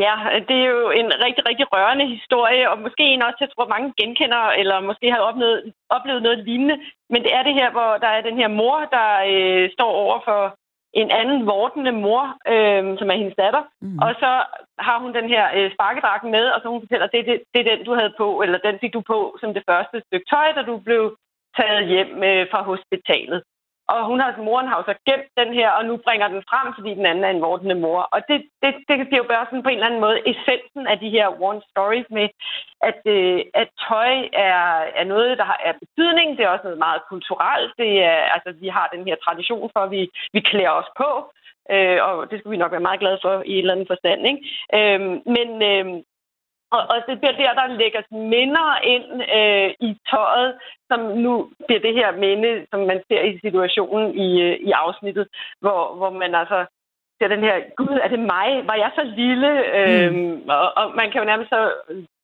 Ja, 0.02 0.16
det 0.48 0.58
er 0.64 0.70
jo 0.76 0.90
en 0.90 1.10
rigtig, 1.26 1.44
rigtig 1.50 1.66
rørende 1.74 2.06
historie, 2.16 2.70
og 2.72 2.80
måske 2.80 3.04
en 3.04 3.22
også, 3.22 3.38
jeg 3.40 3.50
tror, 3.52 3.68
mange 3.68 3.94
genkender, 4.00 4.44
eller 4.62 4.88
måske 4.90 5.12
har 5.12 5.20
oplevet, 5.30 5.74
oplevet 5.90 6.22
noget 6.24 6.40
lignende. 6.48 6.78
Men 7.10 7.24
det 7.24 7.32
er 7.34 7.44
det 7.44 7.54
her, 7.54 7.72
hvor 7.72 7.92
der 8.04 8.08
er 8.08 8.22
den 8.22 8.38
her 8.38 8.48
mor, 8.48 8.78
der 8.96 9.10
øh, 9.34 9.70
står 9.76 9.92
over 10.04 10.20
for 10.28 10.58
en 10.94 11.12
anden 11.12 11.46
vortende 11.46 11.92
mor, 11.92 12.24
øh, 12.54 12.84
som 13.00 13.10
er 13.10 13.18
hendes 13.22 13.36
datter, 13.44 13.64
mm. 13.82 14.00
og 14.06 14.12
så 14.22 14.32
har 14.88 14.98
hun 15.00 15.14
den 15.14 15.28
her 15.34 15.44
øh, 15.58 15.72
sparkedragt 15.76 16.24
med, 16.36 16.46
og 16.54 16.60
så 16.62 16.68
hun 16.70 16.82
fortæller, 16.82 17.08
det, 17.08 17.26
det, 17.26 17.38
det 17.54 17.60
er 17.62 17.76
den, 17.76 17.86
du 17.86 17.94
havde 18.00 18.14
på, 18.18 18.42
eller 18.44 18.58
den 18.58 18.76
fik 18.82 18.94
du 18.94 19.02
på 19.02 19.38
som 19.42 19.54
det 19.54 19.64
første 19.70 20.02
stykke 20.06 20.26
tøj, 20.34 20.48
da 20.52 20.62
du 20.62 20.78
blev 20.78 21.04
taget 21.58 21.88
hjem 21.88 22.24
øh, 22.30 22.46
fra 22.52 22.62
hospitalet. 22.64 23.44
Og 23.92 24.06
hun 24.10 24.20
har, 24.20 24.28
altså 24.28 24.44
moren 24.44 24.68
har 24.68 24.78
jo 24.78 24.84
så 24.92 24.96
gemt 25.10 25.30
den 25.42 25.54
her, 25.54 25.70
og 25.78 25.86
nu 25.86 25.98
bringer 26.06 26.28
den 26.28 26.44
frem, 26.50 26.68
fordi 26.78 26.92
den 27.00 27.06
anden 27.06 27.24
er 27.24 27.30
en 27.30 27.46
vortende 27.50 27.76
mor. 27.76 28.02
Og 28.16 28.20
det, 28.30 28.38
det, 28.62 28.72
det 28.88 29.08
bliver 29.08 29.24
jo 29.24 29.32
bare 29.34 29.46
sådan 29.46 29.64
på 29.64 29.70
en 29.70 29.78
eller 29.78 29.90
anden 29.90 30.06
måde 30.06 30.20
essensen 30.32 30.88
af 30.88 30.98
de 31.00 31.10
her 31.10 31.28
one 31.50 31.62
stories 31.72 32.10
med, 32.10 32.28
at, 32.90 33.00
øh, 33.16 33.40
at 33.62 33.70
tøj 33.88 34.14
er, 34.50 34.64
er 35.00 35.06
noget, 35.14 35.38
der 35.38 35.46
har 35.52 35.60
er 35.70 35.74
betydning. 35.84 36.38
Det 36.38 36.44
er 36.46 36.50
også 36.50 36.68
noget 36.68 36.86
meget 36.88 37.02
kulturelt. 37.10 37.72
Det 37.78 37.92
er, 38.04 38.20
altså, 38.36 38.50
vi 38.64 38.68
har 38.68 38.88
den 38.96 39.04
her 39.08 39.16
tradition 39.26 39.70
for, 39.74 39.80
at 39.80 39.92
vi, 39.92 40.02
vi 40.34 40.40
klæder 40.40 40.74
os 40.82 40.92
på. 41.02 41.10
Øh, 41.74 42.00
og 42.08 42.32
det 42.32 42.40
skal 42.40 42.52
vi 42.52 42.58
nok 42.58 42.72
være 42.72 42.88
meget 42.88 43.00
glade 43.00 43.20
for 43.22 43.44
i 43.46 43.54
et 43.54 43.60
eller 43.60 43.74
andet 43.74 43.92
forstand. 43.94 44.22
Ikke? 44.32 44.42
Øh, 44.78 45.00
men, 45.36 45.50
øh, 45.72 45.86
og, 46.76 46.82
og 46.94 46.98
det 47.08 47.16
bliver 47.20 47.36
der, 47.42 47.54
der 47.60 47.78
lægger 47.82 48.02
minder 48.34 48.68
ind 48.94 49.08
øh, 49.38 49.70
i 49.88 49.92
tøjet, 50.10 50.52
som 50.90 51.00
nu 51.26 51.34
bliver 51.68 51.82
det 51.88 51.94
her 52.00 52.10
minde, 52.26 52.52
som 52.72 52.80
man 52.92 53.00
ser 53.08 53.22
i 53.32 53.34
situationen 53.46 54.10
i, 54.28 54.30
øh, 54.48 54.56
i 54.68 54.72
afsnittet, 54.84 55.26
hvor, 55.62 55.80
hvor 55.98 56.12
man 56.22 56.36
altså 56.42 56.60
ser 57.18 57.28
den 57.36 57.44
her, 57.48 57.56
gud, 57.80 57.96
er 58.06 58.10
det 58.14 58.22
mig? 58.36 58.50
Var 58.70 58.78
jeg 58.84 58.92
så 59.00 59.04
lille? 59.22 59.52
Øh, 59.78 60.12
mm. 60.14 60.50
og, 60.58 60.68
og 60.80 60.86
man 61.00 61.08
kan 61.12 61.22
jo 61.22 61.30
nærmest 61.32 61.50
så 61.50 61.62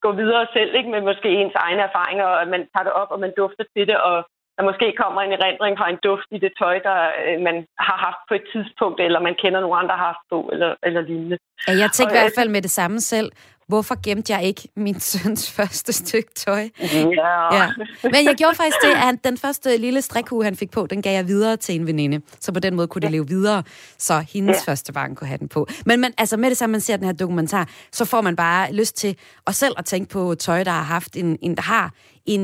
gå 0.05 0.12
videre 0.21 0.45
selv, 0.55 0.71
ikke, 0.75 0.89
med 0.89 1.01
måske 1.01 1.29
ens 1.29 1.57
egne 1.65 1.81
erfaringer, 1.89 2.25
og 2.25 2.47
man 2.47 2.63
tager 2.71 2.85
det 2.88 2.93
op, 3.01 3.12
og 3.12 3.19
man 3.19 3.33
dufter 3.38 3.63
til 3.73 3.88
det, 3.88 3.97
og 4.09 4.17
der 4.57 4.63
måske 4.69 4.88
kommer 5.03 5.21
en 5.21 5.33
erindring 5.38 5.77
fra 5.77 5.89
en 5.89 5.99
duft 6.07 6.29
i 6.31 6.39
det 6.45 6.51
tøj, 6.59 6.75
der 6.89 6.99
øh, 7.25 7.38
man 7.47 7.55
har 7.88 7.97
haft 8.07 8.21
på 8.29 8.33
et 8.39 8.45
tidspunkt, 8.53 8.99
eller 9.01 9.19
man 9.27 9.35
kender 9.41 9.59
nogle 9.59 9.77
andre, 9.79 9.93
der 9.93 9.99
har 10.03 10.12
haft 10.13 10.25
på, 10.31 10.49
eller, 10.53 10.71
eller 10.83 11.01
lignende. 11.01 11.38
Ja, 11.67 11.73
jeg 11.83 11.89
tænker 11.97 12.15
og, 12.15 12.21
i 12.21 12.23
hvert 12.23 12.39
fald 12.39 12.49
med 12.49 12.62
det 12.62 12.71
samme 12.79 12.99
selv 12.99 13.29
hvorfor 13.69 14.01
gemte 14.03 14.34
jeg 14.34 14.43
ikke 14.43 14.67
min 14.75 14.99
søns 15.10 15.51
første 15.51 15.93
stykke 15.93 16.29
tøj? 16.36 16.69
Ja. 16.79 17.55
ja. 17.55 17.71
Men 18.03 18.25
jeg 18.25 18.36
gjorde 18.38 18.55
faktisk 18.55 18.77
det, 18.84 18.93
at 19.10 19.23
den 19.23 19.38
første 19.38 19.77
lille 19.77 20.01
strikhue, 20.01 20.43
han 20.43 20.55
fik 20.55 20.71
på, 20.71 20.88
den 20.89 21.01
gav 21.01 21.13
jeg 21.13 21.27
videre 21.27 21.58
til 21.58 21.75
en 21.75 21.88
veninde. 21.88 22.21
Så 22.39 22.51
på 22.51 22.60
den 22.60 22.75
måde 22.75 22.88
kunne 22.88 23.01
det 23.01 23.12
leve 23.12 23.27
videre, 23.27 23.63
så 23.97 24.19
hendes 24.19 24.58
ja. 24.67 24.71
første 24.71 24.93
barn 24.93 25.15
kunne 25.15 25.27
have 25.27 25.38
den 25.38 25.47
på. 25.47 25.67
Men 25.86 25.99
man, 25.99 26.13
altså 26.17 26.38
med 26.38 26.49
det 26.49 26.58
samme, 26.58 26.71
man 26.71 26.82
ser 26.82 26.97
den 26.97 27.05
her 27.05 27.13
dokumentar, 27.13 27.69
så 27.91 28.05
får 28.05 28.21
man 28.21 28.36
bare 28.36 28.73
lyst 28.73 28.95
til 28.95 29.15
at 29.47 29.55
selv 29.55 29.73
at 29.77 29.86
tænke 29.86 30.10
på 30.10 30.36
tøj, 30.36 30.63
der 30.63 30.71
har 30.71 30.84
haft 30.84 31.17
en, 31.17 31.38
en 31.41 31.55
der 31.55 31.62
har 31.62 31.93
en, 32.25 32.41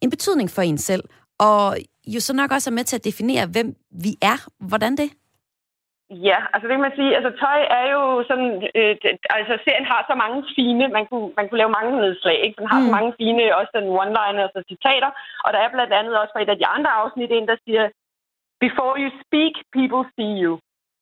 en 0.00 0.10
betydning 0.10 0.50
for 0.50 0.62
en 0.62 0.78
selv. 0.78 1.04
Og 1.38 1.76
jo 2.06 2.20
så 2.20 2.32
nok 2.32 2.50
også 2.50 2.70
er 2.70 2.72
med 2.72 2.84
til 2.84 2.96
at 2.96 3.04
definere, 3.04 3.46
hvem 3.46 3.74
vi 4.02 4.16
er. 4.22 4.46
Hvordan 4.60 4.96
det? 4.96 5.10
Ja, 6.22 6.38
altså 6.52 6.64
det 6.68 6.74
kan 6.74 6.86
man 6.88 6.98
sige, 6.98 7.16
altså 7.18 7.30
tøj 7.44 7.60
er 7.80 7.86
jo 7.96 8.02
sådan, 8.30 8.50
øh, 8.78 8.96
altså 9.38 9.54
serien 9.64 9.86
har 9.92 10.00
så 10.10 10.14
mange 10.22 10.38
fine, 10.56 10.88
man 10.88 11.06
kunne, 11.06 11.28
man 11.36 11.48
kunne 11.48 11.62
lave 11.62 11.76
mange 11.78 11.92
nedslag, 12.00 12.36
ikke? 12.44 12.58
Den 12.60 12.66
har 12.72 12.78
mm. 12.80 12.86
så 12.86 12.90
mange 12.96 13.12
fine, 13.20 13.56
også 13.60 13.72
den 13.78 13.88
one-liners 14.02 14.54
og 14.58 14.64
citater, 14.70 15.10
og 15.44 15.48
der 15.52 15.58
er 15.58 15.74
blandt 15.74 15.92
andet 15.92 16.14
også 16.20 16.32
fra 16.32 16.42
et 16.42 16.54
af 16.54 16.58
de 16.58 16.66
andre 16.66 16.90
afsnit 16.90 17.30
en, 17.30 17.48
der 17.48 17.56
siger, 17.64 17.84
before 18.64 18.94
you 19.02 19.10
speak, 19.22 19.54
people 19.76 20.04
see 20.14 20.34
you. 20.44 20.54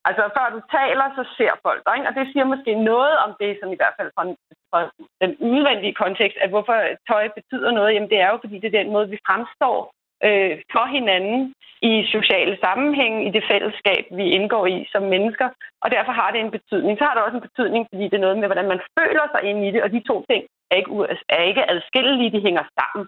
Altså 0.09 0.23
før 0.37 0.47
du 0.57 0.61
taler, 0.79 1.07
så 1.19 1.23
ser 1.39 1.53
folk 1.67 1.83
dig, 1.87 1.95
ikke? 1.97 2.09
og 2.09 2.15
det 2.19 2.25
siger 2.33 2.45
måske 2.53 2.73
noget 2.93 3.15
om 3.25 3.31
det, 3.41 3.53
som 3.61 3.69
i 3.73 3.79
hvert 3.81 3.97
fald 3.99 4.11
fra, 4.17 4.25
fra 4.71 4.81
den 5.23 5.33
udvendige 5.51 5.95
kontekst, 6.03 6.39
at 6.45 6.51
hvorfor 6.55 6.77
tøj 7.09 7.25
betyder 7.39 7.71
noget, 7.71 7.95
jamen 7.95 8.11
det 8.13 8.19
er 8.21 8.31
jo, 8.33 8.39
fordi 8.43 8.57
det 8.59 8.69
er 8.69 8.81
den 8.81 8.93
måde, 8.95 9.09
vi 9.15 9.19
fremstår 9.27 9.79
øh, 10.27 10.55
for 10.73 10.87
hinanden 10.97 11.55
i 11.91 11.93
sociale 12.17 12.55
sammenhæng, 12.65 13.15
i 13.27 13.31
det 13.37 13.45
fællesskab, 13.51 14.05
vi 14.19 14.25
indgår 14.37 14.67
i 14.67 14.77
som 14.93 15.03
mennesker. 15.15 15.49
Og 15.83 15.91
derfor 15.91 16.13
har 16.13 16.31
det 16.31 16.41
en 16.41 16.57
betydning. 16.57 16.99
Så 16.99 17.05
har 17.05 17.15
det 17.15 17.23
også 17.23 17.37
en 17.37 17.49
betydning, 17.49 17.83
fordi 17.91 18.05
det 18.05 18.17
er 18.17 18.27
noget 18.27 18.39
med, 18.39 18.49
hvordan 18.49 18.69
man 18.73 18.81
føler 18.99 19.25
sig 19.31 19.43
ind 19.51 19.59
i 19.67 19.71
det, 19.75 19.83
og 19.83 19.91
de 19.91 20.01
to 20.11 20.17
ting 20.31 20.43
er 20.71 20.77
ikke, 20.77 20.93
er 21.29 21.43
ikke 21.51 21.71
adskillelige, 21.71 22.35
de 22.37 22.45
hænger 22.47 22.65
sammen. 22.79 23.05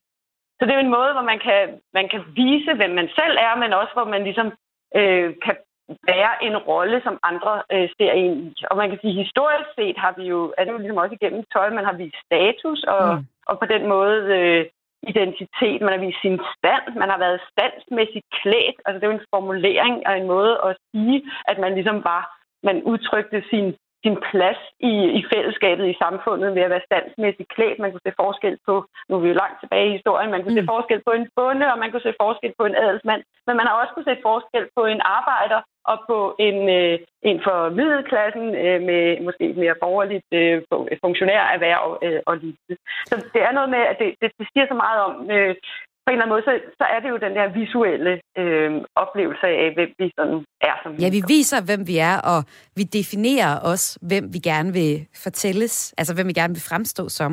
Så 0.56 0.60
det 0.62 0.70
er 0.72 0.78
jo 0.80 0.86
en 0.86 0.96
måde, 0.98 1.12
hvor 1.12 1.26
man 1.32 1.40
kan, 1.46 1.60
man 1.98 2.06
kan 2.12 2.22
vise, 2.40 2.72
hvem 2.74 2.92
man 3.00 3.08
selv 3.18 3.36
er, 3.46 3.54
men 3.62 3.72
også 3.80 3.92
hvor 3.96 4.08
man 4.14 4.22
ligesom 4.24 4.48
øh, 4.98 5.34
kan 5.44 5.56
være 6.12 6.32
en 6.46 6.56
rolle, 6.56 7.00
som 7.06 7.18
andre 7.22 7.62
øh, 7.72 7.88
ser 7.96 8.12
ind 8.12 8.34
i. 8.46 8.64
Og 8.70 8.76
man 8.76 8.88
kan 8.90 8.98
sige, 9.00 9.22
historisk 9.24 9.70
set 9.78 9.96
har 10.04 10.12
vi 10.18 10.24
jo, 10.34 10.54
er 10.58 10.64
det 10.64 10.72
jo 10.72 10.78
ligesom 10.78 11.02
også 11.02 11.14
igennem 11.20 11.44
tøj, 11.52 11.70
man 11.70 11.84
har 11.84 11.96
vist 12.02 12.16
status, 12.26 12.80
og, 12.94 13.04
mm. 13.14 13.26
og 13.48 13.58
på 13.58 13.66
den 13.74 13.82
måde 13.94 14.18
øh, 14.38 14.64
identitet, 15.12 15.78
man 15.82 15.92
har 15.94 16.02
vist 16.06 16.20
sin 16.22 16.38
stand, 16.54 16.84
man 17.02 17.10
har 17.12 17.18
været 17.18 17.46
standsmæssigt 17.52 18.26
klædt. 18.40 18.76
Altså 18.84 18.96
det 18.98 19.04
er 19.04 19.12
jo 19.12 19.18
en 19.18 19.30
formulering 19.34 19.96
og 20.08 20.14
en 20.16 20.26
måde 20.26 20.54
at 20.68 20.76
sige, 20.90 21.18
at 21.50 21.56
man 21.58 21.74
ligesom 21.74 21.98
var, 22.10 22.22
man 22.68 22.82
udtrykte 22.82 23.38
sin, 23.50 23.66
sin 24.04 24.16
plads 24.28 24.60
i, 24.90 24.92
i 25.18 25.20
fællesskabet 25.32 25.86
i 25.88 26.00
samfundet 26.04 26.48
ved 26.56 26.62
at 26.66 26.72
være 26.74 26.88
standsmæssigt 26.88 27.52
klædt. 27.54 27.78
Man 27.78 27.90
kunne 27.90 28.06
se 28.06 28.20
forskel 28.24 28.56
på, 28.68 28.74
nu 29.08 29.12
er 29.16 29.22
vi 29.22 29.28
jo 29.32 29.40
langt 29.42 29.58
tilbage 29.60 29.88
i 29.88 29.96
historien, 29.98 30.30
man 30.30 30.42
kunne 30.42 30.54
mm. 30.54 30.60
se 30.60 30.72
forskel 30.74 31.00
på 31.06 31.12
en 31.18 31.26
bonde, 31.36 31.66
og 31.72 31.78
man 31.82 31.90
kunne 31.90 32.06
se 32.08 32.20
forskel 32.24 32.52
på 32.58 32.64
en 32.66 32.76
adelsmand. 32.82 33.22
Men 33.46 33.54
man 33.56 33.66
har 33.66 33.74
også 33.80 33.92
kunne 33.94 34.10
se 34.10 34.24
forskel 34.30 34.64
på 34.76 34.82
en 34.92 35.00
arbejder 35.18 35.60
og 35.90 35.96
på 36.10 36.18
en, 36.48 36.58
øh, 36.78 36.98
en 37.28 37.38
for 37.46 37.58
middelklassen 37.78 38.46
øh, 38.64 38.78
med 38.88 39.02
måske 39.26 39.46
mere 39.62 39.76
borgerligt 39.84 40.30
øh, 40.40 40.62
funktionærerhverv 41.04 41.86
øh, 42.06 42.20
og 42.28 42.34
lignende. 42.36 42.76
Så 43.10 43.14
det 43.34 43.42
er 43.42 43.52
noget 43.58 43.70
med, 43.74 43.82
at 43.90 43.96
det, 44.00 44.08
det, 44.20 44.28
det 44.38 44.46
siger 44.52 44.66
så 44.68 44.76
meget 44.84 45.00
om, 45.08 45.14
øh, 45.36 45.54
på 46.04 46.10
en 46.10 46.14
eller 46.14 46.24
anden 46.24 46.34
måde, 46.34 46.44
så, 46.48 46.54
så 46.80 46.84
er 46.94 47.00
det 47.00 47.08
jo 47.14 47.18
den 47.26 47.34
der 47.38 47.46
visuelle 47.60 48.12
øh, 48.40 48.70
oplevelse 49.02 49.46
af, 49.46 49.74
hvem 49.76 49.90
vi 49.98 50.06
sådan 50.18 50.38
er 50.60 50.76
som 50.82 50.92
Ja, 51.04 51.08
vi 51.08 51.22
viser, 51.28 51.58
hvem 51.68 51.86
vi 51.86 51.96
er, 51.98 52.16
og 52.32 52.44
vi 52.76 52.82
definerer 52.82 53.52
også, 53.70 53.98
hvem 54.02 54.24
vi 54.34 54.38
gerne 54.38 54.72
vil 54.72 55.06
fortælles, 55.24 55.94
altså 55.98 56.14
hvem 56.14 56.26
vi 56.28 56.32
gerne 56.32 56.54
vil 56.54 56.62
fremstå 56.70 57.08
som. 57.08 57.32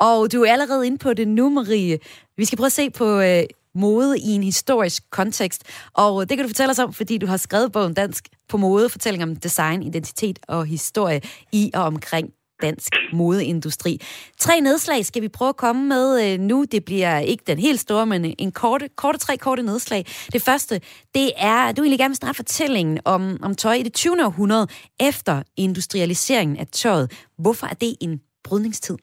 Og 0.00 0.32
du 0.32 0.38
er 0.42 0.52
allerede 0.52 0.86
inde 0.86 0.98
på 0.98 1.10
det 1.14 1.28
nu, 1.28 1.48
Marie. 1.48 1.98
Vi 2.36 2.44
skal 2.44 2.56
prøve 2.58 2.72
at 2.74 2.80
se 2.82 2.90
på 2.90 3.08
øh, 3.20 3.42
mode 3.74 4.18
i 4.18 4.30
en 4.38 4.42
historisk 4.42 5.02
kontekst. 5.10 5.88
Og 5.94 6.28
det 6.28 6.36
kan 6.36 6.44
du 6.44 6.48
fortælle 6.48 6.70
os 6.70 6.78
om, 6.78 6.92
fordi 6.92 7.18
du 7.18 7.26
har 7.26 7.36
skrevet 7.36 7.72
bogen 7.72 7.94
Dansk 7.94 8.28
på 8.48 8.56
mode, 8.56 8.88
fortælling 8.88 9.22
om 9.22 9.36
design, 9.36 9.82
identitet 9.82 10.38
og 10.48 10.66
historie 10.66 11.20
i 11.52 11.70
og 11.74 11.82
omkring 11.82 12.32
dansk 12.62 12.92
modeindustri. 13.12 14.00
Tre 14.38 14.60
nedslag 14.60 15.06
skal 15.06 15.22
vi 15.22 15.28
prøve 15.28 15.48
at 15.48 15.56
komme 15.56 15.88
med 15.88 16.32
øh, 16.32 16.40
nu. 16.40 16.64
Det 16.72 16.84
bliver 16.84 17.18
ikke 17.18 17.44
den 17.46 17.58
helt 17.58 17.80
store, 17.80 18.06
men 18.06 18.34
en 18.38 18.52
korte, 18.52 18.88
korte 18.96 19.18
tre 19.18 19.36
korte 19.36 19.62
nedslag. 19.62 20.06
Det 20.32 20.42
første, 20.42 20.80
det 21.14 21.32
er, 21.36 21.72
du 21.72 21.82
vil 21.82 21.86
egentlig 21.86 21.98
gerne 21.98 22.10
vil 22.10 22.16
starte 22.16 22.36
fortællingen 22.36 23.00
om, 23.04 23.38
om 23.42 23.54
tøj 23.54 23.74
i 23.74 23.82
det 23.82 23.92
20. 23.94 24.24
århundrede 24.24 24.68
efter 25.00 25.42
industrialiseringen 25.56 26.56
af 26.56 26.66
tøjet. 26.66 27.12
Hvorfor 27.38 27.66
er 27.66 27.74
det 27.74 27.96
en 28.00 28.20
brydningstid? 28.44 28.96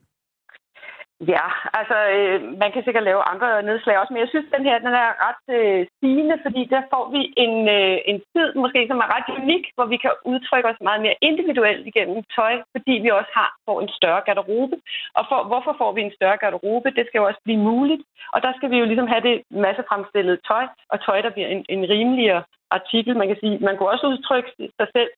Ja, 1.28 1.46
altså 1.80 1.98
øh, 2.16 2.40
man 2.62 2.72
kan 2.72 2.84
sikkert 2.84 3.04
lave 3.04 3.22
andre 3.32 3.64
nedslag 3.64 3.98
også, 3.98 4.14
men 4.14 4.22
jeg 4.22 4.30
synes, 4.32 4.54
den 4.56 4.66
her 4.68 4.78
den 4.86 4.94
er 5.04 5.12
ret 5.28 5.46
øh, 5.58 5.88
stigende, 5.96 6.38
fordi 6.46 6.62
der 6.74 6.82
får 6.94 7.06
vi 7.16 7.22
en, 7.46 7.56
øh, 7.78 7.98
en 8.12 8.20
tid, 8.34 8.48
måske 8.64 8.80
som 8.90 9.00
er 9.04 9.10
ret 9.16 9.30
unik, 9.40 9.64
hvor 9.76 9.86
vi 9.94 9.98
kan 9.98 10.14
udtrykke 10.32 10.70
os 10.70 10.86
meget 10.88 11.02
mere 11.02 11.16
individuelt 11.22 11.88
igennem 11.88 12.24
tøj, 12.36 12.54
fordi 12.76 12.94
vi 13.04 13.10
også 13.10 13.32
har 13.40 13.50
får 13.68 13.82
en 13.82 13.92
større 14.00 14.22
garderobe. 14.28 14.76
Og 15.18 15.24
for, 15.30 15.40
hvorfor 15.50 15.74
får 15.82 15.92
vi 15.92 16.02
en 16.02 16.16
større 16.18 16.38
garderobe? 16.44 16.96
Det 16.98 17.04
skal 17.06 17.20
jo 17.20 17.28
også 17.30 17.42
blive 17.44 17.66
muligt, 17.72 18.04
og 18.34 18.40
der 18.46 18.52
skal 18.58 18.72
vi 18.72 18.78
jo 18.78 18.86
ligesom 18.86 19.08
have 19.08 19.24
det 19.30 19.36
massefremstillet 19.66 20.40
tøj, 20.50 20.66
og 20.92 20.98
tøj, 21.06 21.22
der 21.22 21.30
bliver 21.36 21.48
en, 21.48 21.66
en 21.70 21.90
rimeligere 21.90 22.44
artikel. 22.78 23.18
Man 23.18 23.28
kan 23.28 23.38
sige, 23.40 23.58
man 23.68 23.78
kunne 23.78 23.90
også 23.90 24.08
udtrykke 24.08 24.50
sig 24.80 24.88
selv, 24.96 25.10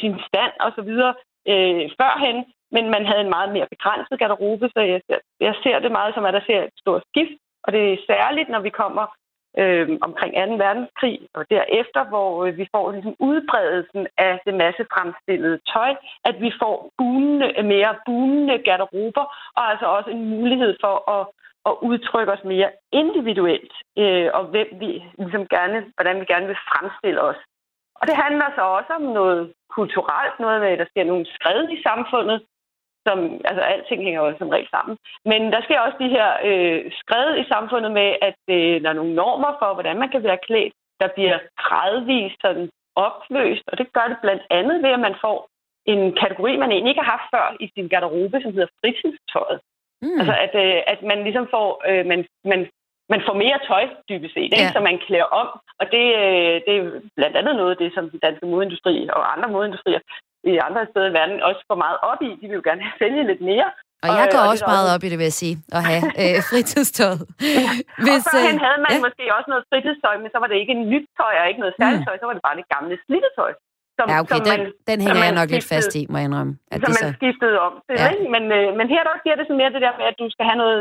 sin 0.00 0.16
stand 0.28 0.52
og 0.60 0.72
så 0.76 0.82
videre 0.82 1.14
øh, 1.52 1.82
førhen, 1.98 2.38
men 2.74 2.84
man 2.94 3.06
havde 3.06 3.20
en 3.20 3.34
meget 3.36 3.52
mere 3.52 3.72
begrænset 3.74 4.18
garderobe, 4.18 4.68
så 4.74 4.80
jeg, 4.80 5.00
jeg 5.40 5.54
ser 5.62 5.78
det 5.78 5.92
meget 5.92 6.14
som, 6.14 6.24
at 6.24 6.34
der 6.34 6.44
ser 6.46 6.62
et 6.62 6.76
stort 6.82 7.02
skift. 7.10 7.38
Og 7.64 7.72
det 7.72 7.92
er 7.92 7.96
særligt, 8.06 8.48
når 8.48 8.60
vi 8.60 8.70
kommer 8.70 9.06
øh, 9.60 9.88
omkring 10.06 10.32
2. 10.34 10.40
verdenskrig 10.64 11.18
og 11.34 11.42
derefter, 11.50 12.02
hvor 12.12 12.44
øh, 12.44 12.56
vi 12.60 12.66
får 12.74 12.92
ligesom 12.92 13.14
udbredelsen 13.18 14.06
af 14.18 14.40
det 14.46 14.54
massefremstillede 14.54 15.58
tøj, 15.74 15.92
at 16.24 16.36
vi 16.40 16.50
får 16.62 16.90
bunende, 16.98 17.62
mere 17.62 17.92
bunende 18.06 18.58
garderober, 18.58 19.24
og 19.56 19.70
altså 19.70 19.86
også 19.86 20.10
en 20.10 20.24
mulighed 20.30 20.76
for 20.84 20.96
at, 21.16 21.26
at 21.68 21.74
udtrykke 21.88 22.32
os 22.32 22.44
mere 22.44 22.70
individuelt, 22.92 23.74
øh, 23.98 24.28
og 24.34 24.44
hvem 24.52 24.68
vi 24.82 24.90
ligesom 25.18 25.46
gerne, 25.56 25.78
hvordan 25.96 26.20
vi 26.20 26.24
gerne 26.24 26.46
vil 26.46 26.64
fremstille 26.70 27.20
os. 27.22 27.40
Og 28.00 28.04
det 28.08 28.16
handler 28.24 28.48
så 28.54 28.62
også 28.78 28.92
om 29.00 29.02
noget 29.02 29.52
kulturelt, 29.76 30.36
noget 30.40 30.60
med, 30.60 30.68
at 30.68 30.78
der 30.78 30.90
sker 30.92 31.04
nogle 31.04 31.26
skred 31.34 31.60
i 31.76 31.82
samfundet, 31.88 32.38
som, 33.06 33.18
altså 33.48 33.62
alting 33.72 34.00
hænger 34.02 34.20
jo 34.22 34.38
som 34.38 34.48
regel 34.54 34.68
sammen. 34.76 34.94
Men 35.30 35.40
der 35.52 35.60
sker 35.62 35.80
også 35.80 35.98
de 36.04 36.14
her 36.16 36.28
øh, 36.48 36.80
skred 37.00 37.28
i 37.42 37.44
samfundet 37.52 37.92
med, 37.98 38.08
at 38.28 38.40
øh, 38.56 38.74
der 38.82 38.88
er 38.90 38.98
nogle 39.00 39.14
normer 39.14 39.52
for, 39.60 39.74
hvordan 39.74 39.98
man 40.02 40.10
kan 40.10 40.22
være 40.22 40.44
klædt, 40.48 40.74
der 41.00 41.08
bliver 41.16 41.38
gradvist 41.64 42.38
sådan 42.40 42.68
opløst, 43.06 43.64
og 43.70 43.78
det 43.78 43.92
gør 43.96 44.06
det 44.08 44.18
blandt 44.24 44.42
andet 44.50 44.76
ved, 44.84 44.90
at 44.98 45.06
man 45.08 45.16
får 45.24 45.38
en 45.92 46.02
kategori, 46.22 46.52
man 46.56 46.70
egentlig 46.72 46.90
ikke 46.90 47.04
har 47.04 47.14
haft 47.16 47.28
før 47.34 47.56
i 47.60 47.66
sin 47.74 47.88
garderobe, 47.88 48.36
som 48.42 48.52
hedder 48.52 48.74
fritidstøjet. 48.80 49.60
Mm. 50.02 50.18
Altså 50.20 50.34
at, 50.46 50.54
øh, 50.64 50.82
at 50.92 51.00
man 51.10 51.18
ligesom 51.22 51.46
får, 51.54 51.68
øh, 51.90 52.06
man, 52.06 52.20
man 52.44 52.60
man 53.14 53.22
får 53.26 53.34
mere 53.44 53.58
tøj, 53.68 53.84
dybest 54.08 54.34
set, 54.34 54.50
ikke? 54.54 54.68
Ja. 54.68 54.72
som 54.72 54.82
man 54.82 54.98
klæder 55.06 55.28
om. 55.42 55.48
Og 55.80 55.86
det, 55.94 56.04
øh, 56.22 56.54
det 56.66 56.72
er 56.76 56.84
blandt 57.18 57.36
andet 57.40 57.54
noget 57.56 57.70
af 57.74 57.80
det, 57.82 57.90
som 57.94 58.10
den 58.10 58.20
danske 58.26 58.46
modeindustri 58.46 59.08
og 59.16 59.32
andre 59.32 59.48
modeindustrier 59.54 60.00
i 60.52 60.54
andre 60.68 60.82
steder 60.90 61.08
i 61.10 61.14
verden 61.18 61.36
også 61.48 61.62
går 61.70 61.78
meget 61.86 61.98
op 62.10 62.20
i. 62.28 62.30
De 62.40 62.44
vil 62.48 62.58
jo 62.60 62.64
gerne 62.70 62.82
sælge 63.00 63.22
lidt 63.30 63.42
mere. 63.50 63.68
Og 64.04 64.08
jeg 64.20 64.26
går 64.34 64.42
øh, 64.44 64.50
også 64.52 64.64
det 64.64 64.70
er 64.72 64.76
meget 64.76 64.88
op 64.94 65.02
i 65.06 65.08
det, 65.12 65.18
vil 65.20 65.28
jeg 65.30 65.38
sige, 65.42 65.54
at 65.76 65.82
have 65.90 66.02
øh, 66.22 66.36
fritidstøjet. 66.50 67.20
Hvis, 68.04 68.22
og 68.26 68.30
førhen 68.32 68.58
øh, 68.60 68.64
havde 68.66 68.80
man 68.84 68.92
ja. 68.94 68.98
ja. 69.00 69.04
måske 69.06 69.22
også 69.36 69.48
noget 69.52 69.64
fritidstøj, 69.70 70.14
men 70.22 70.28
så 70.32 70.38
var 70.42 70.48
det 70.50 70.56
ikke 70.62 70.74
en 70.78 70.84
nyt 70.92 71.06
tøj 71.18 71.34
og 71.40 71.46
ikke 71.50 71.62
noget 71.64 71.74
særligt 71.80 72.02
tøj, 72.06 72.16
så 72.20 72.26
var 72.28 72.34
det 72.38 72.44
bare 72.48 72.56
det 72.60 72.66
gamle 72.74 72.94
slidtetøj. 73.06 73.52
Som, 73.98 74.06
Ja, 74.12 74.18
okay, 74.24 74.38
som 74.38 74.44
den, 74.50 74.60
den 74.90 74.98
hænger 75.06 75.22
jeg 75.24 75.32
man 75.34 75.38
nok 75.40 75.48
lidt 75.54 75.64
skiftede- 75.64 75.74
fast 75.74 76.00
i, 76.00 76.02
må 76.10 76.16
jeg 76.20 76.26
indrømme. 76.28 76.52
At 76.72 76.78
som 76.80 76.88
det 76.90 76.94
man 76.96 77.04
så... 77.04 77.16
skiftede 77.18 77.56
om 77.66 77.72
til. 77.86 77.94
Ja. 78.02 78.06
Ja. 78.06 78.28
Men, 78.34 78.44
øh, 78.58 78.68
men 78.78 78.86
her 78.94 79.02
der 79.08 79.14
giver 79.24 79.36
det 79.38 79.44
sådan 79.46 79.60
mere 79.62 79.72
det 79.76 79.82
der 79.86 79.94
med, 80.00 80.06
at 80.12 80.16
du 80.22 80.26
skal 80.34 80.44
have 80.50 80.58
noget, 80.64 80.80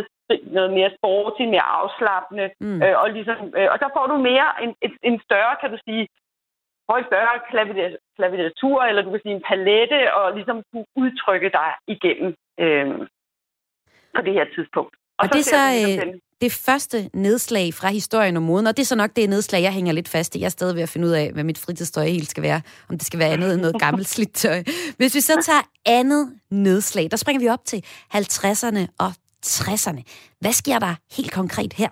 noget 0.57 0.72
mere 0.78 0.89
sporty, 0.97 1.43
mere 1.55 1.68
afslappende. 1.80 2.45
Mm. 2.53 2.68
Mm. 2.68 2.80
Øh, 2.86 2.95
og, 3.01 3.07
ligesom, 3.18 3.38
øh, 3.59 3.68
og 3.74 3.78
så 3.82 3.88
får 3.95 4.05
du 4.11 4.16
mere 4.30 4.47
en, 4.63 4.72
en 5.09 5.16
større, 5.28 5.53
kan 5.61 5.70
du 5.74 5.78
sige, 5.88 6.03
får 6.88 6.97
en 6.97 7.09
større 7.11 7.36
klaviatur, 8.17 8.77
eller 8.89 9.01
du 9.01 9.11
kan 9.11 9.23
sige 9.23 9.36
en 9.39 9.47
palette, 9.51 9.99
og 10.19 10.25
ligesom 10.38 10.57
kunne 10.71 10.88
udtrykke 11.03 11.49
dig 11.59 11.69
igennem 11.95 12.31
øh, 12.63 12.88
på 14.15 14.21
det 14.25 14.33
her 14.38 14.45
tidspunkt. 14.55 14.93
Og 15.19 15.25
det 15.33 15.39
er 15.39 15.49
så 15.55 15.63
ligesom 15.71 16.09
øh, 16.09 16.15
det 16.41 16.51
første 16.65 17.09
nedslag 17.13 17.73
fra 17.73 17.89
historien 17.89 18.38
om 18.38 18.43
moden, 18.43 18.67
og 18.67 18.77
det 18.77 18.83
er 18.83 18.86
så 18.86 18.95
nok 18.95 19.15
det 19.15 19.29
nedslag, 19.29 19.61
jeg 19.61 19.73
hænger 19.73 19.93
lidt 19.93 20.09
fast 20.09 20.36
i. 20.36 20.39
Jeg 20.39 20.45
er 20.45 20.49
stadig 20.49 20.75
ved 20.75 20.83
at 20.83 20.89
finde 20.89 21.07
ud 21.07 21.11
af, 21.11 21.31
hvad 21.33 21.43
mit 21.43 21.57
fritidstøj 21.57 22.05
helt 22.05 22.29
skal 22.29 22.43
være. 22.43 22.61
Om 22.89 22.97
det 22.97 23.07
skal 23.07 23.19
være 23.19 23.29
andet 23.29 23.53
end 23.53 23.61
noget 23.61 23.79
gammelt 23.79 24.07
slidt 24.07 24.33
tøj. 24.33 24.63
Hvis 24.97 25.15
vi 25.15 25.21
så 25.21 25.41
tager 25.41 25.61
andet 25.86 26.39
nedslag, 26.51 27.11
der 27.11 27.17
springer 27.17 27.39
vi 27.39 27.49
op 27.49 27.65
til 27.65 27.86
50'erne 28.13 28.81
og 28.99 29.11
60'erne. 29.45 30.01
Hvad 30.39 30.51
sker 30.51 30.79
der 30.79 30.95
helt 31.17 31.31
konkret 31.31 31.73
her? 31.73 31.89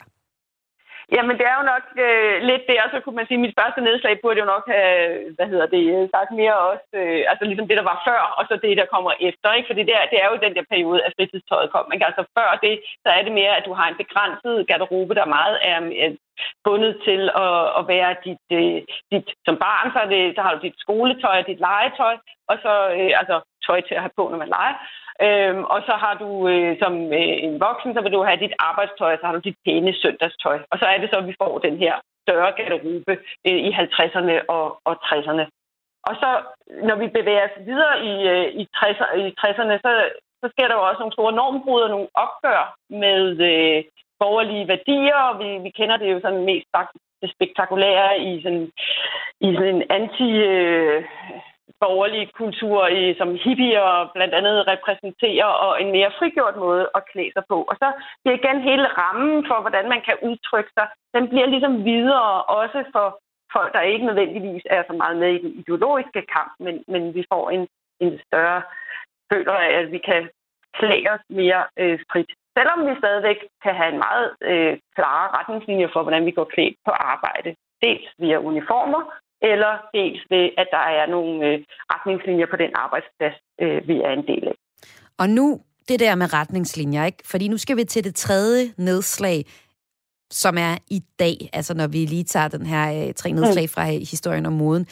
Jamen, 1.12 1.38
det 1.39 1.45
er 1.47 1.56
jo 1.60 1.66
nok 1.74 1.86
øh, 2.06 2.36
lidt 2.49 2.64
det, 2.70 2.78
og 2.84 2.89
så 2.91 2.97
kunne 2.99 3.18
man 3.20 3.28
sige, 3.28 3.39
at 3.39 3.45
mit 3.45 3.58
første 3.60 3.82
nedslag 3.82 4.14
burde 4.22 4.39
jo 4.39 4.45
nok 4.54 4.66
have, 4.74 5.34
hvad 5.36 5.47
hedder 5.51 5.68
det, 5.76 5.84
øh, 5.95 6.10
sagt 6.16 6.32
mere 6.41 6.58
også, 6.72 6.89
øh, 7.01 7.22
altså 7.32 7.43
ligesom 7.45 7.68
det, 7.68 7.78
der 7.78 7.88
var 7.91 8.04
før, 8.08 8.22
og 8.38 8.43
så 8.49 8.54
det, 8.64 8.78
der 8.82 8.93
kommer 8.93 9.12
efter, 9.30 9.47
ikke? 9.54 9.70
Fordi 9.70 9.82
det 9.89 9.95
er, 9.99 10.06
det 10.12 10.20
er 10.24 10.28
jo 10.32 10.43
den 10.45 10.56
der 10.56 10.66
periode, 10.72 11.04
at 11.06 11.14
fritidstøjet 11.18 11.72
kom. 11.72 11.86
ikke? 11.93 12.06
altså 12.10 12.24
før 12.38 12.49
det, 12.66 12.74
så 13.04 13.10
er 13.18 13.22
det 13.24 13.34
mere, 13.39 13.58
at 13.58 13.66
du 13.68 13.74
har 13.74 13.88
en 13.88 14.01
begrænset 14.04 14.68
garderobe, 14.68 15.14
der 15.20 15.34
meget 15.38 15.58
er 15.72 15.78
øh, 16.01 16.12
bundet 16.66 16.93
til 17.08 17.22
at, 17.45 17.60
at 17.80 17.84
være 17.93 18.12
dit, 18.26 18.45
øh, 18.60 18.82
dit, 19.12 19.28
som 19.45 19.56
barn, 19.66 19.88
så, 19.93 19.99
er 20.06 20.10
det, 20.16 20.24
så 20.36 20.41
har 20.41 20.54
du 20.54 20.60
dit 20.68 20.78
skoletøj 20.84 21.38
og 21.39 21.47
dit 21.47 21.60
legetøj, 21.68 22.16
og 22.49 22.56
så 22.64 22.74
øh, 22.97 23.12
altså 23.20 23.36
tøj 23.68 23.80
til 23.82 23.95
at 23.95 24.04
have 24.06 24.18
på, 24.20 24.24
når 24.30 24.38
man 24.43 24.54
leger. 24.58 24.76
Øhm, 25.22 25.64
og 25.64 25.80
så 25.88 25.93
har 26.03 26.14
du 26.24 26.47
øh, 26.47 26.78
som 26.82 26.93
øh, 27.20 27.36
en 27.47 27.59
voksen, 27.59 27.93
så 27.93 28.01
vil 28.01 28.11
du 28.11 28.24
have 28.24 28.39
dit 28.39 28.55
arbejdstøj, 28.59 29.14
og 29.14 29.20
så 29.20 29.26
har 29.26 29.34
du 29.34 29.39
dit 29.39 29.57
pæne 29.66 29.93
søndagstøj. 30.01 30.59
Og 30.72 30.80
så 30.80 30.86
er 30.86 30.97
det 30.97 31.09
så, 31.09 31.18
at 31.20 31.28
vi 31.28 31.36
får 31.41 31.57
den 31.57 31.78
her 31.78 31.93
større 32.24 32.51
garderobe 32.57 33.14
øh, 33.47 33.59
i 33.68 33.70
50'erne 33.72 34.36
og, 34.47 34.66
og 34.86 34.95
60'erne. 35.07 35.45
Og 36.07 36.14
så, 36.22 36.30
når 36.88 36.95
vi 36.95 37.07
bevæger 37.07 37.45
os 37.49 37.57
videre 37.70 37.95
i, 38.11 38.14
øh, 38.34 38.47
i, 38.61 38.64
60'erne, 38.78 39.16
i 39.30 39.34
60'erne, 39.41 39.76
så, 39.86 39.91
så 40.41 40.47
sker 40.53 40.68
der 40.68 40.76
jo 40.76 40.88
også 40.88 40.99
nogle 40.99 41.18
store 41.18 41.34
normbrud 41.41 41.82
og 41.82 41.89
nogle 41.89 42.07
opgør 42.26 42.76
med 42.89 43.24
øh, 43.51 43.84
borgerlige 44.20 44.68
værdier, 44.68 45.20
og 45.30 45.39
vi, 45.41 45.49
vi 45.66 45.70
kender 45.70 45.97
det 45.97 46.11
jo 46.14 46.20
sådan 46.22 46.45
mest 46.45 46.68
det 47.22 47.32
spektakulære 47.36 48.20
i 48.20 48.43
sådan, 48.43 48.72
i 49.45 49.47
sådan 49.55 49.76
en 49.76 49.84
anti... 49.89 50.30
Øh, 50.53 51.03
borgerlige 51.80 52.32
kultur, 52.41 52.88
i, 52.88 53.16
som 53.20 53.30
hippier 53.43 54.11
blandt 54.16 54.34
andet 54.34 54.68
repræsenterer, 54.68 55.49
og 55.66 55.82
en 55.82 55.91
mere 55.91 56.11
frigjort 56.20 56.55
måde 56.66 56.89
at 56.95 57.05
klæde 57.11 57.32
sig 57.34 57.43
på. 57.49 57.57
Og 57.70 57.76
så 57.82 57.88
bliver 58.22 58.38
igen 58.38 58.61
hele 58.70 58.88
rammen 58.99 59.45
for, 59.49 59.57
hvordan 59.61 59.89
man 59.89 60.01
kan 60.07 60.18
udtrykke 60.30 60.72
sig, 60.78 60.88
den 61.16 61.30
bliver 61.30 61.47
ligesom 61.53 61.86
videre 61.86 62.43
også 62.59 62.80
for 62.95 63.07
folk, 63.55 63.74
der 63.74 63.82
ikke 63.82 64.05
nødvendigvis 64.05 64.64
er 64.66 64.84
så 64.88 64.93
meget 64.93 65.18
med 65.18 65.32
i 65.34 65.41
den 65.43 65.51
ideologiske 65.61 66.22
kamp, 66.36 66.51
men, 66.59 66.84
men 66.88 67.14
vi 67.16 67.24
får 67.32 67.49
en, 67.49 67.68
en 67.99 68.20
større 68.28 68.61
føler 69.32 69.53
af, 69.53 69.72
at 69.82 69.91
vi 69.91 69.97
kan 70.09 70.30
klæde 70.80 71.07
os 71.16 71.26
mere 71.30 71.61
øh, 71.82 71.99
frit. 72.11 72.32
Selvom 72.57 72.80
vi 72.88 72.93
stadigvæk 73.01 73.39
kan 73.64 73.76
have 73.76 73.91
en 73.93 74.01
meget 74.07 74.28
øh, 74.41 74.74
klare 74.95 75.28
retningslinjer 75.38 75.89
for, 75.93 76.01
hvordan 76.03 76.26
vi 76.26 76.32
går 76.32 76.47
klædt 76.53 76.76
på 76.86 76.91
arbejde. 76.91 77.55
Dels 77.84 78.09
via 78.20 78.38
uniformer, 78.38 79.01
eller 79.51 79.73
dels 79.93 80.21
ved, 80.29 80.45
at 80.61 80.67
der 80.71 80.85
er 80.99 81.05
nogle 81.15 81.47
øh, 81.47 81.59
retningslinjer 81.93 82.47
på 82.51 82.57
den 82.63 82.71
arbejdsplads, 82.75 83.37
øh, 83.61 83.87
vi 83.89 83.95
er 84.07 84.11
en 84.19 84.27
del 84.31 84.43
af. 84.51 84.55
Og 85.17 85.29
nu 85.29 85.45
det 85.87 85.99
der 85.99 86.15
med 86.15 86.33
retningslinjer, 86.33 87.05
ikke? 87.05 87.23
Fordi 87.25 87.47
nu 87.47 87.57
skal 87.57 87.77
vi 87.77 87.83
til 87.83 88.03
det 88.03 88.15
tredje 88.15 88.73
nedslag, 88.77 89.45
som 90.31 90.57
er 90.57 90.77
i 90.89 90.99
dag, 91.19 91.49
altså 91.53 91.73
når 91.73 91.87
vi 91.87 91.97
lige 91.97 92.23
tager 92.23 92.47
den 92.47 92.65
her 92.65 93.07
øh, 93.07 93.13
tre 93.13 93.31
nedslag 93.31 93.69
fra 93.69 93.83
øh, 93.87 93.99
historien 94.13 94.45
om 94.45 94.53
moden. 94.53 94.85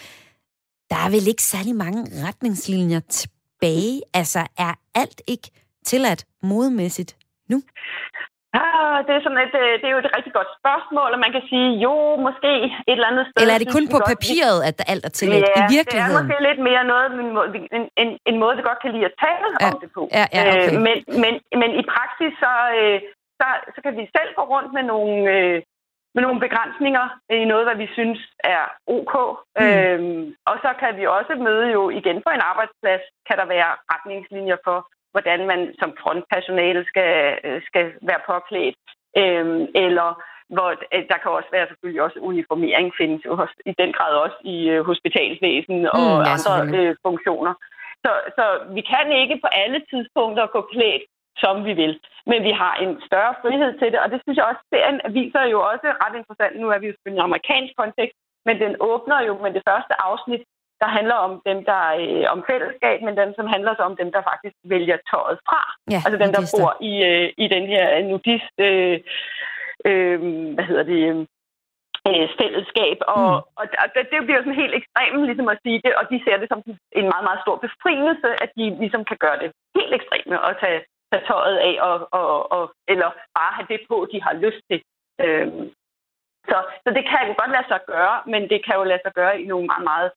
Der 0.89 0.95
er 0.95 1.09
vel 1.09 1.27
ikke 1.27 1.43
særlig 1.43 1.75
mange 1.75 2.01
retningslinjer 2.27 2.99
tilbage? 2.99 4.01
Altså 4.13 4.39
er 4.57 4.73
alt 4.95 5.21
ikke 5.27 5.49
tilladt 5.85 6.25
modemæssigt 6.43 7.17
nu? 7.49 7.61
Ah, 8.59 8.97
det, 9.05 9.13
er 9.15 9.21
sådan 9.25 9.41
et, 9.47 9.55
øh, 9.63 9.71
det 9.79 9.85
er 9.89 9.93
jo 9.95 10.01
et 10.05 10.11
rigtig 10.17 10.33
godt 10.39 10.49
spørgsmål, 10.59 11.09
og 11.15 11.19
man 11.25 11.31
kan 11.35 11.43
sige, 11.51 11.69
jo, 11.85 11.95
måske 12.27 12.51
et 12.89 12.95
eller 12.97 13.11
andet 13.11 13.25
sted. 13.27 13.39
Eller 13.41 13.55
er 13.57 13.61
det 13.63 13.71
kun 13.77 13.85
på 13.95 13.99
godt, 13.99 14.09
papiret, 14.13 14.59
at 14.67 14.73
der 14.79 14.85
alt 14.93 15.03
er 15.09 15.13
tilladt? 15.19 15.43
Ja, 15.43 15.47
I 15.47 15.55
det 15.55 15.63
er 15.63 15.75
virkeligheden? 15.77 16.17
måske 16.19 16.35
lidt 16.49 16.61
mere 16.69 16.83
noget, 16.93 17.05
en, 17.77 17.83
en, 18.03 18.09
en 18.29 18.37
måde, 18.43 18.53
vi 18.59 18.63
godt 18.69 18.81
kan 18.83 18.91
lide 18.95 19.09
at 19.11 19.15
tale 19.25 19.47
Ja. 19.63 19.67
om 19.69 19.77
det 19.83 19.89
på. 19.97 20.03
Ja, 20.17 20.25
ja, 20.35 20.41
okay. 20.51 20.69
Øh, 20.73 20.81
men, 20.85 20.97
men, 21.23 21.33
men 21.61 21.69
i 21.81 21.83
praksis, 21.93 22.31
så, 22.43 22.53
øh, 22.79 22.97
så, 23.39 23.47
så 23.73 23.79
kan 23.85 23.93
vi 23.99 24.03
selv 24.17 24.29
gå 24.37 24.43
rundt 24.53 24.71
med 24.77 24.83
nogle, 24.93 25.15
øh, 25.35 25.57
med 26.15 26.21
nogle 26.25 26.39
begrænsninger 26.45 27.05
i 27.41 27.45
noget, 27.51 27.65
hvad 27.67 27.77
vi 27.83 27.87
synes 27.97 28.19
er 28.55 28.63
ok. 28.97 29.13
Mm. 29.59 29.63
Øhm, 29.63 30.23
og 30.49 30.55
så 30.63 30.69
kan 30.81 30.91
vi 30.99 31.03
også 31.17 31.33
møde 31.47 31.65
jo 31.77 31.83
igen 31.99 32.17
på 32.25 32.29
en 32.33 32.43
arbejdsplads, 32.51 33.03
kan 33.27 33.37
der 33.41 33.47
være 33.55 33.71
retningslinjer 33.93 34.57
for, 34.67 34.77
hvordan 35.13 35.39
man 35.51 35.61
som 35.79 35.91
frontpersonale 36.01 36.85
skal, 36.91 37.37
øh, 37.43 37.61
skal 37.69 37.85
være 38.09 38.21
påklædt. 38.31 38.75
Øhm, 39.21 39.61
eller 39.85 40.09
hvor 40.55 40.69
øh, 40.93 41.03
der 41.11 41.17
kan 41.21 41.31
også 41.31 41.51
være 41.51 41.67
selvfølgelig 41.67 42.01
også 42.07 42.19
uniformering 42.31 42.87
findes 42.99 43.21
jo 43.25 43.31
også, 43.43 43.55
i 43.71 43.73
den 43.81 43.91
grad 43.97 44.13
også 44.25 44.39
i 44.55 44.57
øh, 44.73 44.81
hospitalsvæsen 44.89 45.79
og 45.95 46.05
Mm, 46.07 46.23
ja, 46.27 46.33
andre 46.35 46.53
øh, 46.79 46.95
funktioner. 47.05 47.53
Så, 48.03 48.11
så 48.37 48.45
vi 48.75 48.81
kan 48.93 49.07
ikke 49.21 49.37
på 49.43 49.49
alle 49.61 49.79
tidspunkter 49.91 50.53
gå 50.55 50.61
klædt, 50.73 51.03
som 51.43 51.55
vi 51.67 51.73
vil. 51.81 51.93
Men 52.29 52.39
vi 52.47 52.51
har 52.61 52.73
en 52.83 52.93
større 53.09 53.33
frihed 53.41 53.71
til 53.79 53.87
det, 53.93 53.99
og 54.03 54.09
det 54.11 54.19
synes 54.21 54.37
jeg 54.37 54.49
også, 54.51 54.63
serien 54.73 54.99
viser 55.19 55.43
jo 55.53 55.57
også 55.71 55.87
ret 56.03 56.15
interessant. 56.19 56.53
Nu 56.61 56.67
er 56.73 56.79
vi 56.79 56.87
jo 56.87 56.93
selvfølgelig 56.93 57.21
i 57.21 57.23
en 57.23 57.29
amerikansk 57.29 57.73
kontekst, 57.81 58.17
men 58.47 58.55
den 58.63 58.73
åbner 58.91 59.19
jo 59.27 59.33
med 59.43 59.51
det 59.57 59.63
første 59.69 59.93
afsnit, 60.09 60.43
der 60.81 60.89
handler 60.97 61.17
om 61.27 61.33
dem, 61.49 61.59
der 61.69 61.81
øh, 62.03 62.25
om 62.33 62.39
fællesskab, 62.49 62.97
men 63.01 63.17
dem, 63.21 63.31
som 63.37 63.47
handler 63.53 63.71
så 63.75 63.83
om 63.89 63.95
dem, 64.01 64.09
der 64.15 64.21
faktisk 64.31 64.55
vælger 64.73 64.97
tøjet 65.09 65.39
fra. 65.47 65.61
Ja, 65.93 65.99
altså 66.05 66.17
dem, 66.23 66.31
der 66.35 66.41
nudister. 66.41 66.57
bor 66.61 66.71
i, 66.91 66.93
øh, 67.09 67.27
i 67.43 67.45
den 67.55 67.65
her 67.73 67.85
nudist, 68.09 68.55
øh, 68.67 68.97
øh, 69.89 70.19
hvad 70.55 70.65
hedder 70.69 70.85
det, 70.93 71.01
øh, 72.09 72.27
fællesskab. 72.39 72.97
Og, 73.15 73.27
mm. 73.31 73.59
og, 73.59 73.65
og 73.83 73.87
det, 73.93 74.03
det 74.11 74.19
bliver 74.25 74.37
jo 74.39 74.45
sådan 74.45 74.61
helt 74.63 74.75
ekstremt 74.79 75.25
ligesom 75.29 75.49
at 75.53 75.61
sige 75.63 75.79
det, 75.85 75.93
og 75.99 76.03
de 76.11 76.17
ser 76.25 76.37
det 76.41 76.47
som 76.49 76.61
en 76.99 77.07
meget, 77.11 77.25
meget 77.27 77.43
stor 77.45 77.57
befrielse, 77.65 78.29
at 78.43 78.49
de 78.57 78.65
ligesom 78.83 79.03
kan 79.09 79.17
gøre 79.25 79.37
det 79.41 79.49
helt 79.77 79.93
ekstreme 79.97 80.35
og 80.47 80.51
tage, 80.61 80.81
tage 81.11 81.25
tøjet 81.29 81.57
af, 81.69 81.75
og, 81.87 81.95
og, 82.19 82.51
og, 82.55 82.63
eller 82.93 83.09
bare 83.37 83.55
have 83.57 83.67
det 83.73 83.81
på, 83.89 83.97
de 84.11 84.17
har 84.25 84.33
lyst 84.45 84.61
til. 84.69 84.79
Øhm, 85.25 85.63
så, 86.49 86.57
så 86.83 86.89
det 86.97 87.03
kan 87.09 87.21
jo 87.27 87.33
godt 87.41 87.51
lade 87.55 87.67
sig 87.71 87.81
gøre, 87.93 88.15
men 88.31 88.41
det 88.51 88.59
kan 88.65 88.75
jo 88.79 88.83
lade 88.83 89.03
sig 89.05 89.13
gøre 89.19 89.41
i 89.41 89.45
nogle 89.51 89.67
meget, 89.71 89.85
meget 89.91 90.09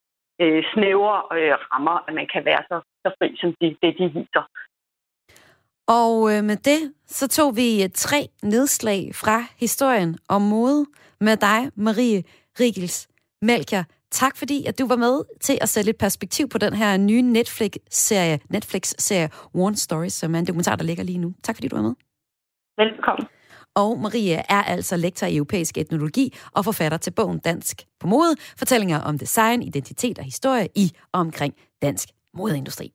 øh, 0.43 0.63
snævre 0.73 1.17
øh, 1.39 1.55
rammer, 1.71 1.97
at 2.09 2.15
man 2.15 2.27
kan 2.33 2.45
være 2.45 2.63
så, 2.71 2.77
så 3.03 3.09
fri, 3.19 3.37
som 3.41 3.55
de, 3.61 3.77
det 3.83 3.99
de 3.99 4.07
viser. 4.19 4.45
Og 5.89 6.15
øh, 6.33 6.45
med 6.45 6.57
det, 6.57 6.93
så 7.07 7.29
tog 7.29 7.57
vi 7.57 7.83
øh, 7.83 7.89
tre 7.95 8.29
nedslag 8.43 9.11
fra 9.15 9.39
historien 9.61 10.19
om 10.29 10.43
mode 10.43 10.87
med 11.21 11.37
dig, 11.37 11.61
Marie 11.77 12.23
Rigels 12.61 13.09
Melker. 13.43 13.85
Tak 14.11 14.37
fordi, 14.37 14.67
at 14.67 14.79
du 14.79 14.87
var 14.89 14.97
med 14.97 15.25
til 15.41 15.59
at 15.61 15.69
sætte 15.69 15.91
et 15.91 15.99
perspektiv 15.99 16.49
på 16.49 16.59
den 16.59 16.73
her 16.73 16.97
nye 16.97 17.23
Netflix-serie, 17.23 18.39
Netflix-serie 18.51 19.29
One 19.55 19.77
Stories, 19.77 20.13
som 20.13 20.35
er 20.35 20.39
en 20.39 20.47
dokumentar, 20.47 20.77
der 20.77 20.85
ligger 20.85 21.05
lige 21.05 21.19
nu. 21.19 21.35
Tak 21.43 21.57
fordi 21.57 21.69
du 21.69 21.77
var 21.77 21.83
med. 21.83 21.95
Velkommen. 22.79 23.27
Og 23.77 24.01
Marie 24.01 24.43
er 24.49 24.63
altså 24.63 24.97
lektor 24.97 25.27
i 25.27 25.37
europæisk 25.37 25.79
etnologi 25.79 26.35
og 26.53 26.65
forfatter 26.65 26.99
til 26.99 27.11
bogen 27.11 27.39
Dansk 27.39 27.83
på 28.01 28.07
mode, 28.07 28.35
fortællinger 28.57 29.01
om 29.01 29.19
design, 29.19 29.63
identitet 29.63 30.19
og 30.19 30.25
historie 30.25 30.69
i 30.75 30.93
og 31.13 31.21
omkring 31.21 31.55
dansk 31.83 32.09
modeindustri. 32.35 32.93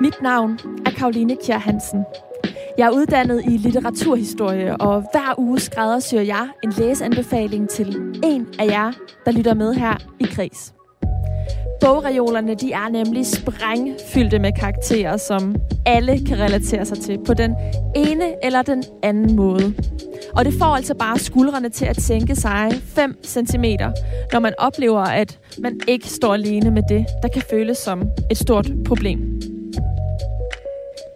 Mit 0.00 0.22
navn 0.22 0.58
er 0.86 0.90
Karoline 0.90 1.36
Kjær 1.36 1.58
Hansen. 1.58 2.04
Jeg 2.80 2.86
er 2.86 2.90
uddannet 2.90 3.42
i 3.44 3.56
litteraturhistorie, 3.56 4.76
og 4.76 5.00
hver 5.12 5.34
uge 5.38 5.60
skræddersyr 5.60 6.20
jeg 6.20 6.48
en 6.64 6.72
læseanbefaling 6.78 7.68
til 7.68 7.96
en 8.24 8.46
af 8.58 8.66
jer, 8.66 8.92
der 9.24 9.32
lytter 9.32 9.54
med 9.54 9.74
her 9.74 9.96
i 10.20 10.24
Kris. 10.24 10.72
Bogreolerne 11.80 12.54
de 12.54 12.72
er 12.72 12.88
nemlig 12.88 13.26
sprængfyldte 13.26 14.38
med 14.38 14.52
karakterer, 14.60 15.16
som 15.16 15.56
alle 15.86 16.26
kan 16.26 16.38
relatere 16.38 16.84
sig 16.84 16.98
til 16.98 17.18
på 17.26 17.34
den 17.34 17.54
ene 17.96 18.44
eller 18.44 18.62
den 18.62 18.84
anden 19.02 19.36
måde. 19.36 19.74
Og 20.36 20.44
det 20.44 20.54
får 20.54 20.76
altså 20.76 20.94
bare 20.94 21.18
skuldrene 21.18 21.68
til 21.68 21.86
at 21.86 21.96
tænke 21.96 22.36
sig 22.36 22.70
5 22.84 23.24
cm, 23.24 23.64
når 24.32 24.38
man 24.38 24.52
oplever, 24.58 25.00
at 25.00 25.38
man 25.58 25.80
ikke 25.88 26.08
står 26.08 26.34
alene 26.34 26.70
med 26.70 26.82
det, 26.88 27.06
der 27.22 27.28
kan 27.28 27.42
føles 27.50 27.78
som 27.78 28.02
et 28.30 28.38
stort 28.38 28.72
problem. 28.86 29.40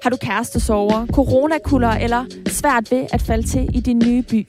Har 0.04 0.10
du 0.10 0.16
kærestesover, 0.16 1.06
coronakuller 1.06 1.90
eller 1.90 2.24
svært 2.46 2.90
ved 2.90 3.06
at 3.12 3.22
falde 3.22 3.46
til 3.46 3.76
i 3.76 3.80
din 3.80 4.02
nye 4.06 4.22
by? 4.22 4.48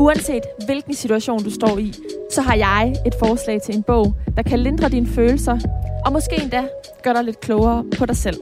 Uanset 0.00 0.42
hvilken 0.64 0.94
situation 0.94 1.44
du 1.44 1.50
står 1.50 1.78
i, 1.78 1.94
så 2.30 2.42
har 2.42 2.54
jeg 2.54 2.94
et 3.06 3.14
forslag 3.18 3.62
til 3.62 3.74
en 3.74 3.82
bog, 3.82 4.14
der 4.36 4.42
kan 4.42 4.58
lindre 4.58 4.88
dine 4.88 5.06
følelser, 5.06 5.58
og 6.06 6.12
måske 6.12 6.42
endda 6.42 6.64
gøre 7.02 7.14
dig 7.14 7.24
lidt 7.24 7.40
klogere 7.40 7.84
på 7.98 8.06
dig 8.06 8.16
selv. 8.16 8.36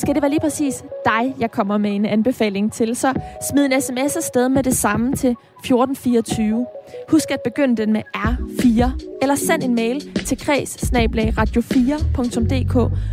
Skal 0.00 0.14
det 0.14 0.22
være 0.22 0.30
lige 0.30 0.40
præcis 0.40 0.84
dig, 1.04 1.34
jeg 1.40 1.50
kommer 1.50 1.78
med 1.78 1.90
en 1.90 2.06
anbefaling 2.06 2.72
til, 2.72 2.96
så 2.96 3.12
smid 3.50 3.66
en 3.66 3.80
sms 3.80 4.16
afsted 4.16 4.48
med 4.48 4.62
det 4.62 4.76
samme 4.76 5.16
til 5.16 5.30
1424. 5.30 6.66
Husk 7.08 7.30
at 7.30 7.38
begynde 7.44 7.76
den 7.76 7.92
med 7.92 8.02
R4, 8.16 8.90
eller 9.22 9.34
send 9.34 9.62
en 9.62 9.74
mail 9.74 10.12
til 10.14 10.38
kreds 10.38 10.76
radio4.dk, 10.76 12.72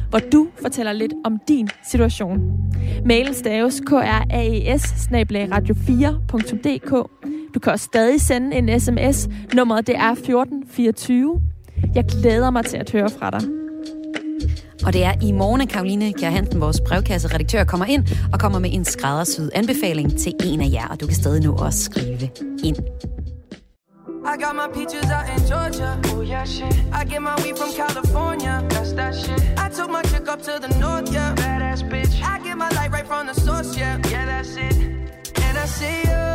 hvor 0.10 0.20
du 0.20 0.48
fortæller 0.62 0.92
lidt 0.92 1.14
om 1.26 1.40
din 1.48 1.70
situation. 1.90 2.40
Mailen 3.06 3.34
staves 3.34 3.82
kraes 3.88 5.10
radio4.dk. 5.52 6.92
Du 7.54 7.60
kan 7.60 7.72
også 7.72 7.86
stadig 7.86 8.22
sende 8.22 8.58
en 8.58 8.80
sms. 8.80 9.30
Nummeret 9.54 9.88
det 9.88 9.96
er 9.96 10.12
1424. 10.12 11.42
Jeg 11.96 12.06
glæder 12.06 12.50
mig 12.50 12.66
til 12.66 12.78
at 12.78 12.92
høre 12.92 13.10
fra 13.10 13.30
dig. 13.30 13.67
Og 14.86 14.94
det 14.94 15.04
er 15.06 15.14
i 15.22 15.32
morgen, 15.32 15.62
at 15.62 15.70
Karoline 15.70 16.14
Kjær 16.14 16.30
Hansen, 16.30 16.62
vores 16.62 16.82
brevkasseredaktør, 16.88 17.64
kommer 17.64 17.86
ind 17.86 18.08
og 18.34 18.40
kommer 18.40 18.60
med 18.60 18.70
en 18.74 18.86
skræddersyet 18.86 19.52
anbefaling 19.56 20.20
til 20.20 20.34
en 20.44 20.62
af 20.62 20.70
jer, 20.72 20.88
og 20.88 21.02
du 21.02 21.06
kan 21.06 21.16
stadig 21.16 21.44
nå 21.44 21.56
at 21.66 21.74
skrive 21.74 22.30
ind. 22.64 22.78
I 24.34 24.36
got 24.36 24.56
my 24.56 24.68
peaches 24.74 25.10
out 25.10 25.26
in 25.34 25.40
Georgia. 25.52 25.90
Oh 26.14 26.22
yeah, 26.22 26.46
shit. 26.46 26.74
I 26.94 27.06
get 27.06 27.22
my 27.22 27.36
weed 27.44 27.56
from 27.58 27.72
California. 27.72 28.62
That's 28.70 28.92
that 28.94 29.16
shit. 29.16 29.40
I 29.58 29.70
took 29.70 29.90
my 29.90 30.02
chick 30.10 30.28
up 30.34 30.42
to 30.48 30.54
the 30.60 30.72
north, 30.80 31.14
yeah. 31.14 31.34
Badass 31.36 31.82
bitch. 31.92 32.14
I 32.34 32.40
get 32.44 32.58
my 32.58 32.70
light 32.78 32.92
right 32.92 33.08
from 33.08 33.28
the 33.28 33.34
source, 33.34 33.78
yeah. 33.78 34.02
Yeah, 34.12 34.26
that's 34.26 34.56
it. 34.58 34.76
And 35.46 35.58
I 35.58 35.66
see 35.78 36.00
you. 36.10 36.26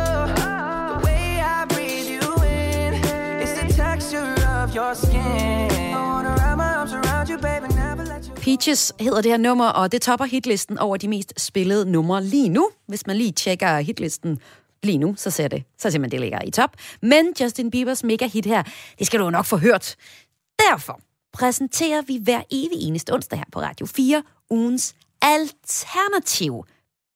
The 0.91 0.99
way 1.05 1.39
I 1.55 1.65
breathe 1.73 2.09
you 2.15 2.25
in. 2.43 2.91
It's 3.43 3.53
the 3.59 3.67
texture 3.83 4.33
of 4.59 4.73
your 4.73 4.95
skin. 4.95 5.69
I 5.93 6.01
wanna 6.11 6.33
wrap 6.39 6.57
my 6.57 6.73
arms 6.79 6.93
around 6.93 7.29
you, 7.29 7.37
baby. 7.37 7.72
Peaches 8.43 8.93
hedder 8.99 9.21
det 9.21 9.31
her 9.31 9.37
nummer, 9.37 9.67
og 9.67 9.91
det 9.91 10.01
topper 10.01 10.25
hitlisten 10.25 10.77
over 10.77 10.97
de 10.97 11.07
mest 11.07 11.33
spillede 11.37 11.91
numre 11.91 12.23
lige 12.23 12.49
nu. 12.49 12.69
Hvis 12.87 13.07
man 13.07 13.15
lige 13.15 13.31
tjekker 13.31 13.79
hitlisten 13.79 14.39
lige 14.83 14.97
nu, 14.97 15.15
så 15.17 15.29
ser 15.29 15.47
det, 15.47 15.63
så 15.77 15.91
ser 15.91 15.99
man, 15.99 16.11
det 16.11 16.19
ligger 16.19 16.41
i 16.41 16.51
top. 16.51 16.69
Men 17.01 17.33
Justin 17.41 17.71
Biebers 17.71 18.03
mega 18.03 18.27
hit 18.27 18.45
her, 18.45 18.63
det 18.99 19.07
skal 19.07 19.19
du 19.19 19.29
nok 19.29 19.45
få 19.45 19.57
hørt. 19.57 19.95
Derfor 20.59 20.99
præsenterer 21.33 22.01
vi 22.01 22.19
hver 22.23 22.41
evig 22.51 22.87
eneste 22.87 23.13
onsdag 23.13 23.39
her 23.39 23.45
på 23.51 23.61
Radio 23.61 23.85
4 23.85 24.23
ugens 24.49 24.95
alternativ 25.21 26.65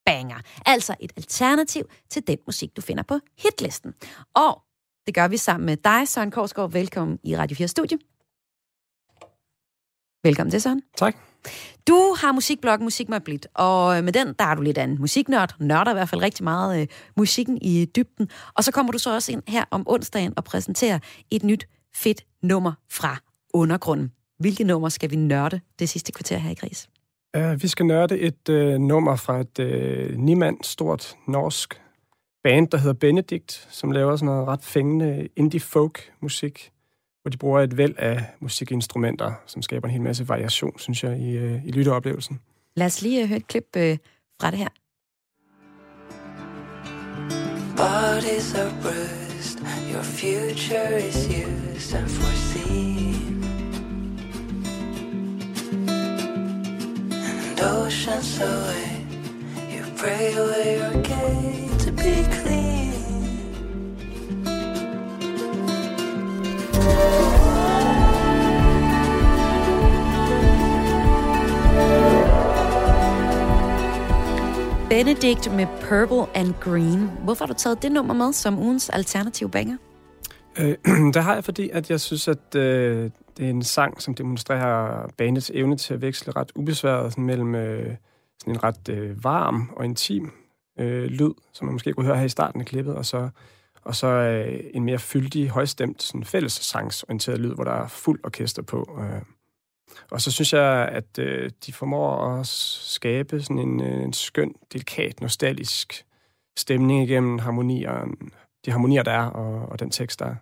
banger. 0.05 0.37
Altså 0.65 0.95
et 0.99 1.11
alternativ 1.17 1.83
til 2.09 2.27
den 2.27 2.37
musik, 2.45 2.75
du 2.75 2.81
finder 2.81 3.03
på 3.03 3.19
hitlisten. 3.37 3.93
Og 4.35 4.61
det 5.05 5.15
gør 5.15 5.27
vi 5.27 5.37
sammen 5.37 5.65
med 5.65 5.77
dig, 5.77 6.07
Søren 6.07 6.31
Korsgaard. 6.31 6.71
Velkommen 6.71 7.19
i 7.23 7.37
Radio 7.37 7.55
4 7.55 7.67
Studie. 7.67 7.97
Velkommen 10.27 10.51
til, 10.51 10.61
Søren. 10.61 10.81
Tak. 10.97 11.15
Du 11.87 12.15
har 12.21 12.31
musikbloggen 12.31 12.83
Musik 12.83 13.09
med 13.09 13.19
Blit, 13.19 13.47
og 13.53 14.03
med 14.03 14.13
den, 14.13 14.27
der 14.39 14.45
er 14.45 14.55
du 14.55 14.61
lidt 14.61 14.77
af 14.77 14.83
en 14.83 14.97
musiknørd, 14.99 15.55
nørder 15.59 15.91
i 15.91 15.93
hvert 15.93 16.09
fald 16.09 16.21
rigtig 16.21 16.43
meget 16.43 16.81
øh, 16.81 16.87
musikken 17.17 17.57
i 17.61 17.85
dybden. 17.95 18.29
Og 18.53 18.63
så 18.63 18.71
kommer 18.71 18.91
du 18.91 18.97
så 18.97 19.13
også 19.13 19.31
ind 19.31 19.43
her 19.47 19.63
om 19.71 19.83
onsdagen 19.87 20.33
og 20.37 20.43
præsenterer 20.43 20.99
et 21.31 21.43
nyt 21.43 21.67
fedt 21.95 22.25
nummer 22.43 22.71
fra 22.91 23.17
undergrunden. 23.53 24.11
Hvilket 24.39 24.67
nummer 24.67 24.89
skal 24.89 25.11
vi 25.11 25.15
nørde 25.15 25.59
det 25.79 25.89
sidste 25.89 26.11
kvarter 26.11 26.37
her 26.37 26.51
i 26.51 26.53
Gris? 26.53 26.89
Uh, 27.37 27.63
vi 27.63 27.67
skal 27.67 27.85
nørde 27.85 28.19
et 28.19 28.49
uh, 28.49 28.81
nummer 28.81 29.15
fra 29.15 29.39
et 29.39 29.59
uh, 29.59 30.17
nimand 30.17 30.57
stort 30.63 31.15
norsk 31.27 31.81
band, 32.43 32.67
der 32.67 32.77
hedder 32.77 32.93
Benedict, 32.93 33.67
som 33.71 33.91
laver 33.91 34.15
sådan 34.15 34.25
noget 34.25 34.47
ret 34.47 34.63
fængende 34.63 35.27
indie 35.35 35.59
folk 35.59 36.11
musik 36.21 36.71
hvor 37.27 37.31
de 37.31 37.37
bruger 37.37 37.61
et 37.61 37.77
væld 37.77 37.95
af 37.97 38.25
musikinstrumenter, 38.39 39.31
som 39.45 39.61
skaber 39.61 39.87
en 39.87 39.91
hel 39.91 40.01
masse 40.01 40.27
variation, 40.27 40.79
synes 40.79 41.03
jeg, 41.03 41.19
i, 41.19 41.37
øh, 41.37 41.65
i 41.65 41.71
lytteoplevelsen. 41.71 42.39
Lad 42.75 42.85
os 42.85 43.01
lige 43.01 43.21
øh, 43.21 43.27
høre 43.27 43.37
et 43.37 43.47
klip 43.47 43.67
øh, 43.77 43.97
fra 44.41 44.51
det 44.51 44.59
her. 44.59 44.69
Bodies 47.77 48.55
are 48.55 48.71
bruised, 48.81 49.59
your 49.93 50.03
future 50.03 51.07
is 51.09 51.27
used 51.27 51.95
and 51.99 52.07
foreseen. 52.07 53.43
And 57.29 57.59
oceans 57.61 58.39
away, 58.39 59.05
you 59.73 59.83
pray 59.97 60.27
away 60.43 60.79
your 60.81 61.03
gate 61.03 61.79
to 61.79 61.91
be 61.91 62.13
clean. 62.41 62.76
Benedict 74.89 75.51
med 75.51 75.67
Purple 75.81 76.37
and 76.37 76.53
Green. 76.53 77.09
Hvorfor 77.23 77.45
har 77.45 77.53
du 77.53 77.59
taget 77.59 77.83
det 77.83 77.91
nummer 77.91 78.13
med 78.13 78.33
som 78.33 78.59
ugens 78.59 78.89
alternativ 78.89 79.49
banger? 79.49 79.77
Øh, 80.59 80.75
det 81.13 81.23
har 81.23 81.33
jeg, 81.33 81.43
fordi 81.43 81.69
at 81.69 81.89
jeg 81.89 81.99
synes, 82.01 82.27
at 82.27 82.55
øh, 82.55 83.11
det 83.37 83.45
er 83.45 83.49
en 83.49 83.63
sang, 83.63 84.01
som 84.01 84.15
demonstrerer 84.15 85.07
bandets 85.17 85.51
evne 85.53 85.77
til 85.77 85.93
at 85.93 86.01
veksle 86.01 86.33
ret 86.35 86.51
ubesværet 86.55 87.11
sådan 87.11 87.25
mellem 87.25 87.55
øh, 87.55 87.95
sådan 88.39 88.53
en 88.53 88.63
ret 88.63 88.89
øh, 88.89 89.23
varm 89.23 89.69
og 89.75 89.85
intim 89.85 90.31
øh, 90.79 91.03
lyd, 91.03 91.33
som 91.53 91.65
man 91.65 91.73
måske 91.73 91.93
kunne 91.93 92.05
høre 92.05 92.17
her 92.17 92.25
i 92.25 92.29
starten 92.29 92.61
af 92.61 92.67
klippet, 92.67 92.95
og 92.95 93.05
så, 93.05 93.29
og 93.87 93.95
så 93.95 94.07
øh, 94.07 94.63
en 94.73 94.83
mere 94.83 94.99
fyldig, 94.99 95.49
højstemt, 95.49 96.03
sådan 96.03 96.23
fællessangsorienteret 96.23 97.39
lyd, 97.39 97.53
hvor 97.53 97.63
der 97.63 97.71
er 97.71 97.87
fuld 97.87 98.19
orkester 98.23 98.61
på. 98.61 98.99
Øh. 99.01 99.21
Og 100.11 100.21
så 100.21 100.31
synes 100.31 100.53
jeg, 100.53 100.89
at 100.91 101.19
øh, 101.19 101.51
de 101.65 101.73
formår 101.73 102.39
at 102.39 102.47
skabe 102.47 103.41
sådan 103.41 103.59
en, 103.59 103.83
øh, 103.83 104.03
en 104.03 104.13
skøn, 104.13 104.53
delikat, 104.73 105.21
nostalgisk 105.21 106.05
stemning 106.57 107.03
igennem 107.03 107.39
harmonier, 107.39 108.15
de 108.65 108.71
harmonier, 108.71 109.03
der 109.03 109.11
er, 109.11 109.25
og, 109.25 109.69
og 109.69 109.79
den 109.79 109.89
tekst, 109.89 110.19
der 110.19 110.25
er. 110.25 110.35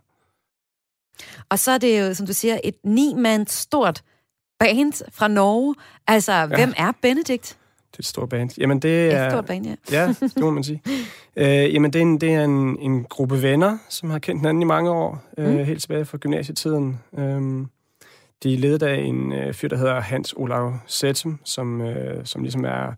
Og 1.50 1.60
så 1.60 1.72
er 1.72 1.78
det 1.78 2.00
jo, 2.00 2.14
som 2.14 2.28
du 2.28 2.34
siger, 2.34 2.60
et 2.64 2.76
ni-mand 2.84 3.48
stort 3.48 4.04
band 4.60 5.12
fra 5.12 5.28
Norge. 5.28 5.76
Altså, 6.08 6.34
ja. 6.34 6.46
hvem 6.46 6.74
er 6.78 6.92
Benedikt? 7.02 7.58
Det 7.96 8.00
er 8.00 8.02
et 8.02 8.06
stort 8.06 8.30
band. 8.30 8.50
Jamen, 8.58 8.80
det 8.80 9.14
er... 9.14 9.26
Et 9.26 9.32
stort 9.32 9.46
band, 9.46 9.66
ja. 9.66 9.76
ja, 9.92 10.08
det 10.22 10.40
må 10.40 10.52
man 10.52 10.64
sige. 10.64 10.82
Øh, 11.38 11.74
jamen, 11.74 11.94
det 11.94 12.00
er, 12.00 12.04
en, 12.04 12.22
det 12.22 12.34
er 12.34 12.44
en, 12.44 12.80
en 12.80 13.04
gruppe 13.04 13.42
venner, 13.42 13.78
som 13.90 14.10
har 14.10 14.20
kendt 14.20 14.42
hinanden 14.42 14.62
i 14.62 14.66
mange 14.66 14.92
år, 14.92 15.24
øh, 15.38 15.50
mm. 15.50 15.58
helt 15.58 15.82
tilbage 15.82 16.06
fra 16.06 16.18
gymnasietiden. 16.18 17.00
Øh, 17.18 17.66
de 18.44 18.54
er 18.54 18.58
ledet 18.58 18.84
af 18.84 18.96
en 18.96 19.34
øh, 19.34 19.54
fyr, 19.54 19.68
der 19.68 19.78
hedder 19.78 20.00
Hans 20.00 20.34
Olav 20.38 20.74
Sætum, 20.86 21.40
som, 21.44 21.82
øh, 21.82 22.26
som 22.26 22.42
ligesom 22.42 22.66
er, 22.66 22.94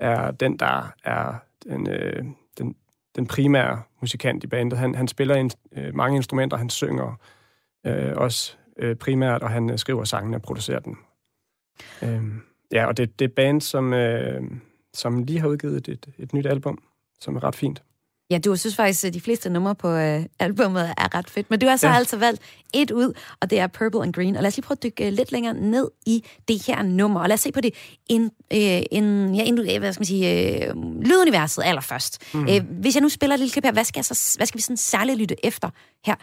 er 0.00 0.30
den, 0.30 0.56
der 0.56 0.92
er 1.04 1.34
den, 1.64 1.88
øh, 1.88 2.24
den, 2.58 2.74
den 3.16 3.26
primære 3.26 3.82
musikant 4.00 4.44
i 4.44 4.46
bandet. 4.46 4.78
Han, 4.78 4.94
han 4.94 5.08
spiller 5.08 5.34
in, 5.34 5.50
øh, 5.76 5.94
mange 5.94 6.16
instrumenter, 6.16 6.56
han 6.56 6.70
synger 6.70 7.18
øh, 7.86 8.12
også 8.16 8.56
øh, 8.78 8.96
primært, 8.96 9.42
og 9.42 9.50
han 9.50 9.70
øh, 9.70 9.78
skriver 9.78 10.04
sangene 10.04 10.36
og 10.36 10.42
producerer 10.42 10.80
dem. 10.80 10.96
Øh, 12.02 12.22
ja, 12.72 12.86
og 12.86 12.96
det, 12.96 13.18
det 13.18 13.24
er 13.24 13.34
band, 13.36 13.60
som, 13.60 13.92
øh, 13.92 14.42
som 14.94 15.22
lige 15.22 15.40
har 15.40 15.48
udgivet 15.48 15.88
et, 15.88 16.06
et, 16.18 16.32
nyt 16.32 16.46
album, 16.46 16.78
som 17.20 17.36
er 17.36 17.44
ret 17.44 17.56
fint. 17.56 17.82
Ja, 18.30 18.38
du 18.38 18.56
synes 18.56 18.76
faktisk, 18.76 19.04
at 19.04 19.14
de 19.14 19.20
fleste 19.20 19.50
numre 19.50 19.74
på 19.74 19.90
øh, 19.90 20.24
albumet 20.38 20.82
er 20.82 21.14
ret 21.14 21.30
fedt. 21.30 21.50
Men 21.50 21.60
du 21.60 21.66
har 21.66 21.76
så 21.76 21.88
ja. 21.88 21.94
altså 21.94 22.16
valgt 22.16 22.42
et 22.74 22.90
ud, 22.90 23.12
og 23.40 23.50
det 23.50 23.58
er 23.58 23.66
Purple 23.66 24.02
and 24.02 24.12
Green. 24.12 24.36
Og 24.36 24.42
lad 24.42 24.48
os 24.48 24.56
lige 24.56 24.64
prøve 24.64 24.76
at 24.76 24.82
dykke 24.82 25.06
øh, 25.06 25.12
lidt 25.12 25.32
længere 25.32 25.54
ned 25.54 25.90
i 26.06 26.24
det 26.48 26.66
her 26.66 26.82
nummer. 26.82 27.20
Og 27.20 27.28
lad 27.28 27.34
os 27.34 27.40
se 27.40 27.52
på 27.52 27.60
det 27.60 27.74
en, 28.06 28.22
øh, 28.52 28.82
en, 28.90 29.34
ja, 29.34 29.42
en, 29.42 29.58
øh, 29.58 29.78
hvad 29.78 29.92
skal 29.92 30.00
man 30.00 30.06
sige, 30.06 30.66
øh, 30.66 30.74
lyduniverset 31.02 31.62
allerførst. 31.64 32.34
Mm. 32.34 32.48
Øh, 32.48 32.60
hvis 32.80 32.94
jeg 32.94 33.02
nu 33.02 33.08
spiller 33.08 33.34
et 33.34 33.40
lille 33.40 33.52
klip 33.52 33.64
her, 33.64 33.72
hvad 33.72 33.84
skal, 33.84 34.04
så, 34.04 34.34
hvad 34.36 34.46
skal 34.46 34.58
vi 34.58 34.62
sådan 34.62 34.76
særligt 34.76 35.18
lytte 35.18 35.46
efter 35.46 35.70
her? 36.06 36.14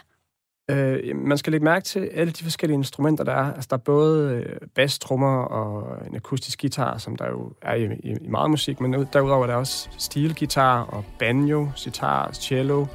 Øh, 0.70 1.16
man 1.16 1.38
skal 1.38 1.50
lægge 1.50 1.64
mærke 1.64 1.84
til 1.84 2.00
alle 2.14 2.32
de 2.32 2.42
forskellige 2.42 2.74
instrumenter, 2.74 3.24
der 3.24 3.32
er. 3.32 3.52
Altså, 3.52 3.66
der 3.70 3.76
er 3.76 3.80
både 3.80 4.30
øh, 4.32 4.56
bass, 4.74 4.98
trommer 4.98 5.42
og 5.42 6.06
en 6.06 6.16
akustisk 6.16 6.60
guitar, 6.60 6.98
som 6.98 7.16
der 7.16 7.26
jo 7.28 7.52
er 7.62 7.74
i, 7.74 7.84
i, 7.84 8.16
i 8.20 8.28
meget 8.28 8.50
musik, 8.50 8.80
men 8.80 8.92
derudover 9.12 9.42
er 9.42 9.46
der 9.46 9.54
også 9.54 9.88
stilgitar 9.98 10.82
og 10.82 11.04
banjo, 11.18 11.68
sitar, 11.76 12.32
cello, 12.32 12.86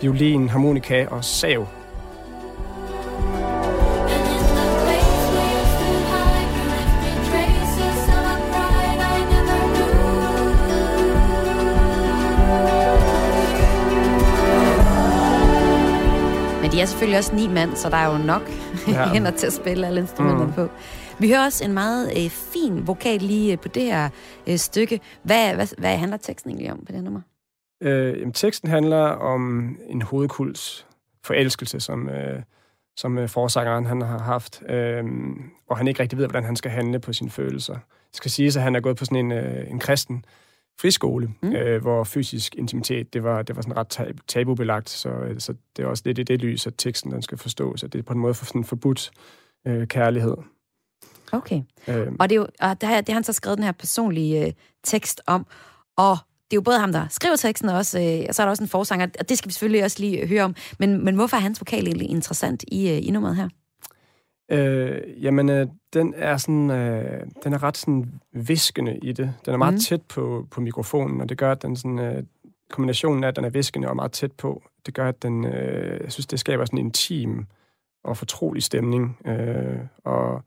violin, 0.00 0.48
harmonika 0.48 1.06
og 1.06 1.24
sav. 1.24 1.66
Men 16.66 16.72
de 16.72 16.80
er 16.80 16.86
selvfølgelig 16.86 17.18
også 17.18 17.34
ni 17.34 17.48
mand, 17.48 17.76
så 17.76 17.90
der 17.90 17.96
er 17.96 18.12
jo 18.12 18.24
nok 18.24 18.42
ja. 18.88 19.08
hænder 19.14 19.30
til 19.30 19.46
at 19.46 19.52
spille 19.52 19.86
alle 19.86 20.00
instrumenterne 20.00 20.46
mm. 20.46 20.52
på. 20.52 20.68
Vi 21.18 21.28
hører 21.28 21.44
også 21.44 21.64
en 21.64 21.72
meget 21.72 22.24
øh, 22.24 22.30
fin 22.30 22.86
vokal 22.86 23.20
lige 23.20 23.52
øh, 23.52 23.58
på 23.58 23.68
det 23.68 23.82
her 23.82 24.08
øh, 24.46 24.56
stykke. 24.56 25.00
Hvad, 25.22 25.54
hvad, 25.54 25.66
hvad 25.78 25.96
handler 25.96 26.16
teksten 26.16 26.50
egentlig 26.50 26.72
om 26.72 26.78
på 26.78 26.84
det 26.86 26.94
her 26.94 27.02
nummer? 27.02 27.20
Øh, 27.82 28.20
jamen, 28.20 28.32
teksten 28.32 28.70
handler 28.70 29.02
om 29.02 29.76
en 29.88 30.02
hovedkuls 30.02 30.86
forelskelse, 31.24 31.80
som, 31.80 32.08
øh, 32.08 32.42
som 32.96 33.18
øh, 33.18 33.28
forsangeren 33.28 33.86
han 33.86 34.00
har 34.00 34.18
haft, 34.18 34.62
øh, 34.68 35.04
og 35.70 35.76
han 35.76 35.88
ikke 35.88 36.02
rigtig 36.02 36.18
ved, 36.18 36.26
hvordan 36.26 36.44
han 36.44 36.56
skal 36.56 36.70
handle 36.70 36.98
på 36.98 37.12
sine 37.12 37.30
følelser. 37.30 37.74
Det 38.08 38.16
skal 38.16 38.30
siges, 38.30 38.56
at 38.56 38.62
han 38.62 38.76
er 38.76 38.80
gået 38.80 38.96
på 38.96 39.04
sådan 39.04 39.18
en, 39.18 39.32
øh, 39.32 39.70
en 39.70 39.78
kristen 39.78 40.24
friskole, 40.80 41.34
mm. 41.42 41.52
øh, 41.52 41.82
hvor 41.82 42.04
fysisk 42.04 42.54
intimitet, 42.54 43.12
det 43.12 43.22
var, 43.22 43.42
det 43.42 43.56
var 43.56 43.62
sådan 43.62 43.76
ret 43.76 44.16
tabubelagt, 44.28 44.90
så, 44.90 45.08
øh, 45.08 45.40
så 45.40 45.54
det 45.76 45.82
er 45.82 45.86
også 45.86 46.02
lidt 46.06 46.18
i 46.18 46.22
det 46.22 46.40
lys, 46.40 46.66
at 46.66 46.74
teksten 46.78 47.12
den 47.12 47.22
skal 47.22 47.38
forstås, 47.38 47.84
at 47.84 47.92
det 47.92 47.98
er 47.98 48.02
på 48.02 48.12
en 48.12 48.18
måde 48.18 48.34
for 48.34 48.44
sådan 48.44 48.64
forbudt 48.64 49.10
øh, 49.66 49.86
kærlighed. 49.86 50.36
Okay. 51.32 51.62
Øhm. 51.88 52.16
Og 52.20 52.30
det 52.30 52.36
er 52.36 52.40
jo, 52.40 52.46
og 52.60 52.80
der, 52.80 53.00
det 53.00 53.08
har 53.08 53.14
han 53.14 53.24
så 53.24 53.32
skrevet 53.32 53.58
den 53.58 53.64
her 53.64 53.72
personlige 53.72 54.46
øh, 54.46 54.52
tekst 54.84 55.20
om, 55.26 55.46
og 55.96 56.16
det 56.50 56.52
er 56.52 56.56
jo 56.56 56.60
både 56.60 56.78
ham, 56.78 56.92
der 56.92 57.06
skriver 57.10 57.36
teksten, 57.36 57.68
og, 57.68 57.76
også, 57.76 58.00
øh, 58.00 58.26
og 58.28 58.34
så 58.34 58.42
er 58.42 58.46
der 58.46 58.50
også 58.50 58.62
en 58.62 58.68
forsanger, 58.68 59.06
og 59.18 59.28
det 59.28 59.38
skal 59.38 59.48
vi 59.48 59.52
selvfølgelig 59.52 59.84
også 59.84 60.00
lige 60.00 60.26
høre 60.26 60.42
om. 60.42 60.54
Men, 60.78 61.04
men 61.04 61.14
hvorfor 61.14 61.36
er 61.36 61.40
hans 61.40 61.60
vokal 61.60 61.86
egentlig 61.86 62.10
interessant 62.10 62.64
i, 62.68 62.90
øh, 62.90 63.06
i 63.06 63.10
nummeret 63.10 63.36
her? 63.36 63.48
Øh, 64.48 65.24
jamen, 65.24 65.48
øh, 65.48 65.66
den 65.92 66.14
er 66.16 66.36
sådan, 66.36 66.70
øh, 66.70 67.26
den 67.44 67.52
er 67.52 67.62
ret 67.62 67.76
sådan 67.76 68.20
viskende 68.32 68.98
i 68.98 69.12
det. 69.12 69.34
Den 69.44 69.54
er 69.54 69.58
meget 69.58 69.74
mm. 69.74 69.80
tæt 69.80 70.02
på, 70.02 70.46
på 70.50 70.60
mikrofonen, 70.60 71.20
og 71.20 71.28
det 71.28 71.38
gør, 71.38 71.52
at 71.52 71.62
den 71.62 71.76
sådan, 71.76 71.98
øh, 71.98 72.22
kombinationen 72.70 73.24
af, 73.24 73.28
at 73.28 73.36
den 73.36 73.44
er 73.44 73.50
viskende 73.50 73.88
og 73.88 73.96
meget 73.96 74.12
tæt 74.12 74.32
på, 74.32 74.62
det 74.86 74.94
gør, 74.94 75.08
at 75.08 75.22
den, 75.22 75.44
øh, 75.44 76.00
jeg 76.02 76.12
synes, 76.12 76.26
det 76.26 76.40
skaber 76.40 76.64
sådan 76.64 76.78
en 76.78 76.86
intim 76.86 77.46
og 78.04 78.16
fortrolig 78.16 78.62
stemning, 78.62 79.18
øh, 79.26 79.78
og 80.04 80.42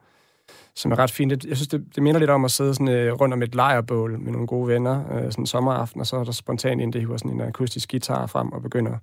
som 0.75 0.91
er 0.91 0.99
ret 0.99 1.11
fint. 1.11 1.45
Jeg 1.45 1.57
synes, 1.57 1.67
det, 1.67 1.95
det 1.95 2.03
minder 2.03 2.19
lidt 2.19 2.29
om 2.29 2.45
at 2.45 2.51
sidde 2.51 2.73
sådan, 2.73 2.87
øh, 2.87 3.13
rundt 3.13 3.33
om 3.33 3.41
et 3.41 3.55
lejrbål 3.55 4.19
med 4.19 4.31
nogle 4.31 4.47
gode 4.47 4.67
venner, 4.67 5.13
øh, 5.13 5.31
sådan 5.31 5.41
en 5.41 5.45
sommeraften, 5.45 6.01
og 6.01 6.07
så 6.07 6.17
er 6.17 6.23
der 6.23 6.31
spontant 6.31 6.81
en, 6.81 6.93
der 6.93 6.99
hiver 6.99 7.17
sådan 7.17 7.31
en 7.31 7.41
akustisk 7.41 7.91
guitar 7.91 8.27
frem 8.27 8.51
og 8.51 8.61
begynder 8.61 8.97